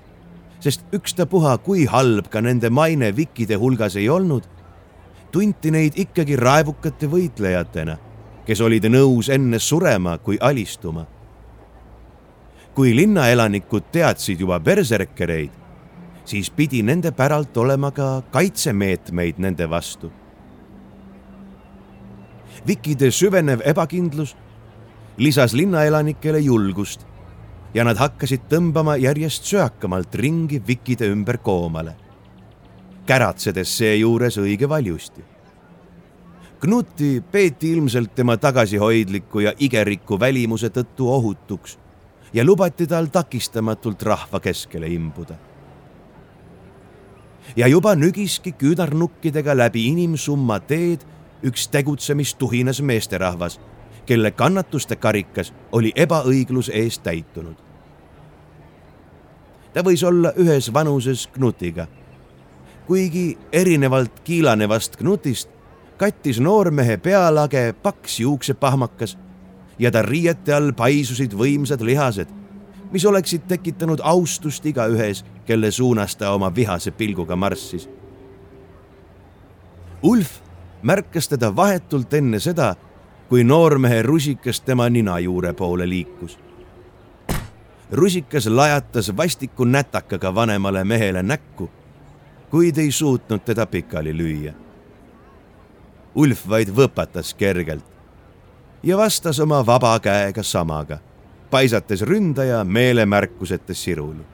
sest 0.60 0.86
ükstapuha, 0.96 1.58
kui 1.64 1.86
halb 1.86 2.30
ka 2.32 2.42
nende 2.42 2.70
maine 2.70 3.12
Vikide 3.16 3.58
hulgas 3.60 3.98
ei 4.00 4.10
olnud, 4.10 4.48
tunti 5.32 5.72
neid 5.72 5.98
ikkagi 6.00 6.38
raevukate 6.40 7.10
võitlejatena, 7.12 7.98
kes 8.48 8.62
olid 8.62 8.88
nõus 8.92 9.30
enne 9.30 9.60
surema 9.60 10.18
kui 10.18 10.38
alistuma. 10.42 11.06
kui 12.74 12.96
linnaelanikud 12.96 13.92
teadsid 13.94 14.40
juba 14.42 14.58
berserkereid, 14.60 15.52
siis 16.26 16.50
pidi 16.50 16.82
nende 16.82 17.12
päralt 17.12 17.58
olema 17.58 17.92
ka 17.92 18.24
kaitsemeetmeid 18.32 19.38
nende 19.38 19.70
vastu 19.70 20.10
Vikide 22.68 23.12
süvenev 23.12 23.62
ebakindlus 23.68 24.36
lisas 25.18 25.54
linnaelanikele 25.54 26.40
julgust 26.40 27.06
ja 27.74 27.84
nad 27.84 27.98
hakkasid 27.98 28.48
tõmbama 28.50 28.96
järjest 29.02 29.46
söakamalt 29.50 30.16
ringi 30.16 30.62
Vikide 30.68 31.10
ümber 31.10 31.38
koomale, 31.38 31.96
käratsedes 33.06 33.78
seejuures 33.78 34.38
õige 34.38 34.70
valjusti. 34.70 35.24
Knuti 36.64 37.22
peeti 37.32 37.74
ilmselt 37.74 38.16
tema 38.16 38.38
tagasihoidliku 38.38 39.40
ja 39.44 39.52
igerikku 39.60 40.20
välimuse 40.20 40.70
tõttu 40.72 41.10
ohutuks 41.12 41.78
ja 42.34 42.46
lubati 42.46 42.88
tal 42.88 43.10
takistamatult 43.12 44.04
rahva 44.04 44.40
keskele 44.40 44.88
imbuda. 44.88 45.36
ja 47.56 47.68
juba 47.68 47.96
nügiski 47.96 48.52
küünarnukkidega 48.52 49.58
läbi 49.58 49.86
inimsumma 49.88 50.60
teed 50.60 51.04
üks 51.44 51.68
tegutsemistuhinas 51.68 52.82
meesterahvas, 52.82 53.60
kelle 54.06 54.32
kannatuste 54.32 54.96
karikas 54.96 55.54
oli 55.72 55.92
ebaõigluse 55.96 56.72
eest 56.72 57.04
täitunud. 57.04 57.56
ta 59.74 59.82
võis 59.82 60.04
olla 60.08 60.34
ühes 60.38 60.74
vanuses 60.74 61.28
Knutiga. 61.28 61.88
kuigi 62.88 63.38
erinevalt 63.52 64.20
kiilanevast 64.20 64.96
Knutist 64.98 65.50
kattis 65.98 66.40
noormehe 66.40 66.98
pealage 66.98 67.74
paks 67.84 68.20
juuksepahmakas 68.20 69.18
ja 69.80 69.92
ta 69.92 70.02
riiete 70.02 70.54
all 70.54 70.72
paisusid 70.72 71.34
võimsad 71.34 71.82
lihased, 71.82 72.28
mis 72.92 73.06
oleksid 73.06 73.48
tekitanud 73.48 74.02
austust 74.04 74.66
igaühes, 74.66 75.24
kelle 75.46 75.72
suunas 75.72 76.16
ta 76.16 76.32
oma 76.34 76.52
vihase 76.56 76.92
pilguga 76.92 77.36
marssis. 77.36 77.90
Ulf 80.04 80.42
märkas 80.82 81.30
teda 81.32 81.56
vahetult 81.56 82.14
enne 82.14 82.40
seda, 82.40 82.76
kui 83.30 83.44
noormehe 83.44 84.02
rusikas 84.02 84.62
tema 84.62 84.90
nina 84.90 85.20
juure 85.20 85.54
poole 85.54 85.90
liikus. 85.90 86.40
rusikas 87.92 88.48
lajatas 88.48 89.18
vastiku 89.18 89.66
nätakaga 89.66 90.36
vanemale 90.36 90.84
mehele 90.84 91.24
näkku, 91.24 91.70
kuid 92.50 92.78
ei 92.78 92.92
suutnud 92.92 93.40
teda 93.46 93.66
pikali 93.66 94.14
lüüa. 94.14 94.54
Ulf 96.16 96.50
vaid 96.50 96.70
võpatas 96.70 97.34
kergelt 97.34 97.86
ja 98.84 98.98
vastas 98.98 99.40
oma 99.40 99.66
vaba 99.66 100.00
käega 100.00 100.44
samaga, 100.44 100.98
paisates 101.50 102.02
ründaja 102.02 102.64
meelemärkuseta 102.64 103.74
siruli. 103.74 104.26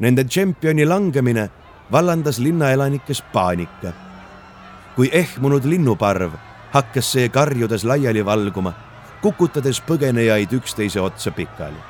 Nende 0.00 0.24
tšempioni 0.24 0.86
langemine 0.86 1.50
vallandas 1.92 2.38
linnaelanikes 2.38 3.22
paanika. 3.32 3.92
Kui 4.96 5.08
ehmunud 5.12 5.64
linnuparv 5.64 6.34
hakkas 6.72 7.12
see 7.14 7.28
karjudes 7.28 7.84
laiali 7.84 8.24
valguma, 8.24 8.72
kukutades 9.22 9.80
põgenejaid 9.86 10.52
üksteise 10.52 11.00
otsa 11.00 11.30
pikali. 11.30 11.80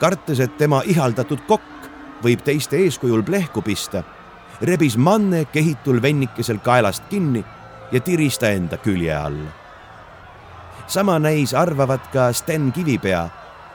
kartes, 0.00 0.40
et 0.40 0.56
tema 0.58 0.82
ihaldatud 0.86 1.40
kokk 1.46 1.90
võib 2.24 2.40
teiste 2.44 2.76
eeskujul 2.76 3.22
plehku 3.22 3.62
pista, 3.62 4.02
rebis 4.62 4.96
manne 4.96 5.44
kehitul 5.44 6.02
vennikesel 6.02 6.58
kaelast 6.58 7.02
kinni 7.10 7.44
ja 7.92 8.00
tiris 8.00 8.38
ta 8.38 8.48
enda 8.50 8.76
külje 8.76 9.14
alla. 9.14 9.50
sama 10.86 11.18
näis 11.18 11.54
arvavat 11.54 12.06
ka 12.12 12.32
Sten 12.32 12.72
Kivipea, 12.72 13.28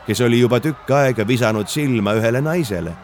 kes 0.08 0.22
oli 0.22 0.40
juba 0.40 0.60
tükk 0.60 0.92
aega 0.92 1.28
visanud 1.28 1.68
silma 1.68 2.14
ühele 2.14 2.42
naisele 2.42 2.96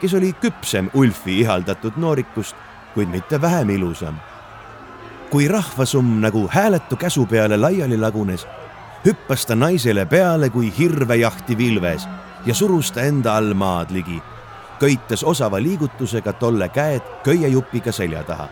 kes 0.00 0.14
oli 0.14 0.32
küpsem 0.40 0.90
Ulfi 0.94 1.40
ihaldatud 1.40 1.96
noorikust, 1.96 2.56
kuid 2.98 3.08
mitte 3.08 3.40
vähem 3.40 3.70
ilusam. 3.70 4.14
kui 5.30 5.48
rahvasumm 5.48 6.20
nagu 6.20 6.48
hääletu 6.52 6.96
käsu 6.96 7.26
peale 7.26 7.56
laiali 7.56 7.96
lagunes, 7.96 8.46
hüppas 9.06 9.46
ta 9.46 9.54
naisele 9.54 10.06
peale 10.06 10.50
kui 10.50 10.72
hirvejahti 10.78 11.58
vilves 11.58 12.08
ja 12.46 12.54
surus 12.54 12.90
ta 12.92 13.00
enda 13.00 13.36
all 13.36 13.54
maad 13.54 13.90
ligi, 13.90 14.22
köites 14.80 15.24
osava 15.24 15.62
liigutusega 15.62 16.32
tolle 16.32 16.68
käed 16.68 17.02
köiejupiga 17.22 17.92
selja 17.92 18.24
taha. 18.24 18.48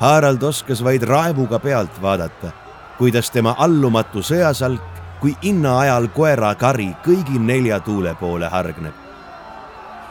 Harald 0.00 0.42
oskas 0.42 0.84
vaid 0.84 1.02
raevuga 1.02 1.58
pealt 1.58 2.02
vaadata, 2.02 2.52
kuidas 2.98 3.30
tema 3.30 3.54
allumatu 3.58 4.22
sõjasalk 4.22 5.04
kui 5.20 5.36
inna 5.42 5.78
ajal 5.78 6.08
koera 6.08 6.54
kari 6.54 6.94
kõigi 7.04 7.38
nelja 7.38 7.80
tuule 7.80 8.14
poole 8.14 8.48
hargneb 8.48 9.02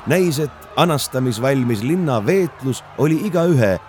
näis, 0.07 0.39
et 0.39 0.60
anastamisvalmis 0.75 1.83
linna 1.83 2.25
veetlus 2.25 2.83
oli 2.97 3.19
igaühe 3.27 3.79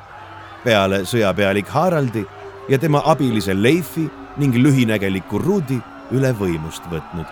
peale 0.64 1.02
sõjapealik 1.06 1.68
Haraldi 1.68 2.24
ja 2.68 2.78
tema 2.78 3.02
abilise 3.06 3.54
Leifi 3.54 4.08
ning 4.36 4.56
lühinägeliku 4.56 5.38
Rudi 5.42 5.78
üle 6.12 6.32
võimust 6.36 6.84
võtnud, 6.90 7.26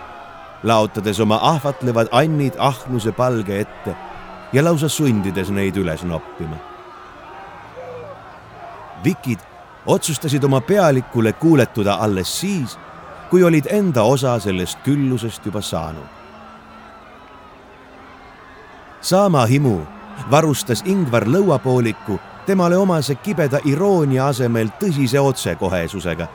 laotades 0.63 1.19
oma 1.19 1.39
ahvatlevad 1.51 2.11
annid 2.11 2.57
ahnuse 2.59 3.11
palge 3.11 3.59
ette 3.61 3.95
ja 4.53 4.63
lausa 4.63 4.89
sundides 4.89 5.49
neid 5.49 5.77
üles 5.77 6.03
noppima. 6.03 6.59
Vikid 9.03 9.39
otsustasid 9.85 10.43
oma 10.43 10.61
pealikule 10.61 11.33
kuuletuda 11.33 11.97
alles 12.03 12.39
siis, 12.39 12.77
kui 13.29 13.43
olid 13.43 13.69
enda 13.71 14.03
osa 14.03 14.39
sellest 14.39 14.83
küllusest 14.85 15.45
juba 15.45 15.61
saanud 15.61 16.20
sama 19.01 19.45
himu 19.45 19.81
varustas 20.31 20.83
Ingvar 20.85 21.25
lõuapooliku 21.25 22.19
temale 22.45 22.77
omase 22.77 23.15
kibeda 23.15 23.59
iroonia 23.65 24.27
asemel 24.27 24.69
tõsise 24.79 25.19
otsekohesusega, 25.19 26.27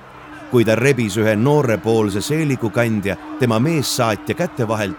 kui 0.50 0.64
ta 0.64 0.74
rebis 0.74 1.16
ühe 1.22 1.36
noorepoolse 1.36 2.20
seelikukandja 2.20 3.16
tema 3.38 3.58
meessaatja 3.62 4.34
käte 4.34 4.68
vahelt 4.68 4.98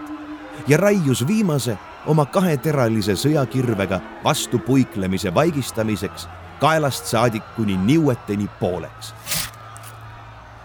ja 0.68 0.76
raius 0.76 1.26
viimase 1.26 1.76
oma 2.06 2.26
kaheteralise 2.26 3.16
sõjakirvega 3.16 4.00
vastu 4.24 4.58
puiklemise 4.58 5.34
vaigistamiseks 5.34 6.28
kaelast 6.60 7.06
saadik 7.06 7.44
kuni 7.56 7.76
niueteni 7.76 8.48
pooleks. 8.60 9.14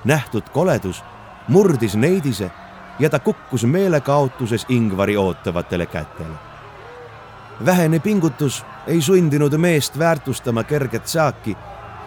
nähtud 0.06 0.49
koledus 0.54 1.04
murdis 1.47 1.95
neidise 1.95 2.51
ja 2.99 3.10
ta 3.10 3.20
kukkus 3.20 3.66
meelekaotuses 3.66 4.66
Ingvari 4.70 5.18
ootavatele 5.18 5.86
kätele 5.86 6.53
vähene 7.66 7.99
pingutus 7.99 8.66
ei 8.88 9.01
sundinud 9.01 9.58
meest 9.58 9.99
väärtustama 9.99 10.64
kerget 10.64 11.08
saaki 11.08 11.58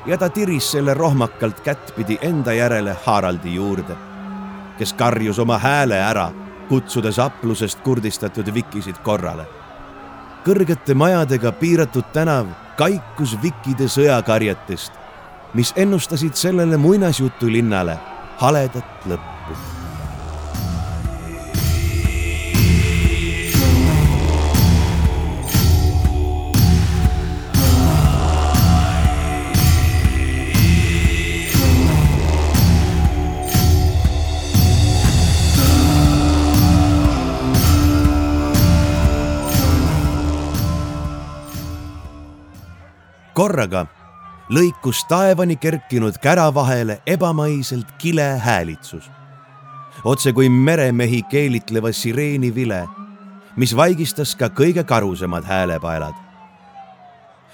ja 0.06 0.18
ta 0.18 0.28
tiris 0.28 0.70
selle 0.70 0.94
rohmakalt 0.94 1.60
kättpidi 1.60 2.18
enda 2.20 2.52
järele 2.52 2.96
Haraldi 3.04 3.54
juurde, 3.54 3.96
kes 4.78 4.92
karjus 4.92 5.38
oma 5.38 5.58
hääle 5.58 6.00
ära, 6.00 6.30
kutsudes 6.68 7.18
aplusest 7.18 7.80
kurdistatud 7.80 8.54
vikisid 8.54 8.98
korrale. 9.02 9.46
kõrgete 10.46 10.94
majadega 10.94 11.52
piiratud 11.52 12.04
tänav 12.12 12.46
kaikus 12.76 13.36
vikkide 13.42 13.88
sõjakarjetest, 13.88 14.92
mis 15.54 15.72
ennustasid 15.76 16.34
sellele 16.34 16.76
muinasjutulinnale 16.76 17.98
haledat 18.38 19.06
lõppu 19.06 19.35
korraga 43.36 43.84
lõikus 44.48 45.02
taevani 45.10 45.58
kerkinud 45.60 46.16
kära 46.22 46.48
vahele 46.54 47.00
ebamaiselt 47.06 47.92
kile 47.98 48.38
häälitsus. 48.38 49.10
otse 50.04 50.32
kui 50.32 50.48
meremehi 50.48 51.22
keelitleva 51.22 51.92
sireeni 51.92 52.54
vile, 52.54 52.86
mis 53.56 53.76
vaigistas 53.76 54.36
ka 54.36 54.48
kõige 54.48 54.84
karusemad 54.84 55.44
häälepaelad. 55.44 56.14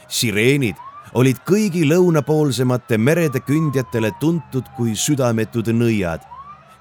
sireenid 0.09 0.77
olid 1.15 1.37
kõigi 1.51 1.83
lõunapoolsemate 1.89 2.99
merede 2.99 3.41
kündjatele 3.41 4.13
tuntud 4.21 4.65
kui 4.77 4.95
südametud 4.97 5.67
nõiad, 5.69 6.21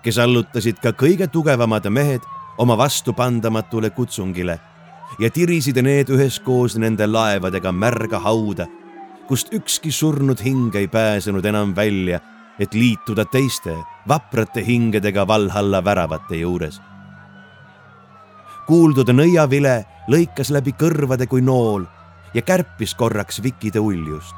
kes 0.04 0.18
allutasid 0.18 0.78
ka 0.80 0.92
kõige 0.92 1.28
tugevamad 1.28 1.90
mehed 1.90 2.22
oma 2.58 2.78
vastupandamatule 2.78 3.90
kutsungile 3.90 4.60
ja 5.20 5.30
tirisid 5.30 5.82
need 5.82 6.10
üheskoos 6.10 6.78
nende 6.78 7.08
laevadega 7.08 7.72
märga 7.72 8.20
hauda 8.20 8.68
kust 9.32 9.54
ükski 9.56 9.92
surnud 9.96 10.42
hing 10.44 10.76
ei 10.76 10.88
pääsenud 10.92 11.46
enam 11.48 11.70
välja, 11.76 12.18
et 12.60 12.74
liituda 12.76 13.24
teiste 13.32 13.72
vaprate 14.08 14.60
hingedega 14.66 15.24
Valhalla 15.28 15.80
väravate 15.84 16.36
juures. 16.36 16.82
kuuldud 18.68 19.08
nõiavile 19.16 19.86
lõikas 20.12 20.52
läbi 20.52 20.74
kõrvade 20.76 21.30
kui 21.32 21.40
nool 21.42 21.86
ja 22.34 22.42
kärpis 22.42 22.92
korraks 22.96 23.40
Vikide 23.44 23.80
uljust. 23.80 24.36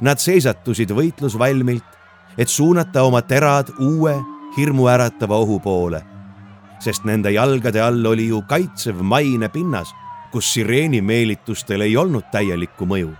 Nad 0.00 0.16
seisatusid 0.16 0.90
võitlusvalmilt, 0.90 1.90
et 2.38 2.48
suunata 2.48 3.02
oma 3.02 3.20
terad 3.22 3.68
uue 3.78 4.14
hirmuäratava 4.56 5.36
ohu 5.36 5.58
poole, 5.60 6.00
sest 6.80 7.04
nende 7.04 7.30
jalgade 7.36 7.84
all 7.84 8.06
oli 8.06 8.30
ju 8.30 8.40
kaitsev 8.48 9.02
maine 9.02 9.48
pinnas, 9.48 9.92
kus 10.32 10.54
sireeni 10.54 11.02
meelitustel 11.02 11.84
ei 11.84 11.96
olnud 11.96 12.32
täielikku 12.32 12.88
mõju 12.88 13.12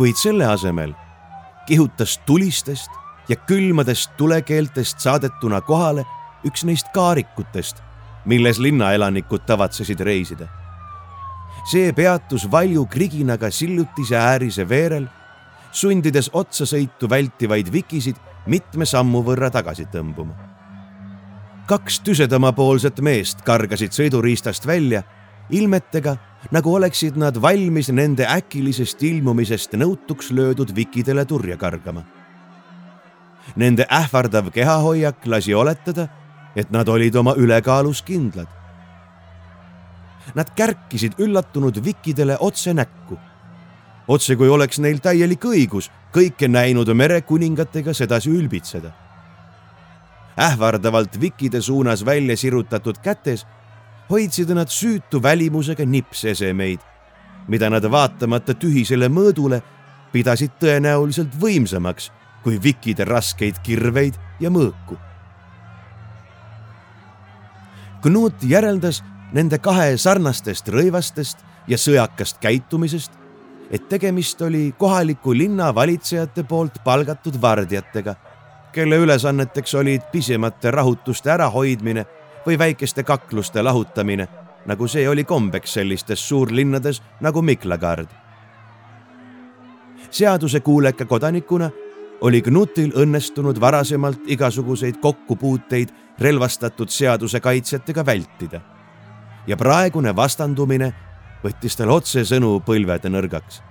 kuid 0.00 0.16
selle 0.16 0.46
asemel 0.48 0.94
kihutas 1.68 2.18
tulistest 2.26 2.90
ja 3.28 3.36
külmadest 3.36 4.14
tulekeeltest 4.16 5.02
saadetuna 5.04 5.60
kohale 5.60 6.06
üks 6.48 6.64
neist 6.64 6.88
kaarikutest, 6.94 7.82
milles 8.24 8.58
linnaelanikud 8.58 9.44
tavatsesid 9.44 10.00
reisida. 10.00 10.48
see 11.68 11.92
peatus 11.92 12.46
valju 12.50 12.86
kriginaga 12.86 13.50
sillutise 13.50 14.16
äärise 14.16 14.68
veerel, 14.68 15.04
sundides 15.72 16.30
otsasõitu 16.32 17.10
vältivaid 17.10 17.68
vikisid 17.72 18.16
mitme 18.46 18.86
sammu 18.86 19.20
võrra 19.22 19.50
tagasi 19.50 19.84
tõmbuma. 19.84 20.32
kaks 21.66 22.00
tüsedamapoolset 22.00 23.00
meest 23.00 23.44
kargasid 23.44 23.92
sõiduriistast 23.92 24.66
välja 24.66 25.02
ilmetega 25.50 26.16
nagu 26.48 26.72
oleksid 26.74 27.18
nad 27.20 27.36
valmis 27.36 27.90
nende 27.92 28.24
äkilisest 28.24 29.02
ilmumisest 29.02 29.76
nõutuks 29.76 30.30
löödud 30.32 30.72
vikidele 30.76 31.24
turja 31.28 31.56
kargama. 31.60 32.06
Nende 33.56 33.84
ähvardav 33.90 34.50
kehahoiak 34.54 35.26
lasi 35.26 35.54
oletada, 35.54 36.08
et 36.56 36.70
nad 36.70 36.88
olid 36.88 37.14
oma 37.16 37.34
ülekaalus 37.36 38.02
kindlad. 38.02 38.48
Nad 40.34 40.52
kärkisid 40.56 41.18
üllatunud 41.18 41.84
vikidele 41.84 42.36
otse 42.40 42.74
näkku. 42.74 43.18
otse 44.08 44.36
kui 44.36 44.48
oleks 44.48 44.78
neil 44.78 44.98
täielik 44.98 45.44
õigus 45.44 45.90
kõike 46.14 46.48
näinud 46.48 46.88
merekuningatega 46.94 47.94
sedasi 47.94 48.30
ülbitseda. 48.30 48.90
ähvardavalt 50.38 51.20
vikide 51.20 51.60
suunas 51.60 52.04
välja 52.04 52.36
sirutatud 52.36 52.98
kätes 53.02 53.46
hoidsid 54.10 54.50
nad 54.54 54.68
süütu 54.68 55.22
välimusega 55.22 55.86
nipsesemeid, 55.86 56.80
mida 57.48 57.70
nad 57.70 57.84
vaatamata 57.90 58.54
tühisele 58.54 59.08
mõõdule 59.08 59.60
pidasid 60.12 60.56
tõenäoliselt 60.60 61.36
võimsamaks 61.40 62.10
kui 62.42 62.58
vikide 62.62 63.04
raskeid 63.04 63.60
kirveid 63.62 64.16
ja 64.40 64.50
mõõku. 64.50 64.96
Knut 68.00 68.42
järeldas 68.48 69.02
nende 69.36 69.58
kahe 69.58 69.96
sarnastest 70.00 70.68
rõivastest 70.72 71.44
ja 71.68 71.78
sõjakast 71.78 72.40
käitumisest, 72.40 73.12
et 73.70 73.88
tegemist 73.88 74.40
oli 74.42 74.72
kohaliku 74.78 75.34
linna 75.36 75.68
valitsejate 75.74 76.42
poolt 76.48 76.80
palgatud 76.84 77.36
vardjatega, 77.42 78.14
kelle 78.72 78.96
ülesanneteks 79.04 79.74
olid 79.74 80.08
pisemate 80.12 80.70
rahutuste 80.70 81.30
ärahoidmine 81.30 82.06
või 82.46 82.58
väikeste 82.58 83.02
kakluste 83.02 83.62
lahutamine, 83.62 84.28
nagu 84.66 84.88
see 84.88 85.08
oli 85.08 85.24
kombeks 85.24 85.72
sellistes 85.72 86.28
suurlinnades 86.28 87.02
nagu 87.20 87.42
Miklagard. 87.42 88.08
seadusekuuleka 90.10 91.04
kodanikuna 91.04 91.70
oli 92.20 92.42
Knutil 92.42 92.92
õnnestunud 92.96 93.60
varasemalt 93.60 94.20
igasuguseid 94.26 94.96
kokkupuuteid 95.00 95.88
relvastatud 96.18 96.88
seadusekaitsjatega 96.88 98.06
vältida. 98.06 98.60
ja 99.46 99.56
praegune 99.56 100.16
vastandumine 100.16 100.92
võttis 101.44 101.76
tal 101.76 101.90
otsesõnu 101.90 102.60
põlved 102.66 103.08
nõrgaks. 103.08 103.62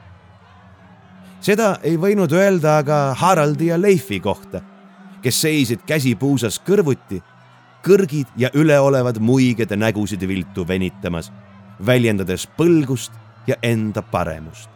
seda 1.41 1.78
ei 1.84 1.97
võinud 1.97 2.32
öelda 2.32 2.78
aga 2.78 3.13
Haraldi 3.17 3.67
ja 3.67 3.82
Leifi 3.82 4.20
kohta, 4.20 4.61
kes 5.22 5.41
seisid 5.41 5.80
käsi 5.86 6.15
puusas 6.15 6.59
kõrvuti 6.59 7.22
kõrgid 7.86 8.27
ja 8.38 8.49
üleolevad 8.53 9.19
muigede 9.19 9.75
nägusid 9.75 10.27
viltu 10.27 10.67
venitamas, 10.67 11.32
väljendades 11.86 12.47
põlgust 12.57 13.11
ja 13.47 13.55
enda 13.63 14.01
paremust. 14.01 14.69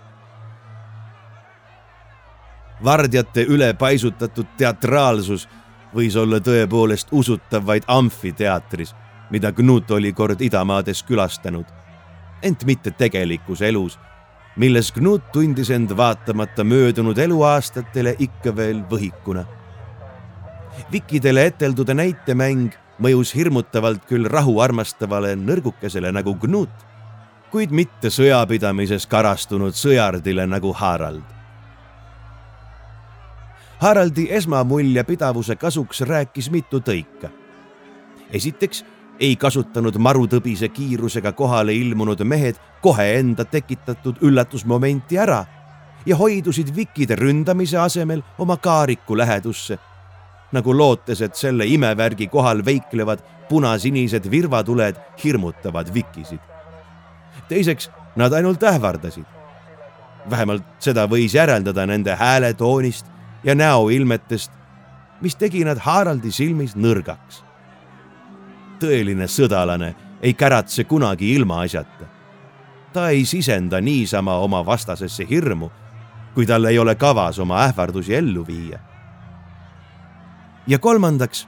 vardjate 2.83 3.45
ülepaisutatud 3.47 4.57
teatraalsus 4.57 5.47
võis 5.95 6.15
olla 6.19 6.39
tõepoolest 6.43 7.13
usutav 7.15 7.65
vaid 7.65 7.85
amfiteatris, 7.87 8.91
mida 9.31 9.51
Knut 9.51 9.91
oli 9.91 10.11
kord 10.13 10.41
idamaades 10.41 11.03
külastanud, 11.03 11.65
ent 12.41 12.65
mitte 12.65 12.91
tegelikus 12.91 13.61
elus, 13.61 13.99
milles 14.57 14.91
Knut 14.91 15.31
tundis 15.31 15.69
end 15.69 15.95
vaatamata 15.97 16.63
möödunud 16.63 17.17
eluaastatele 17.17 18.15
ikka 18.19 18.55
veel 18.55 18.83
võhikuna. 18.89 19.45
Vikidele 20.91 21.45
eteldude 21.45 21.93
näitemäng 21.93 22.73
mõjus 22.99 23.33
hirmutavalt 23.35 24.05
küll 24.09 24.29
rahu 24.29 24.59
armastavale 24.59 25.35
nõrgukesele 25.35 26.11
nagu 26.13 26.35
Knut, 26.39 26.73
kuid 27.51 27.71
mitte 27.71 28.09
sõjapidamises 28.09 29.07
karastunud 29.09 29.75
sõjardile 29.77 30.45
nagu 30.49 30.73
Harald. 30.73 31.23
Haraldi 33.83 34.27
esmamulje 34.31 35.03
pidavuse 35.03 35.55
kasuks 35.55 36.01
rääkis 36.01 36.49
mitu 36.51 36.79
tõika. 36.79 37.29
esiteks 38.31 38.85
ei 39.19 39.35
kasutanud 39.35 39.97
marutõbise 39.97 40.69
kiirusega 40.69 41.31
kohale 41.31 41.73
ilmunud 41.73 42.23
mehed 42.23 42.55
kohe 42.81 43.19
enda 43.19 43.45
tekitatud 43.45 44.21
üllatusmomenti 44.21 45.17
ära 45.17 45.45
ja 46.05 46.15
hoidusid 46.15 46.75
vikide 46.75 47.15
ründamise 47.15 47.77
asemel 47.77 48.23
oma 48.37 48.57
kaariku 48.57 49.17
lähedusse 49.17 49.77
nagu 50.53 50.73
lootes, 50.77 51.21
et 51.21 51.35
selle 51.35 51.65
imevärgi 51.67 52.27
kohal 52.31 52.61
veiklevad 52.65 53.23
punasinised 53.49 54.29
virvatuled 54.31 54.95
hirmutavad 55.23 55.93
vikisid. 55.93 56.39
teiseks, 57.47 57.89
nad 58.15 58.33
ainult 58.33 58.63
ähvardasid. 58.63 59.25
vähemalt 60.29 60.63
seda 60.79 61.07
võis 61.07 61.33
järeldada 61.35 61.85
nende 61.85 62.15
hääletoonist 62.15 63.05
ja 63.43 63.55
näoilmetest, 63.55 64.51
mis 65.21 65.35
tegi 65.35 65.63
nad 65.63 65.77
Haraldi 65.77 66.31
silmis 66.31 66.75
nõrgaks. 66.75 67.43
tõeline 68.79 69.27
sõdalane 69.27 69.95
ei 70.21 70.33
käratse 70.33 70.83
kunagi 70.83 71.33
ilmaasjata. 71.33 72.05
ta 72.93 73.09
ei 73.09 73.25
sisenda 73.25 73.81
niisama 73.81 74.37
oma 74.37 74.65
vastasesse 74.65 75.25
hirmu, 75.29 75.71
kui 76.33 76.45
tal 76.45 76.65
ei 76.65 76.79
ole 76.79 76.95
kavas 76.95 77.39
oma 77.39 77.65
ähvardusi 77.65 78.15
ellu 78.15 78.47
viia 78.47 78.92
ja 80.67 80.79
kolmandaks, 80.79 81.47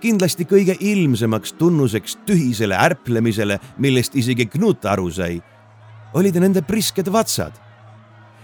kindlasti 0.00 0.46
kõige 0.48 0.76
ilmsemaks 0.80 1.52
tunnuseks 1.58 2.18
tühisele 2.26 2.76
ärplemisele, 2.78 3.58
millest 3.78 4.16
isegi 4.16 4.46
Knut 4.46 4.86
aru 4.86 5.10
sai, 5.10 5.40
olid 6.14 6.38
nende 6.40 6.62
prisked 6.62 7.10
vatsad, 7.12 7.52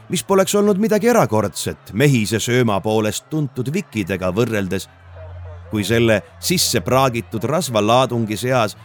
mis 0.09 0.25
poleks 0.25 0.55
olnud 0.55 0.81
midagi 0.83 1.09
erakordset 1.09 1.95
mehise 1.97 2.41
sööma 2.43 2.81
poolest 2.85 3.31
tuntud 3.31 3.71
vikkidega 3.73 4.33
võrreldes, 4.35 4.89
kui 5.71 5.85
selle 5.85 6.21
sisse 6.41 6.83
praagitud 6.85 7.45
rasvalaadungi 7.49 8.37
seas 8.37 8.77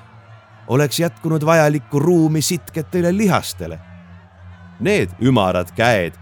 oleks 0.70 1.00
jätkunud 1.00 1.44
vajalikku 1.46 2.00
ruumi 2.00 2.42
sitketele 2.42 3.12
lihastele. 3.18 3.80
Need 4.80 5.18
ümarad 5.20 5.74
käed 5.76 6.16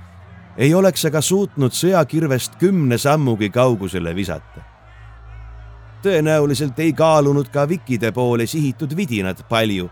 ei 0.57 0.73
oleks 0.73 1.05
aga 1.05 1.21
suutnud 1.21 1.75
sõjakirvest 1.77 2.57
kümne 2.57 2.97
sammugi 2.97 3.51
kaugusele 3.53 4.15
visata 4.17 4.65
tõenäoliselt 6.03 6.79
ei 6.79 6.93
kaalunud 6.93 7.49
ka 7.53 7.67
vikide 7.69 8.11
poole 8.11 8.45
sihitud 8.45 8.95
vidinad 8.95 9.43
palju, 9.49 9.89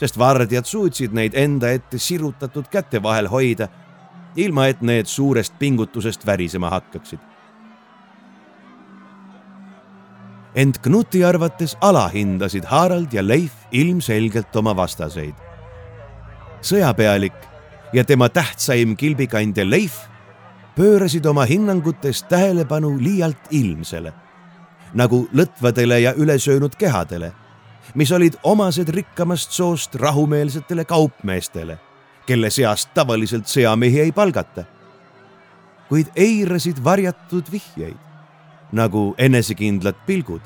sest 0.00 0.18
vardjad 0.18 0.64
suutsid 0.64 1.14
neid 1.16 1.34
enda 1.34 1.70
ette 1.72 1.98
sirutatud 1.98 2.68
käte 2.72 3.02
vahel 3.02 3.28
hoida, 3.32 3.68
ilma 4.36 4.66
et 4.66 4.82
need 4.82 5.06
suurest 5.06 5.54
pingutusest 5.58 6.26
värisema 6.26 6.70
hakkaksid. 6.70 7.18
ent 10.56 10.78
Knuti 10.78 11.20
arvates 11.24 11.76
alahindasid 11.80 12.64
Harald 12.64 13.12
ja 13.12 13.26
Leif 13.26 13.52
ilmselgelt 13.72 14.56
oma 14.56 14.76
vastaseid. 14.76 15.34
sõjapealik 16.62 17.36
ja 17.92 18.04
tema 18.04 18.28
tähtsaim 18.28 18.96
kilbikandja 18.96 19.70
Leif 19.70 19.98
pöörasid 20.76 21.26
oma 21.26 21.44
hinnangutes 21.44 22.22
tähelepanu 22.22 22.96
liialt 23.00 23.48
ilmsele, 23.50 24.12
nagu 24.94 25.28
lõtvadele 25.32 25.98
ja 26.00 26.14
ülesöönud 26.16 26.76
kehadele 26.78 27.32
mis 27.96 28.12
olid 28.12 28.34
omased 28.42 28.88
rikkamast 28.88 29.50
soost 29.50 29.94
rahumeelsetele 29.94 30.84
kaupmeestele, 30.84 31.78
kelle 32.26 32.50
seast 32.50 32.92
tavaliselt 32.94 33.48
sõjamehi 33.48 34.02
ei 34.06 34.12
palgata. 34.12 34.64
kuid 35.88 36.08
eirasid 36.18 36.80
varjatud 36.84 37.46
vihjeid, 37.52 37.98
nagu 38.72 39.14
enesekindlad 39.18 39.94
pilgud, 40.06 40.42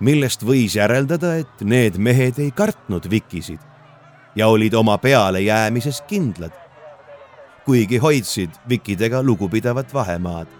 millest 0.00 0.44
võis 0.44 0.76
järeldada, 0.76 1.32
et 1.40 1.64
need 1.64 1.96
mehed 1.96 2.38
ei 2.38 2.50
kartnud 2.50 3.08
vikisid 3.10 3.60
ja 4.36 4.48
olid 4.48 4.74
oma 4.74 4.98
pealejäämises 4.98 6.02
kindlad, 6.06 6.52
kuigi 7.64 7.96
hoidsid 7.96 8.50
vikidega 8.68 9.22
lugupidavat 9.22 9.94
vahemaad 9.94 10.59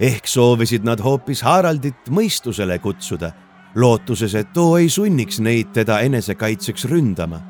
ehk 0.00 0.26
soovisid 0.26 0.84
nad 0.84 1.00
hoopis 1.02 1.42
Haraldit 1.42 2.10
mõistusele 2.10 2.78
kutsuda, 2.78 3.32
lootuses, 3.74 4.34
et 4.34 4.52
too 4.52 4.76
ei 4.78 4.88
sunniks 4.88 5.40
neid 5.40 5.72
teda 5.74 6.00
enesekaitseks 6.00 6.86
ründama 6.90 7.40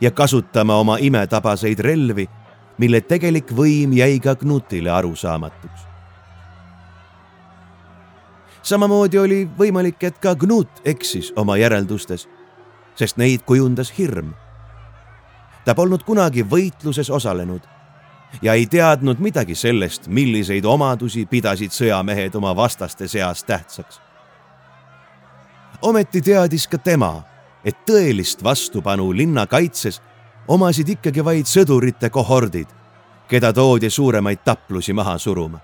ja 0.00 0.10
kasutama 0.10 0.76
oma 0.76 0.98
imetabaseid 1.00 1.78
relvi, 1.80 2.28
mille 2.78 3.00
tegelik 3.00 3.50
võim 3.52 3.92
jäi 3.92 4.18
ka 4.20 4.34
Knutile 4.34 4.90
arusaamatuks. 4.90 5.86
samamoodi 8.62 9.18
oli 9.18 9.48
võimalik, 9.58 10.02
et 10.02 10.18
ka 10.18 10.34
Knut 10.36 10.82
eksis 10.84 11.32
oma 11.36 11.56
järeldustes, 11.56 12.28
sest 12.94 13.16
neid 13.16 13.42
kujundas 13.46 13.92
hirm. 13.98 14.34
ta 15.64 15.74
polnud 15.74 16.02
kunagi 16.02 16.42
võitluses 16.42 17.10
osalenud 17.10 17.77
ja 18.42 18.54
ei 18.54 18.66
teadnud 18.66 19.18
midagi 19.18 19.54
sellest, 19.54 20.08
milliseid 20.08 20.64
omadusi 20.64 21.26
pidasid 21.26 21.72
sõjamehed 21.72 22.36
oma 22.36 22.54
vastaste 22.56 23.08
seas 23.08 23.44
tähtsaks. 23.44 24.00
ometi 25.82 26.20
teadis 26.20 26.68
ka 26.68 26.78
tema, 26.78 27.22
et 27.64 27.76
tõelist 27.86 28.44
vastupanu 28.44 29.12
linna 29.12 29.46
kaitses 29.46 30.02
omasid 30.48 30.88
ikkagi 30.88 31.24
vaid 31.24 31.46
sõdurite 31.46 32.10
kohordid, 32.10 32.68
keda 33.28 33.52
toodi 33.52 33.90
suuremaid 33.90 34.44
taplusi 34.44 34.92
maha 34.92 35.18
suruma. 35.18 35.60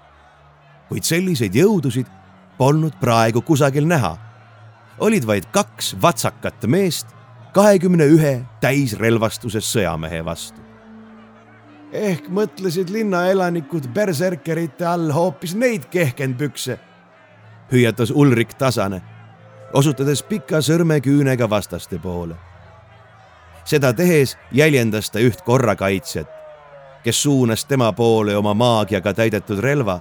kuid 0.89 1.05
selliseid 1.05 1.55
jõudusid 1.55 2.07
polnud 2.59 2.95
praegu 3.01 3.43
kusagil 3.43 3.87
näha. 3.87 4.17
olid 4.99 5.27
vaid 5.27 5.45
kaks 5.51 5.97
vatsakat 6.03 6.67
meest 6.67 7.07
kahekümne 7.53 8.05
ühe 8.05 8.45
täisrelvastuses 8.61 9.73
sõjamehe 9.73 10.25
vastu 10.25 10.64
ehk 11.95 12.27
mõtlesid 12.29 12.91
linnaelanikud 12.91 13.87
berserkerite 13.95 14.87
all 14.87 15.13
hoopis 15.15 15.55
neid 15.55 15.87
kehkenpükse, 15.91 16.79
hüüatas 17.73 18.11
Ulrik 18.11 18.57
Tasane, 18.59 19.01
osutades 19.73 20.23
pika 20.23 20.61
sõrmeküünega 20.63 21.51
vastaste 21.51 21.99
poole. 21.99 22.35
seda 23.65 23.93
tehes 23.93 24.37
jäljendas 24.53 25.11
ta 25.11 25.19
üht 25.19 25.41
korrakaitsjat, 25.41 26.29
kes 27.05 27.23
suunas 27.23 27.65
tema 27.65 27.93
poole 27.93 28.37
oma 28.37 28.55
maagiaga 28.55 29.15
täidetud 29.15 29.59
relva, 29.59 30.01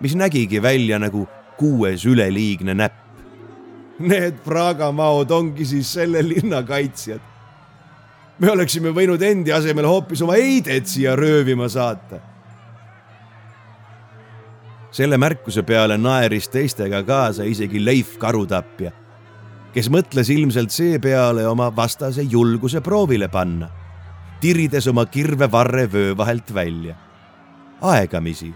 mis 0.00 0.14
nägigi 0.14 0.62
välja 0.62 0.98
nagu 0.98 1.28
kuues 1.56 2.04
üleliigne 2.06 2.74
näpp. 2.74 2.94
Need 3.98 4.44
Praga 4.44 4.92
maod 4.92 5.30
ongi 5.30 5.64
siis 5.64 5.92
selle 5.92 6.22
linna 6.28 6.62
kaitsjad 6.62 7.29
me 8.40 8.50
oleksime 8.50 8.92
võinud 8.96 9.22
endi 9.24 9.52
asemel 9.52 9.86
hoopis 9.88 10.22
oma 10.24 10.36
Heidet 10.38 10.88
siia 10.88 11.16
röövima 11.16 11.68
saata. 11.68 12.20
selle 14.90 15.14
märkuse 15.22 15.62
peale 15.62 15.94
naeris 15.98 16.48
teistega 16.50 17.02
kaasa 17.06 17.44
isegi 17.46 17.78
Leif 17.84 18.16
Karutapja, 18.18 18.90
kes 19.72 19.90
mõtles 19.90 20.32
ilmselt 20.34 20.74
seepeale 20.74 21.46
oma 21.46 21.68
vastase 21.76 22.22
julguse 22.22 22.80
proovile 22.80 23.28
panna, 23.28 23.68
tirides 24.40 24.88
oma 24.90 25.06
kirvevarre 25.06 25.86
vöö 25.92 26.16
vahelt 26.16 26.54
välja. 26.54 26.96
aegamisi, 27.80 28.54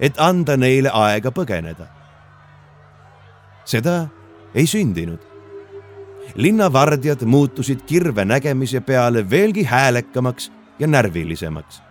et 0.00 0.14
anda 0.18 0.56
neile 0.56 0.90
aega 0.92 1.30
põgeneda. 1.30 1.86
seda 3.64 4.08
ei 4.54 4.66
sündinud 4.66 5.29
linnavardjad 6.34 7.24
muutusid 7.24 7.82
kirve 7.86 8.24
nägemise 8.24 8.80
peale 8.80 9.30
veelgi 9.30 9.62
häälekamaks 9.62 10.52
ja 10.78 10.86
närvilisemaks. 10.86 11.82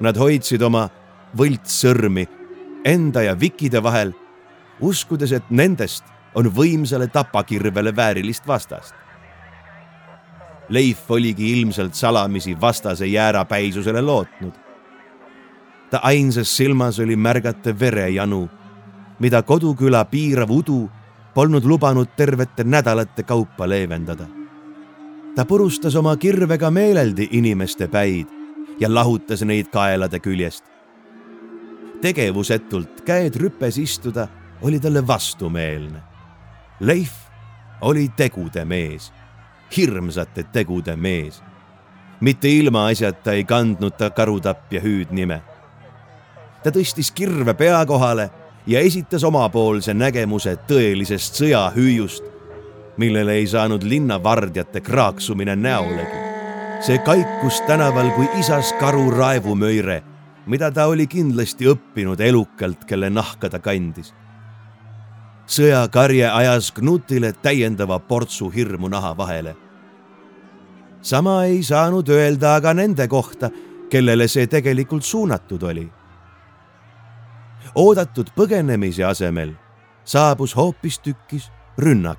Nad 0.00 0.16
hoidsid 0.16 0.62
oma 0.62 0.88
võltssõrmi 1.36 2.26
enda 2.84 3.22
ja 3.22 3.34
vikide 3.40 3.82
vahel, 3.82 4.12
uskudes, 4.80 5.32
et 5.32 5.50
nendest 5.50 6.04
on 6.34 6.48
võimsale 6.54 7.10
tapakirvele 7.12 7.92
väärilist 7.96 8.46
vastast. 8.46 8.94
Leif 10.70 11.10
oligi 11.10 11.52
ilmselt 11.52 11.94
salamisi 11.94 12.60
vastase 12.60 13.06
jäärapäisusele 13.06 14.00
lootnud. 14.00 14.52
ta 15.90 15.98
ainsas 16.02 16.56
silmas 16.56 17.00
oli 17.00 17.16
märgata 17.16 17.78
verejanu, 17.80 18.48
mida 19.18 19.42
koduküla 19.42 20.04
piirav 20.04 20.50
udu 20.50 20.90
polnud 21.40 21.64
lubanud 21.64 22.08
tervete 22.16 22.64
nädalate 22.64 23.22
kaupa 23.22 23.68
leevendada. 23.68 24.26
ta 25.36 25.44
purustas 25.44 25.96
oma 25.96 26.16
kirvega 26.16 26.70
meeleldi 26.70 27.28
inimeste 27.30 27.88
päid 27.88 28.26
ja 28.80 28.94
lahutas 28.94 29.42
neid 29.42 29.66
kaelade 29.72 30.18
küljest. 30.18 30.64
tegevusetult 32.00 33.00
käed 33.00 33.36
rüpes 33.40 33.78
istuda 33.78 34.28
oli 34.62 34.80
talle 34.80 35.06
vastumeelne. 35.06 36.02
Leif 36.80 37.12
oli 37.80 38.08
tegude 38.16 38.64
mees, 38.64 39.12
hirmsate 39.76 40.42
tegude 40.42 40.96
mees. 40.96 41.42
mitte 42.20 42.48
ilmaasjata 42.48 43.32
ei 43.32 43.44
kandnud 43.44 43.96
ta 43.96 44.10
Karutapja 44.10 44.80
hüüdnime. 44.80 45.40
ta 46.62 46.70
tõstis 46.70 47.12
kirve 47.14 47.54
pea 47.54 47.86
kohale 47.86 48.30
ja 48.66 48.80
esitas 48.80 49.24
omapoolse 49.24 49.94
nägemuse 49.94 50.56
tõelisest 50.68 51.40
sõjahüüjust, 51.40 52.24
millele 53.00 53.38
ei 53.40 53.46
saanud 53.46 53.82
linnavardjate 53.82 54.80
kraaksumine 54.80 55.56
näolegi. 55.56 56.30
see 56.80 56.98
kaikus 56.98 57.60
tänaval 57.60 58.10
kui 58.10 58.28
isas 58.40 58.72
karu 58.72 59.10
raevumöire, 59.10 60.02
mida 60.46 60.70
ta 60.70 60.86
oli 60.86 61.06
kindlasti 61.06 61.66
õppinud 61.68 62.20
elukalt, 62.20 62.84
kelle 62.84 63.10
nahka 63.10 63.50
ta 63.50 63.58
kandis. 63.58 64.14
sõjakarje 65.46 66.30
ajas 66.30 66.72
Knutile 66.72 67.32
täiendava 67.32 67.98
portsu 67.98 68.48
hirmu 68.48 68.88
naha 68.88 69.16
vahele. 69.16 69.56
sama 71.02 71.44
ei 71.44 71.62
saanud 71.62 72.08
öelda 72.08 72.54
aga 72.54 72.74
nende 72.74 73.08
kohta, 73.08 73.50
kellele 73.90 74.28
see 74.28 74.46
tegelikult 74.46 75.04
suunatud 75.04 75.62
oli 75.62 75.90
oodatud 77.74 78.30
põgenemise 78.36 79.04
asemel 79.04 79.54
saabus 80.04 80.56
hoopistükkis 80.56 81.50
rünnak. 81.78 82.18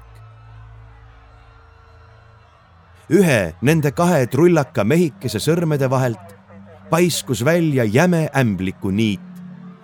ühe 3.11 3.53
nende 3.61 3.91
kahe 3.91 4.27
trullaka 4.31 4.83
mehikese 4.83 5.39
sõrmede 5.43 5.89
vahelt 5.89 6.37
paiskus 6.89 7.45
välja 7.45 7.83
jäme 7.83 8.29
ämbliku 8.35 8.91
niit, 8.91 9.19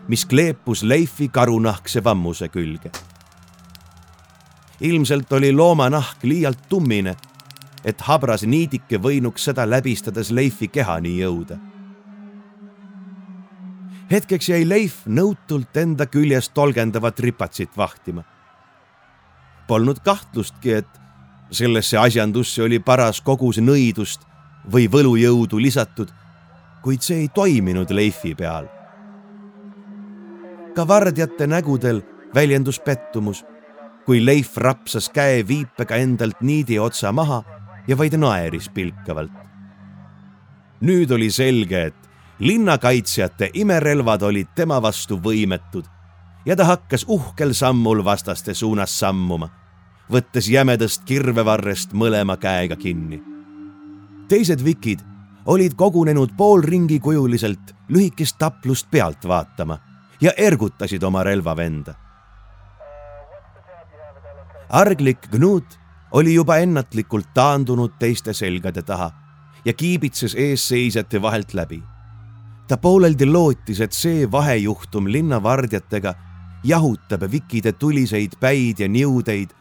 mis 0.07 0.25
kleepus 0.25 0.83
Leifi 0.83 1.27
karunahkse 1.27 2.03
vammuse 2.03 2.47
külge. 2.47 2.91
ilmselt 4.81 5.33
oli 5.33 5.51
loomanahk 5.51 6.23
liialt 6.23 6.69
tummine, 6.69 7.15
et 7.85 8.01
habras 8.01 8.43
niidike 8.43 8.97
võinuks 8.97 9.43
seda 9.43 9.69
läbistades 9.69 10.31
Leifi 10.31 10.67
kehani 10.67 11.19
jõuda 11.19 11.57
hetkeks 14.11 14.49
jäi 14.49 14.63
Leif 14.67 15.01
nõutult 15.05 15.75
enda 15.77 16.07
küljest 16.07 16.53
tolgendavat 16.55 17.19
ripatsit 17.19 17.77
vahtima. 17.77 18.23
Polnud 19.67 19.99
kahtlustki, 20.03 20.73
et 20.79 20.87
sellesse 21.51 21.97
asjandusse 21.97 22.63
oli 22.63 22.79
paras 22.79 23.19
kogus 23.21 23.59
nõidust 23.59 24.23
või 24.71 24.87
võlujõudu 24.91 25.59
lisatud, 25.59 26.11
kuid 26.83 27.03
see 27.03 27.25
ei 27.25 27.29
toiminud 27.33 27.91
Leifi 27.91 28.35
peal. 28.35 28.67
ka 30.75 30.87
vardjate 30.87 31.47
nägudel 31.47 32.03
väljendus 32.35 32.79
pettumus, 32.79 33.43
kui 34.05 34.25
Leif 34.25 34.57
rapsas 34.57 35.09
käe 35.09 35.41
viipega 35.47 35.95
endalt 35.95 36.41
niidi 36.41 36.77
otsa 36.79 37.11
maha 37.11 37.43
ja 37.87 37.97
vaid 37.97 38.13
naeris 38.13 38.69
pilkavalt. 38.69 39.31
nüüd 40.81 41.11
oli 41.11 41.31
selge, 41.31 41.85
et 41.85 42.06
linnakaitsjate 42.39 43.49
imerelvad 43.53 44.21
olid 44.21 44.47
tema 44.55 44.81
vastu 44.81 45.17
võimetud 45.23 45.85
ja 46.45 46.55
ta 46.55 46.65
hakkas 46.65 47.05
uhkel 47.07 47.53
sammul 47.53 48.03
vastaste 48.05 48.53
suunas 48.53 48.99
sammuma, 48.99 49.49
võttes 50.11 50.49
jämedast 50.49 51.03
kirvevarrest 51.03 51.93
mõlema 51.93 52.37
käega 52.37 52.75
kinni. 52.75 53.21
teised 54.27 54.63
vikid 54.63 54.99
olid 55.45 55.73
kogunenud 55.75 56.35
poolringi 56.37 56.99
kujuliselt 56.99 57.75
lühikest 57.89 58.37
taplust 58.37 58.91
pealt 58.91 59.27
vaatama 59.27 59.79
ja 60.21 60.31
ergutasid 60.37 61.03
oma 61.03 61.23
relvavenda 61.23 62.07
arglik 64.69 65.29
Gnut 65.31 65.79
oli 66.11 66.33
juba 66.33 66.57
ennatlikult 66.57 67.33
taandunud 67.33 67.91
teiste 67.99 68.33
selgade 68.33 68.81
taha 68.81 69.11
ja 69.65 69.73
kiibitses 69.73 70.35
eesseisjate 70.35 71.21
vahelt 71.21 71.53
läbi. 71.53 71.83
Ta 72.67 72.77
pooleldi 72.77 73.25
lootis, 73.25 73.79
et 73.81 73.93
see 73.93 74.27
vahejuhtum 74.31 75.07
linnavardjatega 75.07 76.13
jahutab 76.63 77.23
vikide 77.31 77.71
tuliseid 77.71 78.35
päid 78.39 78.79
ja 78.79 78.87
niudeid 78.87 79.53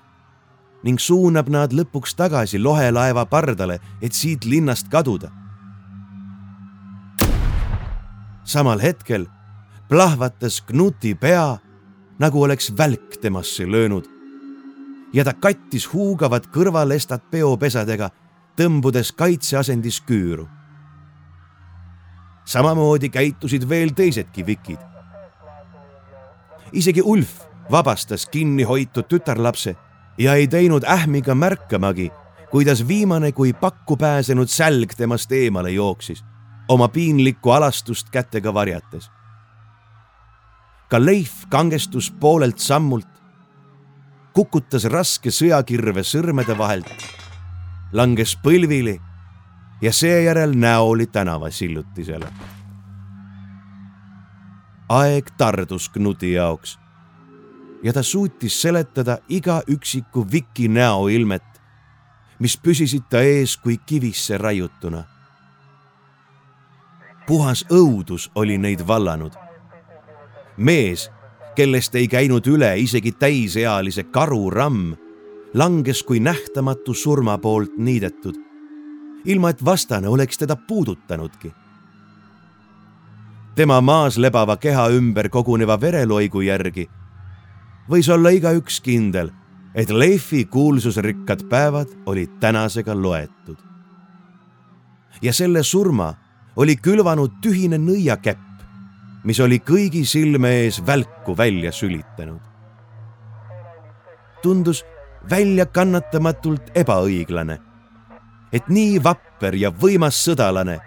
ning 0.84 1.00
suunab 1.02 1.48
nad 1.50 1.72
lõpuks 1.74 2.14
tagasi 2.14 2.58
lohelaeva 2.62 3.24
pardale, 3.26 3.80
et 4.02 4.12
siit 4.12 4.44
linnast 4.44 4.88
kaduda. 4.88 5.30
samal 8.44 8.78
hetkel 8.78 9.26
plahvatas 9.88 10.60
Knuti 10.60 11.14
pea, 11.14 11.58
nagu 12.18 12.42
oleks 12.42 12.70
välk 12.78 13.18
temasse 13.20 13.66
löönud 13.66 14.06
ja 15.12 15.24
ta 15.24 15.32
kattis 15.32 15.88
huugavad 15.92 16.46
kõrvalestad 16.52 17.26
peopesadega, 17.30 18.10
tõmbudes 18.56 19.12
kaitseasendis 19.16 20.00
küüru. 20.06 20.46
Samamoodi 22.46 23.08
käitusid 23.08 23.68
veel 23.68 23.90
teisedki 23.94 24.46
vikid. 24.46 24.78
isegi 26.72 27.02
Ulf 27.02 27.40
vabastas 27.70 28.26
kinni 28.26 28.62
hoitud 28.62 29.04
tütarlapse 29.08 29.76
ja 30.18 30.34
ei 30.34 30.48
teinud 30.48 30.84
ähmiga 30.84 31.34
märkamagi, 31.34 32.10
kuidas 32.50 32.88
viimane 32.88 33.32
kui 33.32 33.52
pakku 33.52 33.96
pääsenud 33.96 34.48
sälg 34.48 34.94
temast 34.96 35.32
eemale 35.32 35.70
jooksis, 35.70 36.24
oma 36.68 36.88
piinlikku 36.88 37.50
alastust 37.50 38.10
kätega 38.10 38.54
varjates. 38.54 39.10
ka 40.88 41.04
Leif 41.04 41.32
kangestus 41.48 42.10
poolelt 42.10 42.58
sammult 42.58 43.08
kukutas 44.32 44.84
raske 44.84 45.30
sõjakirve 45.30 46.02
sõrmede 46.04 46.58
vahelt, 46.58 47.04
langes 47.92 48.36
põlvili 48.36 49.00
ja 49.82 49.92
seejärel 49.92 50.52
näoli 50.54 51.06
tänava 51.06 51.50
sillutisele. 51.50 52.26
aeg 54.88 55.30
tardus 55.38 55.88
Knuti 55.88 56.32
jaoks 56.32 56.78
ja 57.82 57.92
ta 57.92 58.02
suutis 58.02 58.62
seletada 58.62 59.18
iga 59.28 59.62
üksiku 59.68 60.26
viki 60.32 60.68
näoilmet, 60.68 61.42
mis 62.38 62.56
püsisid 62.58 63.08
ta 63.10 63.20
ees 63.20 63.56
kui 63.56 63.76
kivisse 63.78 64.38
raiutuna. 64.38 65.04
puhas 67.26 67.64
õudus 67.70 68.30
oli 68.34 68.58
neid 68.58 68.86
vallanud. 68.86 69.32
mees 70.56 71.10
kellest 71.56 71.94
ei 71.94 72.08
käinud 72.08 72.46
üle 72.46 72.76
isegi 72.78 73.12
täisealise 73.12 74.04
karu 74.04 74.50
ramm, 74.50 74.94
langes 75.54 76.02
kui 76.02 76.20
nähtamatu 76.20 76.94
surma 76.94 77.38
poolt 77.38 77.78
niidetud, 77.78 78.45
ilma 79.26 79.50
et 79.50 79.64
vastane 79.64 80.08
oleks 80.08 80.38
teda 80.38 80.56
puudutanudki. 80.56 81.52
tema 83.54 83.80
maas 83.80 84.18
lebava 84.18 84.56
keha 84.56 84.88
ümber 84.88 85.28
koguneva 85.28 85.80
vereloigu 85.80 86.40
järgi 86.40 86.88
võis 87.90 88.08
olla 88.10 88.32
igaüks 88.34 88.80
kindel, 88.82 89.30
et 89.74 89.90
Leifi 89.90 90.44
kuulsusrikkad 90.50 91.46
päevad 91.50 91.92
olid 92.06 92.38
tänasega 92.40 92.94
loetud. 92.94 93.56
ja 95.22 95.32
selle 95.32 95.62
surma 95.62 96.14
oli 96.56 96.76
külvanud 96.76 97.40
tühine 97.42 97.78
nõiakäpp, 97.78 98.42
mis 99.24 99.40
oli 99.40 99.58
kõigi 99.58 100.04
silme 100.04 100.50
ees 100.64 100.86
välku 100.86 101.36
välja 101.36 101.72
sülitanud. 101.72 102.40
tundus 104.42 104.84
väljakannatamatult 105.30 106.70
ebaõiglane, 106.74 107.58
et 108.52 108.68
nii 108.68 109.02
vapper 109.02 109.54
ja 109.54 109.70
võimas 109.70 110.18
sõdalane, 110.24 110.78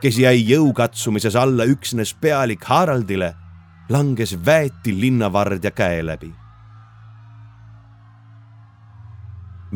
kes 0.00 0.18
jäi 0.18 0.42
jõukatsumises 0.50 1.36
alla 1.36 1.64
üksnes 1.64 2.14
pealik 2.14 2.64
Haraldile, 2.64 3.34
langes 3.88 4.34
väeti 4.46 4.94
linnavardja 5.00 5.70
käe 5.70 6.02
läbi. 6.06 6.34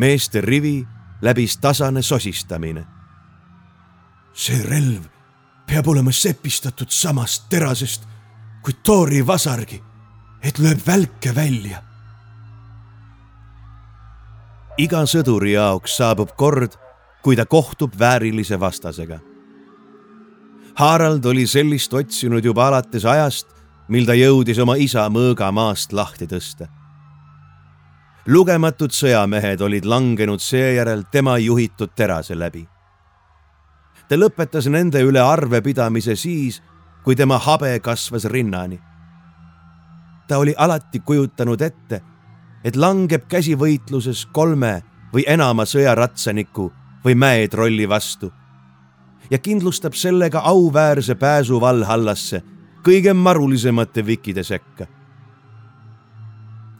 meeste 0.01 0.41
rivi 0.41 0.87
läbis 1.23 1.57
tasane 1.57 2.03
sosistamine. 2.03 2.87
see 4.33 4.63
relv 4.63 5.03
peab 5.67 5.89
olema 5.89 6.13
sepistatud 6.13 6.89
samast 6.89 7.49
terasest 7.51 8.07
kui 8.63 8.75
Tori 8.83 9.27
vasargi, 9.27 9.83
et 10.43 10.59
lööb 10.59 10.81
välke 10.87 11.35
välja. 11.35 11.83
iga 14.79 15.03
sõduri 15.05 15.53
jaoks 15.53 15.97
saabub 15.97 16.31
kord, 16.37 16.77
kui 17.23 17.37
ta 17.37 17.47
kohtub 17.47 17.95
väärilise 17.99 18.61
vastasega. 18.61 19.19
Harald 20.75 21.25
oli 21.25 21.47
sellist 21.47 21.95
otsinud 21.95 22.45
juba 22.45 22.69
alates 22.69 23.05
ajast, 23.05 23.47
mil 23.89 24.07
ta 24.07 24.15
jõudis 24.15 24.59
oma 24.63 24.77
isa 24.81 25.09
mõõga 25.09 25.53
maast 25.53 25.93
lahti 25.93 26.27
tõsta. 26.27 26.69
lugematud 28.27 28.93
sõjamehed 28.93 29.61
olid 29.61 29.85
langenud 29.85 30.41
seejärel 30.41 31.03
tema 31.11 31.39
juhitud 31.39 31.91
terase 31.97 32.39
läbi 32.39 32.69
ta 34.11 34.19
lõpetas 34.19 34.67
nende 34.67 34.99
üle 35.07 35.23
arvepidamise 35.23 36.17
siis, 36.19 36.59
kui 37.07 37.15
tema 37.15 37.39
habe 37.39 37.77
kasvas 37.79 38.25
rinnani. 38.27 38.81
ta 40.29 40.39
oli 40.39 40.55
alati 40.59 41.01
kujutanud 41.01 41.63
ette, 41.63 42.01
et 42.65 42.77
langeb 42.77 43.29
käsivõitluses 43.29 44.27
kolme 44.33 44.83
või 45.13 45.25
enama 45.27 45.65
sõjaratsaniku 45.67 46.73
või 47.05 47.15
mäetrolli 47.15 47.89
vastu 47.89 48.33
ja 49.31 49.39
kindlustab 49.39 49.93
sellega 49.93 50.39
auväärse 50.39 51.15
pääsu 51.15 51.61
Valhallasse 51.61 52.43
kõige 52.83 53.15
marulisemate 53.15 54.07
vikide 54.07 54.43
sekka. 54.43 54.87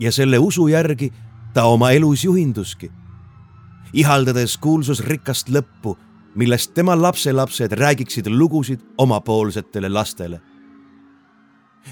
ja 0.01 0.13
selle 0.13 0.39
usu 0.39 0.69
järgi 0.69 1.13
ta 1.55 1.65
oma 1.65 1.91
elus 1.91 2.25
juhinduski, 2.25 2.91
ihaldades 3.93 4.57
kuulsusrikast 4.57 5.49
lõppu 5.49 5.97
millest 6.35 6.75
tema 6.75 7.03
lapselapsed 7.03 7.73
räägiksid 7.73 8.27
lugusid 8.27 8.81
omapoolsetele 8.99 9.89
lastele. 9.89 10.41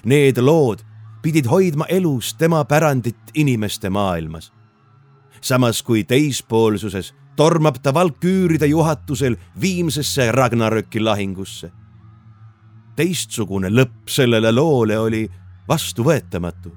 Need 0.05 0.39
lood 0.39 0.79
pidid 1.23 1.47
hoidma 1.47 1.87
elus 1.89 2.35
tema 2.35 2.65
pärandit 2.65 3.19
inimeste 3.35 3.91
maailmas. 3.91 4.53
samas 5.41 5.83
kui 5.83 6.05
teispoolsuses 6.05 7.15
tormab 7.39 7.77
ta 7.83 7.95
valküüride 7.95 8.67
juhatusel 8.67 9.37
viimsesse 9.61 10.33
Ragnaröki 10.33 11.01
lahingusse. 11.01 11.71
teistsugune 12.97 13.69
lõpp 13.71 14.11
sellele 14.11 14.51
loole 14.53 14.99
oli 14.99 15.29
vastuvõetamatu. 15.69 16.73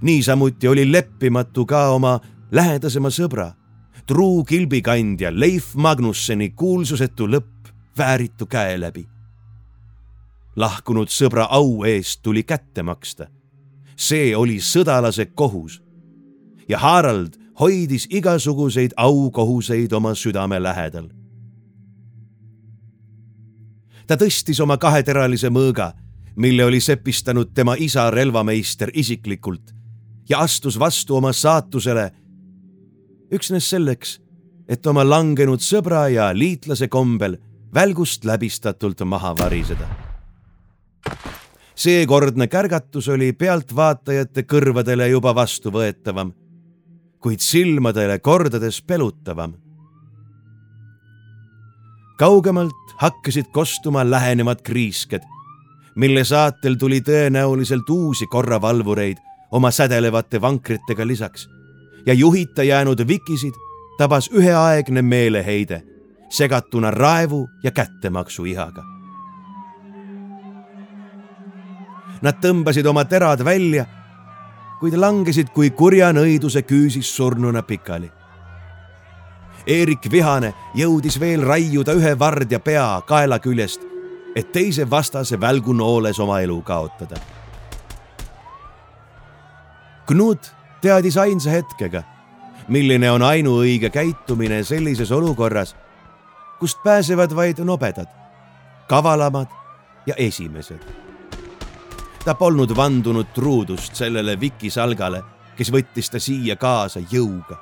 niisamuti 0.00 0.68
oli 0.68 0.92
leppimatu 0.92 1.66
ka 1.66 1.88
oma 1.88 2.20
lähedasema 2.52 3.08
sõbra 3.08 3.52
truu 4.06 4.44
kilbikandja 4.44 5.32
Leif 5.40 5.74
Magnusseni 5.74 6.50
kuulsusetu 6.50 7.26
lõpp 7.26 7.68
vääritu 7.98 8.46
käe 8.46 8.80
läbi. 8.80 9.08
lahkunud 10.56 11.08
sõbra 11.08 11.48
au 11.50 11.84
eest 11.84 12.22
tuli 12.22 12.42
kätte 12.42 12.82
maksta. 12.82 13.26
see 13.96 14.36
oli 14.36 14.60
sõdalase 14.60 15.26
kohus. 15.34 15.82
ja 16.68 16.78
Harald 16.78 17.45
hoidis 17.60 18.06
igasuguseid 18.10 18.92
aukohuseid 18.96 19.92
oma 19.92 20.14
südame 20.14 20.62
lähedal. 20.62 21.08
ta 24.06 24.14
tõstis 24.14 24.60
oma 24.62 24.76
kaheteralise 24.76 25.48
mõõga, 25.50 25.92
mille 26.36 26.64
oli 26.64 26.80
sepistanud 26.80 27.50
tema 27.54 27.74
isa 27.78 28.10
relvameister 28.10 28.90
isiklikult 28.94 29.74
ja 30.28 30.38
astus 30.38 30.78
vastu 30.78 31.16
oma 31.16 31.32
saatusele 31.32 32.12
üksnes 33.32 33.70
selleks, 33.70 34.20
et 34.68 34.86
oma 34.86 35.04
langenud 35.06 35.62
sõbra 35.62 36.06
ja 36.12 36.30
liitlase 36.34 36.88
kombel 36.88 37.38
välgust 37.74 38.24
läbistatult 38.24 39.00
maha 39.04 39.34
variseda. 39.38 39.88
seekordne 41.74 42.46
kärgatus 42.46 43.08
oli 43.08 43.32
pealtvaatajate 43.32 44.42
kõrvadele 44.42 45.08
juba 45.08 45.34
vastuvõetavam, 45.34 46.32
kuid 47.20 47.40
silmadele 47.40 48.18
kordades 48.18 48.82
pelutavam. 48.82 49.54
kaugemalt 52.18 52.72
hakkasid 52.96 53.44
kostuma 53.52 54.10
lähenevad 54.10 54.62
kriisked, 54.62 55.20
mille 55.94 56.24
saatel 56.24 56.74
tuli 56.74 57.00
tõenäoliselt 57.00 57.90
uusi 57.90 58.26
korravalvureid 58.26 59.16
oma 59.50 59.70
sädelevate 59.70 60.40
vankritega 60.40 61.06
lisaks 61.06 61.48
ja 62.06 62.14
juhita 62.14 62.62
jäänud 62.62 63.06
vikisid 63.08 63.54
tabas 63.98 64.30
üheaegne 64.32 65.02
meeleheide, 65.02 65.82
segatuna 66.28 66.90
raevu 66.90 67.48
ja 67.62 67.70
kättemaksu 67.70 68.44
ihaga. 68.44 68.84
Nad 72.22 72.40
tõmbasid 72.40 72.86
oma 72.88 73.04
terad 73.04 73.44
välja, 73.44 73.84
kuid 74.80 74.96
langesid 74.98 75.52
kui 75.54 75.70
kurja 75.70 76.12
nõiduse 76.12 76.62
küüsis 76.62 77.10
surnuna 77.16 77.62
pikali. 77.62 78.10
Eerik 79.66 80.10
Vihane 80.12 80.52
jõudis 80.78 81.20
veel 81.20 81.42
raiuda 81.42 81.96
ühe 81.98 82.14
vardja 82.18 82.60
pea 82.60 82.88
kaela 83.06 83.38
küljest, 83.42 83.80
et 84.36 84.52
teise 84.52 84.86
vastase 84.90 85.40
välgunooles 85.40 86.20
oma 86.20 86.40
elu 86.40 86.60
kaotada. 86.62 87.16
Knut 90.06 90.52
teadis 90.80 91.16
ainsa 91.18 91.50
hetkega 91.50 92.04
milline 92.68 93.10
on 93.10 93.22
ainuõige 93.22 93.90
käitumine 93.90 94.62
sellises 94.64 95.12
olukorras, 95.12 95.74
kust 96.60 96.82
pääsevad 96.84 97.34
vaid 97.36 97.62
nobedad, 97.64 98.08
kavalamad 98.88 99.50
ja 100.06 100.14
esimesed. 100.18 101.05
Ta 102.26 102.34
polnud 102.34 102.72
vandunud 102.76 103.26
truudust 103.34 103.94
sellele 103.94 104.32
vikisalgale, 104.40 105.20
kes 105.56 105.68
võttis 105.70 106.10
ta 106.10 106.18
siia 106.18 106.56
kaasa 106.58 107.00
jõuga. 107.12 107.56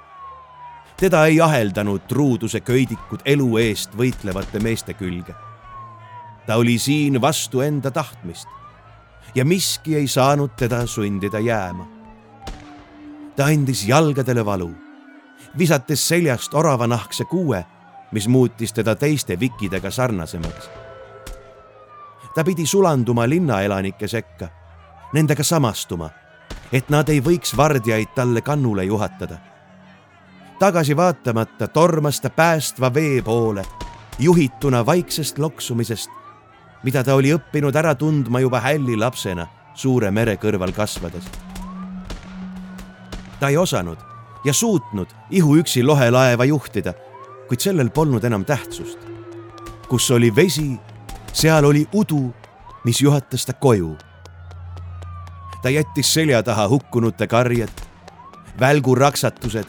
teda 0.96 1.26
ei 1.26 1.40
aheldanud 1.40 2.06
truuduse 2.08 2.60
köidikud 2.60 3.20
elu 3.24 3.58
eest 3.58 3.92
võitlevate 3.96 4.60
meeste 4.60 4.94
külge. 4.94 5.34
ta 6.46 6.56
oli 6.56 6.78
siin 6.78 7.20
vastu 7.20 7.60
enda 7.60 7.90
tahtmist 7.90 8.48
ja 9.34 9.44
miski 9.44 9.96
ei 9.96 10.08
saanud 10.08 10.56
teda 10.56 10.86
sundida 10.86 11.38
jääma. 11.38 11.86
ta 13.36 13.44
andis 13.44 13.88
jalgadele 13.88 14.44
valu 14.44 14.72
visates 15.58 16.08
seljast 16.08 16.54
oravanahkse 16.54 17.24
kuue, 17.24 17.64
mis 18.12 18.28
muutis 18.28 18.72
teda 18.72 18.94
teiste 18.94 19.40
vikkidega 19.40 19.90
sarnasemaks. 19.90 20.83
Ta 22.34 22.44
pidi 22.44 22.66
sulanduma 22.66 23.28
linnaelanike 23.28 24.08
sekka, 24.08 24.48
nendega 25.12 25.42
samastuma, 25.44 26.10
et 26.72 26.90
nad 26.90 27.08
ei 27.08 27.20
võiks 27.22 27.56
vardjaid 27.56 28.14
talle 28.14 28.40
kannule 28.40 28.84
juhatada. 28.84 29.38
tagasi 30.58 30.96
vaatamata 30.96 31.68
tormas 31.68 32.20
ta 32.20 32.30
päästva 32.30 32.94
vee 32.94 33.22
poole, 33.22 33.64
juhituna 34.18 34.86
vaiksest 34.86 35.38
loksumisest, 35.38 36.10
mida 36.82 37.04
ta 37.04 37.14
oli 37.14 37.34
õppinud 37.34 37.76
ära 37.76 37.94
tundma 37.94 38.40
juba 38.40 38.60
hälli 38.60 38.96
lapsena 38.96 39.46
suure 39.74 40.10
mere 40.10 40.36
kõrval 40.36 40.72
kasvades. 40.72 41.24
ta 43.40 43.48
ei 43.48 43.56
osanud 43.56 43.98
ja 44.44 44.52
suutnud 44.52 45.08
ihuüksi 45.30 45.82
lohelaeva 45.82 46.44
juhtida, 46.44 46.94
kuid 47.48 47.60
sellel 47.60 47.90
polnud 47.90 48.24
enam 48.24 48.44
tähtsust. 48.44 48.98
kus 49.88 50.10
oli 50.10 50.34
vesi, 50.36 50.80
seal 51.34 51.64
oli 51.64 51.82
udu, 51.94 52.34
mis 52.84 53.00
juhatas 53.02 53.46
ta 53.46 53.52
koju. 53.52 53.96
ta 55.62 55.70
jättis 55.70 56.14
selja 56.14 56.42
taha 56.42 56.68
hukkunute 56.68 57.26
karjed, 57.26 57.72
välguraksatused 58.60 59.66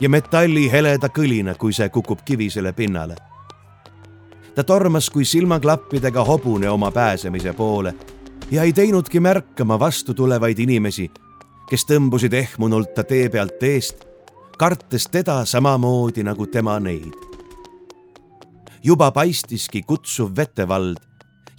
ja 0.00 0.08
metalli 0.08 0.70
heleda 0.72 1.08
kõlina, 1.08 1.54
kui 1.58 1.72
see 1.72 1.88
kukub 1.88 2.20
kivisele 2.24 2.72
pinnale. 2.72 3.16
ta 4.54 4.64
tormas 4.64 5.10
kui 5.10 5.24
silmaklappidega 5.24 6.24
hobune 6.24 6.70
oma 6.70 6.90
pääsemise 6.90 7.52
poole 7.52 7.94
ja 8.50 8.62
ei 8.62 8.72
teinudki 8.72 9.20
märkama 9.20 9.78
vastu 9.78 10.14
tulevaid 10.14 10.58
inimesi 10.58 11.10
kes 11.68 11.86
tõmbusid 11.88 12.34
ehmunult 12.36 12.94
ta 12.96 13.04
tee 13.08 13.28
pealt 13.32 13.62
eest, 13.64 14.04
kartes 14.58 15.08
teda 15.10 15.42
samamoodi 15.48 16.24
nagu 16.26 16.46
tema 16.46 16.76
neid. 16.80 17.33
Juba 18.84 19.10
paistiski 19.10 19.82
kutsuv 19.82 20.36
vetevald 20.36 20.96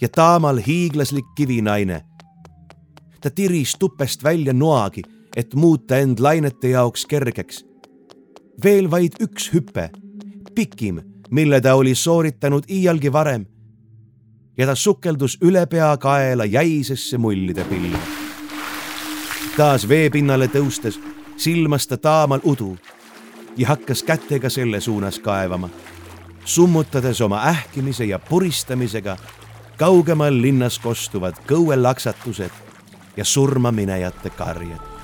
ja 0.01 0.09
taamal 0.09 0.57
hiiglaslik 0.67 1.25
kivinaine. 1.35 2.01
ta 3.21 3.29
tiris 3.29 3.75
tupest 3.79 4.23
välja 4.23 4.53
noagi, 4.53 5.01
et 5.35 5.53
muuta 5.53 5.97
end 5.97 6.19
lainete 6.19 6.69
jaoks 6.69 7.05
kergeks. 7.05 7.65
veel 8.63 8.91
vaid 8.91 9.13
üks 9.21 9.53
hüpe, 9.53 9.89
pikim, 10.55 11.01
mille 11.31 11.61
ta 11.61 11.75
oli 11.75 11.95
sooritanud 11.95 12.63
iialgi 12.69 13.11
varem. 13.13 13.45
ja 14.57 14.65
ta 14.65 14.75
sukeldus 14.75 15.37
üle 15.41 15.65
pea 15.65 15.97
kaela 15.97 16.45
jäisesse 16.45 17.17
mullide 17.17 17.63
pilli 17.63 18.25
taas 19.57 19.85
veepinnale 19.87 20.47
tõustes 20.51 20.97
silmas 21.37 21.87
ta 21.87 21.97
taamal 21.97 22.41
udu 22.43 22.73
ja 23.57 23.67
hakkas 23.67 24.03
kätega 24.03 24.49
selle 24.49 24.81
suunas 24.81 25.19
kaevama, 25.19 25.69
summutades 26.45 27.21
oma 27.21 27.41
ähkimise 27.49 28.05
ja 28.05 28.19
puristamisega 28.19 29.17
kaugemal 29.77 30.41
linnas 30.41 30.79
kostuvad 30.79 31.39
kõuelaksatused 31.47 32.51
ja 33.17 33.25
surmaminejate 33.25 34.29
karjed. 34.29 34.94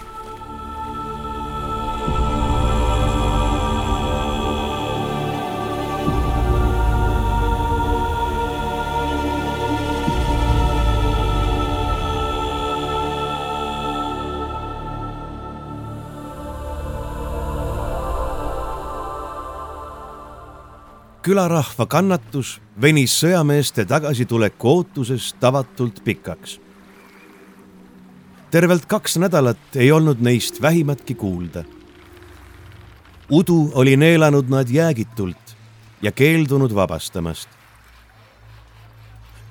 Külarahva 21.22 21.86
kannatus 21.86 22.56
venis 22.82 23.14
sõjameeste 23.22 23.86
tagasituleku 23.86 24.70
ootusest 24.70 25.38
tavatult 25.40 26.04
pikaks. 26.04 26.60
tervelt 28.52 28.86
kaks 28.86 29.18
nädalat 29.18 29.76
ei 29.76 29.92
olnud 29.92 30.18
neist 30.20 30.62
vähimatki 30.62 31.16
kuulda. 31.16 31.64
udu 33.32 33.72
oli 33.74 33.98
neelanud 33.98 34.50
nad 34.50 34.70
jäägitult 34.70 35.56
ja 36.02 36.12
keeldunud 36.12 36.74
vabastamast. 36.76 37.50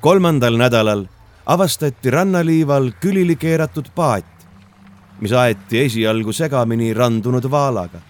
kolmandal 0.01 0.57
nädalal 0.57 1.07
avastati 1.47 2.11
rannaliival 2.11 2.93
külili 3.01 3.37
keeratud 3.37 3.87
paat, 3.95 4.47
mis 5.21 5.33
aeti 5.33 5.79
esialgu 5.79 6.33
segamini 6.33 6.95
randunud 6.95 7.51
vaalaga. 7.51 8.01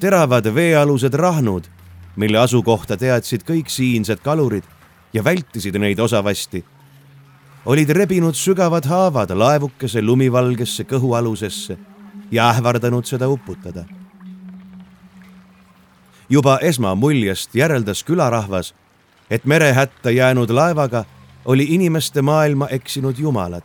teravad 0.00 0.54
veealused 0.54 1.14
rahnud 1.14 1.77
mille 2.18 2.38
asukohta 2.38 2.96
teadsid 2.98 3.44
kõik 3.46 3.70
siinsed 3.70 4.20
kalurid 4.24 4.66
ja 5.14 5.22
vältisid 5.24 5.78
neid 5.78 6.00
osavasti, 6.02 6.64
olid 7.66 7.90
rebinud 7.94 8.34
sügavad 8.34 8.86
haavad 8.90 9.30
laevukese 9.38 10.02
lumivalgesse 10.02 10.84
kõhualusesse 10.88 11.78
ja 12.30 12.50
ähvardanud 12.50 13.06
seda 13.06 13.28
uputada. 13.28 13.84
juba 16.30 16.58
esmamuljest 16.62 17.54
järeldas 17.54 18.04
külarahvas, 18.04 18.74
et 19.30 19.44
merehätta 19.44 20.10
jäänud 20.10 20.50
laevaga 20.50 21.04
oli 21.44 21.66
inimeste 21.70 22.22
maailma 22.22 22.68
eksinud 22.68 23.18
jumalad. 23.18 23.62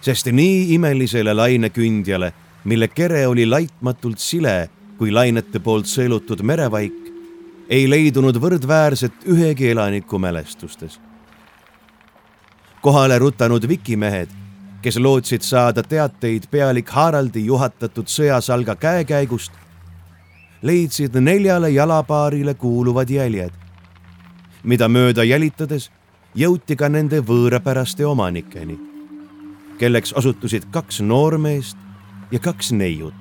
sest 0.00 0.26
nii 0.26 0.74
imelisele 0.74 1.34
lainekündjale, 1.34 2.32
mille 2.64 2.88
kere 2.88 3.26
oli 3.26 3.46
laitmatult 3.46 4.18
sile 4.18 4.70
kui 5.00 5.08
lainete 5.08 5.58
poolt 5.64 5.88
sõelutud 5.88 6.42
merevaik, 6.44 6.99
ei 7.70 7.86
leidunud 7.90 8.34
võrdväärset 8.42 9.26
ühegi 9.30 9.70
elaniku 9.70 10.18
mälestustes. 10.18 11.00
kohale 12.80 13.18
rutanud 13.18 13.68
vikimehed, 13.68 14.28
kes 14.82 14.96
lootsid 14.96 15.42
saada 15.44 15.82
teateid 15.82 16.48
pealik 16.50 16.88
Haraldi 16.88 17.44
juhatatud 17.46 18.08
sõjasalga 18.08 18.74
käekäigust, 18.74 19.52
leidsid 20.62 21.14
neljale 21.20 21.70
jalapaarile 21.70 22.54
kuuluvad 22.54 23.10
jäljed, 23.10 23.52
mida 24.62 24.88
mööda 24.88 25.24
jälitades 25.24 25.90
jõuti 26.34 26.76
ka 26.76 26.88
nende 26.88 27.20
võõrapäraste 27.20 28.06
omanikeni, 28.06 28.78
kelleks 29.78 30.12
osutusid 30.12 30.70
kaks 30.70 31.00
noormeest 31.00 31.76
ja 32.32 32.38
kaks 32.38 32.72
neiut 32.72 33.19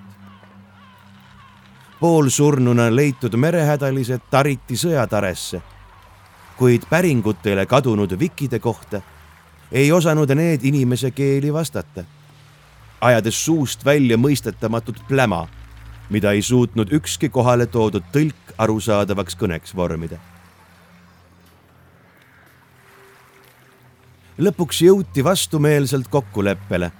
poolsurnuna 1.99 2.95
leitud 2.95 3.35
merehädalised 3.35 4.21
tariti 4.31 4.77
sõjataresse, 4.79 5.61
kuid 6.57 6.87
päringutele 6.89 7.65
kadunud 7.65 8.15
vikkide 8.19 8.59
kohta 8.59 9.01
ei 9.71 9.91
osanud 9.91 10.31
need 10.35 10.63
inimese 10.63 11.11
keeli 11.11 11.53
vastata, 11.53 12.03
ajades 13.01 13.45
suust 13.45 13.85
välja 13.85 14.17
mõistetamatut 14.17 15.03
pläma, 15.07 15.47
mida 16.09 16.31
ei 16.31 16.41
suutnud 16.41 16.91
ükski 16.93 17.29
kohale 17.29 17.67
toodud 17.67 18.03
tõlk 18.13 18.55
arusaadavaks 18.57 19.35
kõneks 19.35 19.75
vormida. 19.75 20.19
lõpuks 24.39 24.77
jõuti 24.81 25.23
vastumeelselt 25.23 26.07
kokkuleppele, 26.07 26.91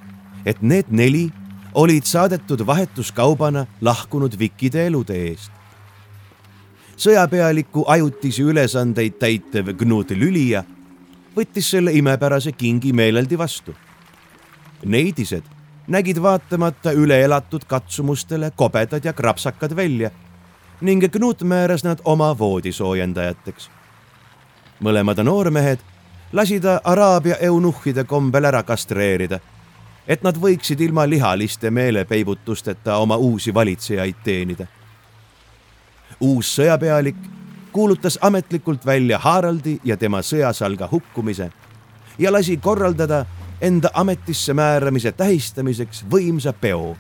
et 0.46 0.62
need 0.62 0.90
neli 0.92 1.30
olid 1.80 2.04
saadetud 2.04 2.66
vahetuskaubana 2.68 3.66
lahkunud 3.82 4.40
Vikide 4.40 4.88
elude 4.88 5.16
eest. 5.30 5.52
sõjapealiku 7.00 7.86
ajutisi 7.88 8.44
ülesandeid 8.44 9.16
täitev 9.20 9.72
Gnut 9.80 10.12
Lülija 10.12 10.64
võttis 11.36 11.70
selle 11.72 11.94
imepärase 11.96 12.52
kingi 12.52 12.92
meeleldi 12.94 13.38
vastu. 13.40 13.76
Neidised 14.86 15.44
nägid 15.88 16.20
vaatamata 16.22 16.92
üle 16.92 17.22
elatud 17.24 17.64
katsumustele 17.68 18.52
kobedad 18.56 19.06
ja 19.06 19.14
krapsakad 19.14 19.76
välja 19.76 20.12
ning 20.82 21.08
Knut 21.12 21.44
määras 21.44 21.84
nad 21.84 22.04
oma 22.04 22.34
voodisoojendajateks. 22.40 23.70
mõlemad 24.84 25.24
noormehed 25.24 25.80
lasi 26.32 26.60
ta 26.60 26.82
Araabia 26.84 27.36
eunuhhide 27.36 28.04
kombel 28.04 28.46
ära 28.46 28.64
kastreerida, 28.64 29.40
et 30.10 30.24
nad 30.26 30.38
võiksid 30.42 30.82
ilma 30.82 31.06
lihaliste 31.10 31.70
meelepeibutusteta 31.72 32.98
oma 32.98 33.16
uusi 33.16 33.54
valitsejaid 33.54 34.24
teenida. 34.24 34.66
uus 36.20 36.56
sõjapealik 36.56 37.16
kuulutas 37.72 38.20
ametlikult 38.22 38.86
välja 38.86 39.20
Haraldi 39.20 39.80
ja 39.84 39.98
tema 39.98 40.22
sõjasalga 40.22 40.90
hukkumise 40.92 41.52
ja 42.20 42.32
lasi 42.32 42.58
korraldada 42.58 43.26
enda 43.62 43.90
ametisse 43.94 44.54
määramise 44.54 45.12
tähistamiseks 45.12 46.06
võimsa 46.12 46.54
peo, 46.54 46.98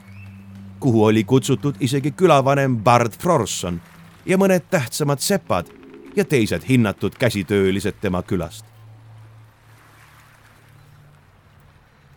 kuhu 0.80 1.04
oli 1.04 1.24
kutsutud 1.24 1.76
isegi 1.80 2.12
külavanem 2.12 2.78
Bard 2.78 3.12
Frorson 3.20 3.82
ja 4.26 4.38
mõned 4.38 4.70
tähtsamad 4.70 5.20
sepad 5.20 5.68
ja 6.16 6.26
teised 6.26 6.64
hinnatud 6.70 7.16
käsitöölised 7.20 7.96
tema 8.02 8.22
külast. 8.22 8.66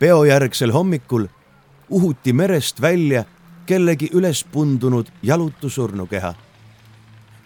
Peojärgsel 0.03 0.73
hommikul 0.73 1.27
uhuti 1.91 2.33
merest 2.33 2.81
välja 2.81 3.25
kellegi 3.67 4.09
üles 4.13 4.45
pundunud 4.53 5.07
jalutusurnukeha. 5.23 6.35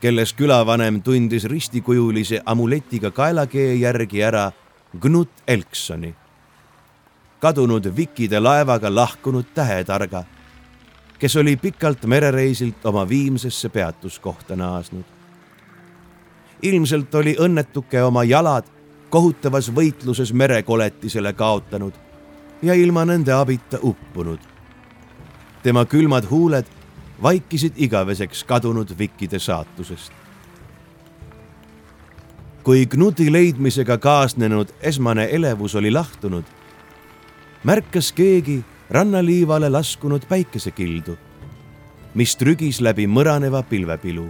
Kelles 0.00 0.32
külavanem 0.32 1.02
tundis 1.02 1.44
ristikujulise 1.44 2.40
amuletiga 2.46 3.10
kaelakee 3.10 3.74
järgi 3.74 4.22
ära 4.22 4.52
Gnut 5.00 5.30
Elksoni, 5.48 6.14
kadunud 7.40 7.90
Vikide 7.96 8.40
laevaga 8.40 8.94
lahkunud 8.94 9.52
tähetarga, 9.54 10.24
kes 11.18 11.36
oli 11.36 11.56
pikalt 11.56 12.06
merereisilt 12.06 12.86
oma 12.86 13.08
viimsesse 13.08 13.68
peatuskohta 13.68 14.56
naasnud. 14.56 15.04
ilmselt 16.62 17.14
oli 17.14 17.36
õnnetuke 17.40 18.02
oma 18.02 18.24
jalad 18.24 18.64
kohutavas 19.10 19.68
võitluses 19.74 20.32
merekoletisele 20.32 21.32
kaotanud 21.32 22.05
ja 22.62 22.74
ilma 22.74 23.04
nende 23.04 23.32
abita 23.32 23.78
uppunud. 23.82 24.38
tema 25.62 25.84
külmad 25.84 26.24
huuled 26.30 26.64
vaikisid 27.22 27.72
igaveseks 27.76 28.44
kadunud 28.44 28.98
Vikkide 28.98 29.38
saatusest. 29.38 30.12
kui 32.62 32.86
Knuti 32.86 33.32
leidmisega 33.32 33.98
kaasnenud 33.98 34.68
esmane 34.80 35.28
elevus 35.30 35.74
oli 35.74 35.90
lahtunud, 35.90 36.44
märkas 37.64 38.12
keegi 38.12 38.64
rannaliivale 38.90 39.68
laskunud 39.68 40.26
päikesekildu, 40.28 41.16
mis 42.14 42.36
trügis 42.36 42.80
läbi 42.80 43.06
mõraneva 43.06 43.62
pilvepilu. 43.62 44.26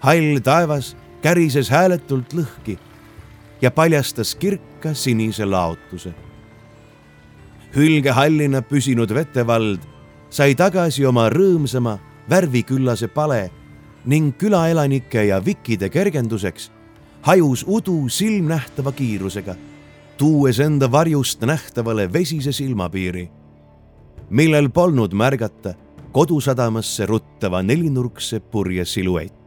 hall 0.00 0.38
taevas 0.42 0.96
kärises 1.22 1.70
hääletult 1.70 2.32
lõhki 2.32 2.78
ja 3.62 3.70
paljastas 3.70 4.34
kirka 4.34 4.94
sinise 4.94 5.44
laotuse. 5.44 6.14
Hülgehallina 7.76 8.62
püsinud 8.62 9.10
vetevald 9.14 9.80
sai 10.30 10.54
tagasi 10.56 11.06
oma 11.06 11.28
rõõmsama 11.32 11.98
värviküllase 12.30 13.08
pale 13.08 13.50
ning 14.04 14.34
külaelanike 14.38 15.26
ja 15.28 15.40
vikkide 15.44 15.88
kergenduseks 15.88 16.70
hajus 17.22 17.64
udu 17.68 18.08
silmnähtava 18.08 18.92
kiirusega, 18.92 19.54
tuues 20.18 20.58
enda 20.60 20.88
varjust 20.90 21.44
nähtavale 21.46 22.08
vesise 22.12 22.52
silmapiiri, 22.52 23.28
millel 24.30 24.70
polnud 24.70 25.14
märgata 25.14 25.74
kodusadamasse 26.12 27.06
ruttava 27.06 27.62
nelinurkse 27.62 28.40
purje 28.40 28.84
siluett. 28.84 29.41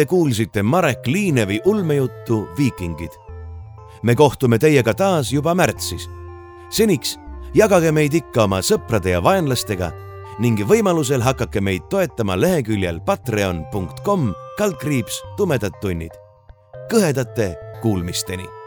Te 0.00 0.06
kuulsite 0.06 0.62
Marek 0.62 1.06
Liinevi 1.06 1.60
ulmejuttu 1.64 2.48
Viikingid. 2.56 3.10
me 4.02 4.14
kohtume 4.14 4.58
teiega 4.58 4.94
taas 4.94 5.32
juba 5.32 5.54
märtsis. 5.54 6.10
seniks 6.70 7.18
jagage 7.54 7.92
meid 7.92 8.14
ikka 8.14 8.44
oma 8.44 8.62
sõprade 8.64 9.12
ja 9.12 9.20
vaenlastega 9.22 9.90
ning 10.38 10.62
võimalusel 10.64 11.20
hakake 11.20 11.60
meid 11.60 11.82
toetama 11.90 12.40
leheküljel 12.40 13.00
patreon.com 13.00 14.32
kaldkriips 14.58 15.20
tumedad 15.36 15.76
tunnid. 15.82 16.16
kõhedate 16.88 17.56
kuulmisteni 17.82 18.59